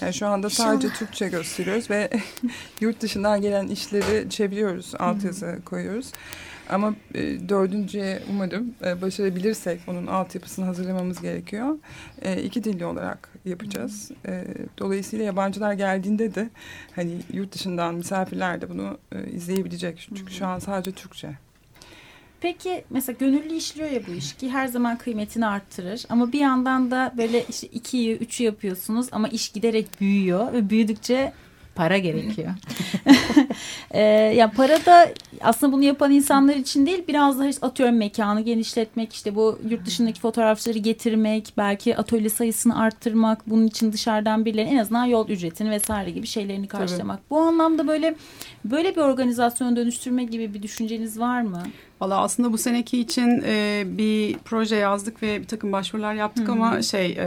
Yani 0.00 0.14
şu 0.14 0.26
anda 0.26 0.50
sadece 0.50 0.88
Türkçe 0.88 1.28
gösteriyoruz 1.28 1.90
ve 1.90 2.10
yurt 2.80 3.00
dışından 3.00 3.42
gelen 3.42 3.68
işleri 3.68 4.30
çeviriyoruz, 4.30 4.94
altyazı 4.98 5.58
koyuyoruz. 5.64 6.12
Ama 6.68 6.94
e, 7.14 7.48
dördüncüye 7.48 8.22
umarım 8.30 8.74
e, 8.84 9.02
başarabilirsek 9.02 9.80
onun 9.86 10.06
altyapısını 10.06 10.64
hazırlamamız 10.64 11.20
gerekiyor. 11.20 11.78
E, 12.22 12.42
iki 12.42 12.64
dilli 12.64 12.84
olarak 12.84 13.28
yapacağız. 13.44 14.10
E, 14.26 14.44
dolayısıyla 14.78 15.24
yabancılar 15.24 15.72
geldiğinde 15.72 16.34
de 16.34 16.50
hani 16.96 17.12
yurt 17.32 17.52
dışından 17.52 17.94
misafirler 17.94 18.60
de 18.60 18.70
bunu 18.70 18.98
e, 19.12 19.30
izleyebilecek. 19.30 20.08
Çünkü 20.16 20.32
şu 20.32 20.46
an 20.46 20.58
sadece 20.58 20.92
Türkçe. 20.92 21.30
Peki 22.40 22.84
mesela 22.90 23.16
gönüllü 23.20 23.54
işliyor 23.54 23.90
ya 23.90 24.06
bu 24.06 24.12
iş 24.12 24.32
ki 24.32 24.50
her 24.50 24.66
zaman 24.66 24.98
kıymetini 24.98 25.46
arttırır. 25.46 26.04
Ama 26.08 26.32
bir 26.32 26.40
yandan 26.40 26.90
da 26.90 27.14
böyle 27.16 27.44
işte 27.48 27.66
ikiyi, 27.66 28.16
üçü 28.16 28.44
yapıyorsunuz 28.44 29.08
ama 29.12 29.28
iş 29.28 29.48
giderek 29.48 30.00
büyüyor 30.00 30.52
ve 30.52 30.70
büyüdükçe 30.70 31.32
para 31.78 31.98
gerekiyor. 31.98 32.48
Ee, 33.90 34.00
ya 34.36 34.50
para 34.50 34.86
da 34.86 35.08
aslında 35.40 35.72
bunu 35.72 35.84
yapan 35.84 36.12
insanlar 36.12 36.54
için 36.54 36.86
değil 36.86 37.04
biraz 37.08 37.38
daha 37.38 37.48
işte 37.48 37.66
atıyorum 37.66 37.96
mekanı 37.96 38.40
genişletmek 38.40 39.12
işte 39.12 39.34
bu 39.34 39.58
yurt 39.68 39.86
dışındaki 39.86 40.20
fotoğrafçıları 40.20 40.78
getirmek 40.78 41.52
belki 41.56 41.96
atölye 41.96 42.28
sayısını 42.28 42.80
arttırmak 42.80 43.50
bunun 43.50 43.66
için 43.66 43.92
dışarıdan 43.92 44.44
birileri 44.44 44.68
en 44.68 44.76
azından 44.76 45.04
yol 45.04 45.28
ücretini 45.28 45.70
vesaire 45.70 46.10
gibi 46.10 46.26
şeylerini 46.26 46.68
karşılamak. 46.68 47.30
Bu 47.30 47.38
anlamda 47.38 47.88
böyle 47.88 48.14
böyle 48.64 48.96
bir 48.96 49.00
organizasyon 49.00 49.76
dönüştürme 49.76 50.24
gibi 50.24 50.54
bir 50.54 50.62
düşünceniz 50.62 51.20
var 51.20 51.42
mı? 51.42 51.62
Valla 52.00 52.20
aslında 52.20 52.52
bu 52.52 52.58
seneki 52.58 53.00
için 53.00 53.42
e, 53.46 53.84
bir 53.86 54.36
proje 54.44 54.76
yazdık 54.76 55.22
ve 55.22 55.40
bir 55.40 55.46
takım 55.46 55.72
başvurular 55.72 56.14
yaptık 56.14 56.48
Hı 56.48 56.52
hı. 56.52 56.56
ama 56.56 56.82
şey 56.82 57.18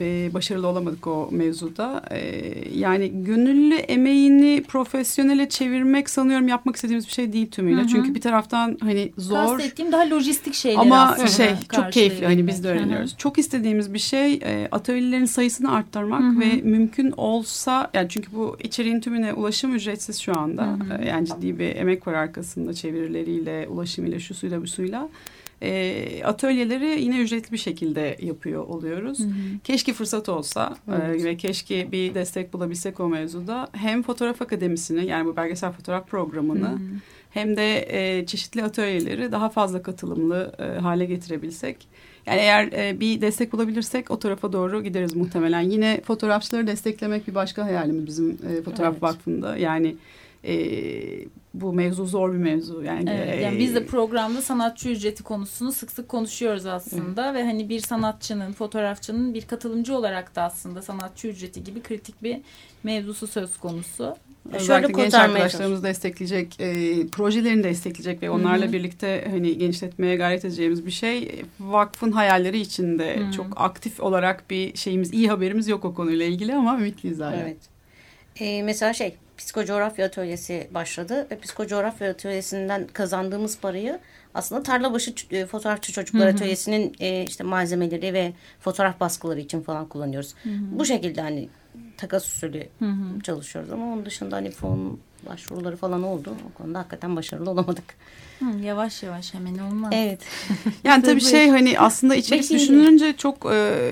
e, 0.00 0.34
başarılı 0.34 0.66
olamadık 0.66 1.06
o 1.06 1.28
mevzuda. 1.30 2.02
E, 2.10 2.52
yani 2.78 3.24
gönüllü 3.24 3.74
emeğini 3.74 4.62
profesyonele 4.68 5.48
çevirmek 5.48 6.10
sanıyorum 6.10 6.48
yapmak 6.48 6.76
istediğimiz 6.76 7.06
bir 7.06 7.12
şey 7.12 7.32
değil 7.32 7.50
tümüyle. 7.50 7.80
Hı 7.80 7.84
hı. 7.84 7.88
Çünkü 7.88 8.14
bir 8.14 8.20
taraftan 8.20 8.76
hani 8.80 9.12
zor 9.18 9.58
Kastettiğim 9.58 9.92
daha 9.92 10.10
lojistik 10.10 10.54
şeyler 10.54 10.80
ama 10.80 11.00
aslında 11.00 11.28
şey 11.28 11.54
çok 11.72 11.92
keyifli 11.92 12.26
hani 12.26 12.46
biz 12.46 12.64
de 12.64 12.68
öğreniyoruz. 12.68 13.14
Çok 13.18 13.38
istediğimiz 13.38 13.94
bir 13.94 13.98
şey 13.98 14.34
e, 14.34 14.68
atölyelerin 14.72 15.24
sayısını 15.24 15.72
arttırmak 15.72 16.22
Hı 16.22 16.26
hı. 16.26 16.40
ve 16.40 16.60
mümkün 16.62 17.10
olsa 17.16 17.90
yani 17.94 18.08
çünkü 18.08 18.32
bu 18.32 18.56
içeriğin 18.62 19.00
tümüne 19.00 19.32
ulaşım 19.32 19.74
ücretsiz 19.74 20.20
şu 20.20 20.38
anda. 20.38 20.61
Hı 20.66 20.94
hı. 20.94 21.02
E, 21.02 21.08
yani 21.08 21.26
ciddi 21.26 21.58
bir 21.58 21.76
emek 21.76 22.06
var 22.06 22.14
arkasında 22.14 22.74
çevirileriyle, 22.74 23.68
ulaşımıyla, 23.68 24.18
şu 24.18 24.34
suyla 24.34 24.62
bu 24.62 24.66
suyla. 24.66 25.08
E, 25.62 26.22
atölyeleri 26.24 27.02
yine 27.02 27.20
ücretli 27.20 27.52
bir 27.52 27.58
şekilde 27.58 28.16
yapıyor 28.22 28.66
oluyoruz. 28.66 29.18
Hı 29.18 29.24
hı. 29.24 29.28
Keşke 29.64 29.92
fırsat 29.92 30.28
olsa 30.28 30.76
Evet. 30.88 31.20
e, 31.20 31.24
ve 31.24 31.36
keşke 31.36 31.92
bir 31.92 32.14
destek 32.14 32.52
bulabilsek 32.52 33.00
o 33.00 33.08
mevzuda. 33.08 33.68
Hem 33.72 34.02
fotoğraf 34.02 34.42
akademisini 34.42 35.06
yani 35.06 35.26
bu 35.26 35.36
belgesel 35.36 35.72
fotoğraf 35.72 36.08
programını 36.08 36.68
Hı 36.68 36.72
hı. 36.72 36.78
hem 37.30 37.56
de 37.56 37.86
e, 37.88 38.26
çeşitli 38.26 38.64
atölyeleri 38.64 39.32
daha 39.32 39.48
fazla 39.48 39.82
katılımlı 39.82 40.52
e, 40.58 40.80
hale 40.80 41.04
getirebilsek. 41.04 41.88
Yani 42.26 42.40
eğer 42.40 42.72
e, 42.72 43.00
bir 43.00 43.20
destek 43.20 43.52
bulabilirsek 43.52 44.10
o 44.10 44.18
tarafa 44.18 44.52
doğru 44.52 44.82
gideriz 44.84 45.16
muhtemelen. 45.16 45.60
Yine 45.60 46.00
fotoğrafçıları 46.04 46.66
desteklemek 46.66 47.28
bir 47.28 47.34
başka 47.34 47.64
hayalimiz 47.64 48.06
bizim 48.06 48.30
e, 48.30 48.62
Fotoğraf 48.62 48.92
Evet. 48.92 49.02
Vakfı'nda. 49.02 49.56
Yani 49.56 49.96
e, 50.44 50.54
bu 51.54 51.72
mevzu 51.72 52.06
zor 52.06 52.32
bir 52.32 52.38
mevzu. 52.38 52.82
Yani, 52.82 53.10
Evet, 53.10 53.42
yani 53.42 53.56
e, 53.56 53.58
biz 53.58 53.74
de 53.74 53.86
programda 53.86 54.42
sanatçı 54.42 54.88
ücreti 54.88 55.22
konusunu 55.22 55.72
sık 55.72 55.90
sık 55.90 56.08
konuşuyoruz 56.08 56.66
aslında 56.66 57.34
ve 57.34 57.44
hani 57.44 57.68
bir 57.68 57.80
sanatçının, 57.80 58.52
fotoğrafçının 58.52 59.34
bir 59.34 59.42
katılımcı 59.42 59.96
olarak 59.96 60.36
da 60.36 60.42
aslında 60.42 60.82
sanatçı 60.82 61.28
ücreti 61.28 61.64
gibi 61.64 61.82
kritik 61.82 62.22
bir 62.22 62.40
mevzusu 62.82 63.26
söz 63.26 63.56
konusu. 63.56 64.16
Özellikle 64.52 64.66
Şöyle 64.66 65.02
genç 65.02 65.14
arkadaşlarımızı 65.14 65.82
destekleyecek, 65.82 66.60
e, 66.60 67.06
projelerini 67.06 67.64
destekleyecek 67.64 68.22
ve 68.22 68.30
onlarla 68.30 68.64
Hı 68.64 68.68
hı. 68.68 68.72
birlikte 68.72 69.28
hani 69.30 69.58
genişletmeye 69.58 70.16
gayret 70.16 70.44
edeceğimiz 70.44 70.86
bir 70.86 70.90
şey. 70.90 71.42
Vakfın 71.60 72.12
hayalleri 72.12 72.58
içinde 72.58 73.16
Hı 73.16 73.24
hı. 73.24 73.32
çok 73.32 73.46
aktif 73.56 74.00
olarak 74.00 74.50
bir 74.50 74.76
şeyimiz, 74.76 75.12
iyi 75.12 75.28
haberimiz 75.28 75.68
yok 75.68 75.84
o 75.84 75.94
konuyla 75.94 76.26
ilgili 76.26 76.54
ama 76.54 76.78
ümitliyiz 76.78 77.20
hala. 77.20 77.36
Evet. 77.36 77.56
Ee, 78.40 78.62
mesela 78.62 78.92
şey 78.92 79.14
psikocoğrafya 79.42 80.06
atölyesi 80.06 80.68
başladı 80.74 81.26
ve 81.30 81.38
psikocoğrafya 81.38 82.10
atölyesinden 82.10 82.86
kazandığımız 82.92 83.58
parayı 83.58 83.98
aslında 84.34 84.62
tarlabaşı 84.62 85.14
e, 85.30 85.46
fotoğrafçı 85.46 85.92
çocuklar 85.92 86.22
Hı 86.22 86.30
hı. 86.30 86.34
atölyesinin 86.34 86.96
e, 87.00 87.24
işte 87.24 87.44
malzemeleri 87.44 88.14
ve 88.14 88.32
fotoğraf 88.60 89.00
baskıları 89.00 89.40
için 89.40 89.62
falan 89.62 89.86
kullanıyoruz. 89.88 90.34
Bu 90.70 90.84
şekilde 90.84 91.20
hani 91.20 91.48
takas 91.96 92.26
usulü 92.26 92.68
Hı 92.78 92.84
hı. 92.84 93.20
çalışıyoruz 93.22 93.72
ama 93.72 93.86
onun 93.86 94.06
dışında 94.06 94.36
hani 94.36 94.50
fon 94.50 94.98
başvuruları 95.28 95.76
falan 95.76 96.02
oldu. 96.02 96.36
O 96.50 96.62
konuda 96.62 96.78
hakikaten 96.78 97.16
başarılı 97.16 97.50
olamadık. 97.50 97.84
Hı, 98.38 98.58
yavaş 98.64 99.02
yavaş 99.02 99.34
hemen 99.34 99.58
olmaz. 99.58 99.92
Evet. 99.94 100.20
Yani 100.84 101.02
tabii 101.02 101.20
şey 101.20 101.48
hani 101.48 101.78
aslında 101.78 102.14
içerik 102.14 102.50
düşünülünce 102.50 103.16
çok 103.16 103.46
e, 103.52 103.88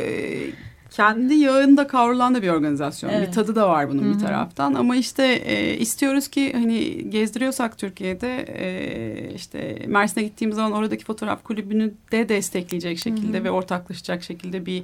kendi 1.01 1.35
yağında 1.35 1.87
kavrulan 1.87 2.35
da 2.35 2.43
bir 2.43 2.49
organizasyon. 2.49 3.11
Evet. 3.11 3.29
Bir 3.29 3.33
tadı 3.33 3.55
da 3.55 3.69
var 3.69 3.91
bunun 3.91 4.03
Hı 4.03 4.09
hı. 4.09 4.15
bir 4.15 4.19
taraftan 4.19 4.75
ama 4.75 4.97
işte 4.97 5.27
e, 5.27 5.77
istiyoruz 5.77 6.29
ki 6.29 6.53
hani 6.53 7.11
gezdiriyorsak 7.11 7.79
Türkiye'de 7.79 8.37
e, 8.39 9.35
işte 9.35 9.83
Mersin'e 9.87 10.25
gittiğimiz 10.25 10.57
zaman 10.57 10.73
oradaki 10.73 11.05
fotoğraf 11.05 11.45
kulübünü 11.45 11.93
de 12.13 12.29
destekleyecek 12.29 12.99
şekilde 12.99 13.37
Hı 13.37 13.41
hı. 13.41 13.45
ve 13.45 13.51
ortaklaşacak 13.51 14.23
şekilde 14.23 14.67
bir 14.67 14.83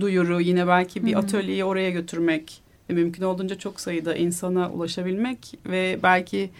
duyuru 0.00 0.40
yine 0.40 0.66
belki 0.66 1.06
bir 1.06 1.12
Hı 1.12 1.16
hı. 1.16 1.20
atölyeyi 1.20 1.64
oraya 1.64 1.90
götürmek 1.90 2.60
ve 2.90 2.94
mümkün 2.94 3.22
olduğunca 3.22 3.58
çok 3.58 3.80
sayıda 3.80 4.14
insana 4.14 4.70
ulaşabilmek 4.70 5.58
ve 5.66 5.98
belki 6.02 6.50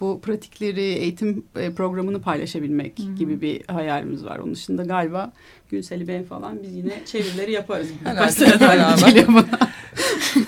bu 0.00 0.20
pratikleri 0.20 0.80
eğitim 0.80 1.44
e, 1.56 1.74
programını 1.74 2.22
paylaşabilmek 2.22 2.98
Hı 2.98 3.02
hı. 3.02 3.14
gibi 3.14 3.40
bir 3.40 3.62
hayalimiz 3.66 4.24
var. 4.24 4.38
Onun 4.38 4.54
dışında 4.54 4.82
galiba 4.82 5.32
Günseli 5.70 6.08
ben 6.08 6.24
falan 6.24 6.62
biz 6.62 6.74
yine 6.74 7.02
çevirileri 7.06 7.52
yaparız. 7.52 7.88
Herhalde 8.04 9.28
bana. 9.28 9.58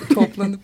Toplanıp 0.13 0.59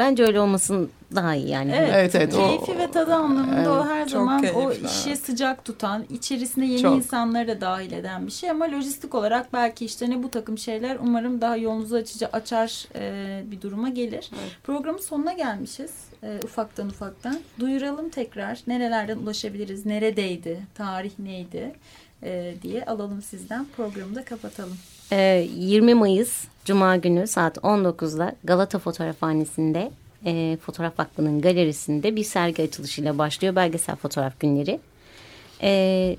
Bence 0.00 0.24
öyle 0.24 0.40
olmasın 0.40 0.90
daha 1.14 1.34
iyi 1.34 1.48
yani. 1.48 1.72
Evet, 1.76 1.90
Evet, 1.94 2.14
evet, 2.14 2.34
o- 2.34 2.46
keyfi 2.66 2.78
ve 2.78 2.90
tadı 2.90 3.14
anlamında 3.14 3.72
o 3.72 3.86
her 3.86 4.06
zaman 4.06 4.38
o 4.38 4.40
keyifli, 4.68 4.86
işi 4.86 5.08
evet. 5.08 5.18
sıcak 5.18 5.64
tutan, 5.64 6.04
içerisine 6.10 6.66
yeni 6.66 6.82
Çok. 6.82 6.96
insanları 6.96 7.48
da 7.48 7.60
dahil 7.60 7.92
eden 7.92 8.26
bir 8.26 8.32
şey 8.32 8.50
ama 8.50 8.64
lojistik 8.64 9.14
olarak 9.14 9.52
belki 9.52 9.84
işte 9.84 10.10
ne 10.10 10.22
bu 10.22 10.30
takım 10.30 10.58
şeyler 10.58 10.96
umarım 11.02 11.40
daha 11.40 11.56
yolunuzu 11.56 11.96
açıcı 11.96 12.26
açar 12.26 12.84
e, 12.94 13.42
bir 13.50 13.60
duruma 13.60 13.88
gelir. 13.88 14.30
Programın 14.64 14.98
sonuna 14.98 15.32
gelmişiz 15.32 15.90
e, 16.22 16.38
ufaktan 16.44 16.88
ufaktan. 16.88 17.38
Duyuralım 17.60 18.08
tekrar 18.08 18.60
nerelerden 18.66 19.16
ulaşabiliriz, 19.18 19.86
neredeydi, 19.86 20.60
tarih 20.74 21.12
neydi 21.18 21.72
e, 22.22 22.54
diye 22.62 22.84
alalım 22.84 23.22
sizden 23.22 23.66
programı 23.76 24.14
da 24.14 24.24
kapatalım. 24.24 24.76
Ee, 25.12 25.48
20 25.56 25.94
Mayıs 25.94 26.44
Cuma 26.64 26.96
günü 26.96 27.26
saat 27.26 27.56
19'da 27.56 28.36
Galata 28.44 28.78
Fotoğrafhanesi'nde 28.78 29.90
e, 30.26 30.58
Fotoğraf 30.62 30.98
Vakfı'nın 30.98 31.40
galerisinde 31.40 32.16
bir 32.16 32.24
sergi 32.24 32.62
açılışıyla 32.62 33.18
başlıyor 33.18 33.56
belgesel 33.56 33.96
fotoğraf 33.96 34.40
günleri. 34.40 34.80
Ee, 35.62 36.16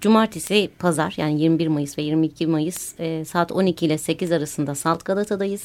Cumartesi, 0.00 0.70
pazar 0.78 1.14
yani 1.16 1.40
21 1.40 1.68
Mayıs 1.68 1.98
ve 1.98 2.02
22 2.02 2.46
Mayıs 2.46 3.00
e, 3.00 3.24
saat 3.24 3.52
12 3.52 3.86
ile 3.86 3.98
8 3.98 4.32
arasında 4.32 4.74
Salt 4.74 5.04
Galata'dayız. 5.04 5.64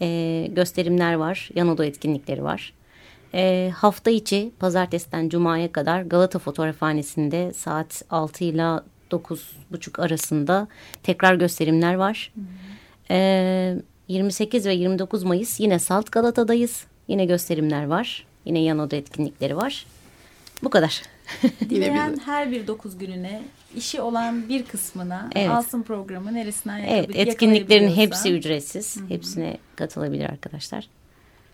E, 0.00 0.48
gösterimler 0.52 1.14
var, 1.14 1.50
yan 1.54 1.68
oda 1.68 1.84
etkinlikleri 1.84 2.44
var. 2.44 2.72
E, 3.34 3.72
hafta 3.76 4.10
içi 4.10 4.50
pazartesiden 4.58 5.28
cumaya 5.28 5.72
kadar 5.72 6.02
Galata 6.02 6.38
Fotoğrafhanesi'nde 6.38 7.52
saat 7.52 8.02
6 8.10 8.44
ile 8.44 8.80
9.30 9.10 10.02
arasında 10.02 10.68
tekrar 11.02 11.34
gösterimler 11.34 11.94
var. 11.94 12.32
E, 13.10 13.76
28 14.08 14.66
ve 14.66 14.74
29 14.74 15.22
Mayıs 15.22 15.60
yine 15.60 15.78
Salt 15.78 16.12
Galata'dayız. 16.12 16.84
Yine 17.08 17.24
gösterimler 17.24 17.86
var. 17.86 18.26
Yine 18.44 18.58
yan 18.58 18.78
oda 18.78 18.96
etkinlikleri 18.96 19.56
var. 19.56 19.86
Bu 20.62 20.70
kadar. 20.70 21.02
Dileyen 21.68 22.18
her 22.24 22.50
bir 22.50 22.66
dokuz 22.66 22.98
gününe 22.98 23.42
işi 23.76 24.00
olan 24.00 24.48
bir 24.48 24.64
kısmına 24.64 25.30
Evet. 25.34 25.50
alsın 25.50 25.82
programı 25.82 26.34
neresinden 26.34 26.78
Evet, 26.78 27.10
etkinliklerin 27.14 27.88
hepsi 27.96 28.32
ücretsiz. 28.32 28.96
Hepsine 29.08 29.58
katılabilir 29.76 30.24
arkadaşlar. 30.24 30.88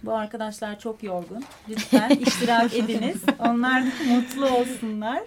Bu 0.02 0.12
arkadaşlar 0.12 0.78
çok 0.78 1.02
yorgun. 1.02 1.44
Lütfen 1.68 2.10
iştirak 2.10 2.74
ediniz. 2.76 3.16
Onlar 3.38 3.82
mutlu 4.08 4.48
olsunlar. 4.48 5.22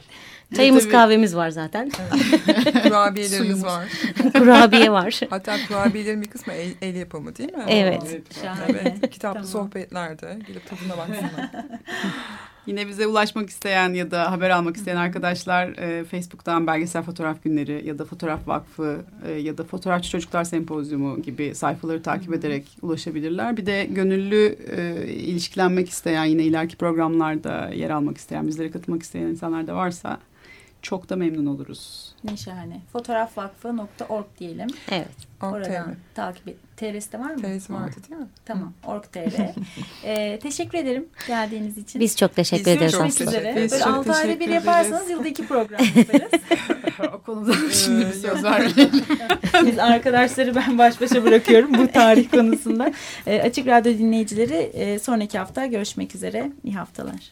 Çayımız 0.56 0.84
Tabii. 0.84 0.92
kahvemiz 0.92 1.36
var 1.36 1.50
zaten. 1.50 1.90
kurabiyelerimiz 2.84 3.66
var. 3.66 3.88
Kurabiye 4.34 4.92
var. 4.92 5.20
Hatta 5.30 5.58
kurabiyelerin 5.68 6.22
bir 6.22 6.30
kısmı 6.30 6.54
el, 6.54 6.72
el 6.82 6.96
yapımı 6.96 7.36
değil 7.36 7.54
mi? 7.54 7.64
Evet. 7.68 8.22
Şahane. 8.42 8.66
Evet, 8.70 9.10
kitaplı 9.12 9.34
Tamam. 9.34 9.48
sohbetlerde 9.48 10.40
gelip 10.48 10.70
tadına 10.70 10.98
baksınlar. 10.98 11.50
Yine 12.66 12.88
bize 12.88 13.08
ulaşmak 13.08 13.50
isteyen 13.50 13.94
ya 13.94 14.12
da 14.12 14.32
haber 14.32 14.50
almak 14.50 14.78
isteyen 14.78 14.96
arkadaşlar 14.96 15.68
e, 15.68 16.04
Facebook'tan 16.04 16.68
Belgesel 16.68 17.04
Fotoğraf 17.04 17.44
Günleri 17.44 17.88
ya 17.88 18.00
da 18.00 18.06
Fotoğraf 18.06 18.48
Vakfı 18.48 19.02
e, 19.28 19.32
ya 19.32 19.58
da 19.58 19.64
Fotoğrafçı 19.64 20.10
Çocuklar 20.10 20.44
Sempozyumu 20.44 21.22
gibi 21.22 21.56
sayfaları 21.56 22.04
takip 22.04 22.34
ederek 22.34 22.78
ulaşabilirler. 22.82 23.58
Bir 23.58 23.66
de 23.66 23.88
gönüllü 23.92 24.58
e, 24.78 25.08
ilişkilenmek 25.08 25.90
isteyen 25.90 26.26
yine 26.26 26.44
ileriki 26.44 26.76
programlarda 26.76 27.70
yer 27.74 27.90
almak 27.90 28.18
isteyen, 28.18 28.48
bizlere 28.48 28.72
katılmak 28.72 29.04
isteyen 29.04 29.26
insanlar 29.26 29.68
da 29.68 29.76
varsa 29.76 30.20
çok 30.86 31.10
da 31.10 31.16
memnun 31.16 31.46
oluruz. 31.46 32.16
Ne 32.24 32.38
şahane. 32.38 32.82
Fotoğrafvakfı.org 32.94 34.26
diyelim. 34.40 34.68
Evet. 34.92 35.08
Oradan 35.42 35.96
takip 36.16 36.48
et. 36.48 36.58
TR'si 36.78 37.20
var 37.20 37.32
mı? 37.32 37.42
Teyze 37.42 37.74
vardı 37.74 37.96
değil 38.10 38.22
mi? 38.22 38.28
Tamam. 38.46 38.74
Org.tr. 38.86 39.18
ee, 40.04 40.40
teşekkür 40.40 40.78
ederim 40.78 41.06
geldiğiniz 41.28 41.78
için. 41.78 42.02
Biz 42.02 42.18
çok 42.18 42.36
teşekkür 42.36 42.66
Biz 42.66 42.78
ederiz. 42.78 42.92
çok 42.92 43.04
teşekkür 43.04 43.34
ederiz. 43.34 43.72
Böyle 43.72 43.84
Çok 43.84 43.94
6 43.94 44.14
ayda 44.14 44.40
bir 44.40 44.48
yaparsanız 44.48 45.10
yılda 45.10 45.28
iki 45.28 45.48
program 45.48 45.82
yaparız. 45.96 46.42
o 47.14 47.22
konuda 47.22 47.54
şimdi 47.72 48.06
bir 48.06 48.14
söz 48.14 48.44
vermeyelim. 48.44 49.06
Biz 49.66 49.80
arkadaşları 49.80 50.56
ben 50.56 50.78
baş 50.78 51.02
başa 51.02 51.24
bırakıyorum 51.24 51.74
bu 51.74 51.88
tarih 51.88 52.32
konusunda. 52.32 52.94
Ee, 53.28 53.42
Açık 53.42 53.68
Radyo 53.68 53.98
dinleyicileri 53.98 54.56
e, 54.56 55.00
sonraki 55.00 55.38
hafta 55.38 55.66
görüşmek 55.66 56.16
üzere. 56.16 56.52
İyi 56.64 56.76
haftalar. 56.76 57.32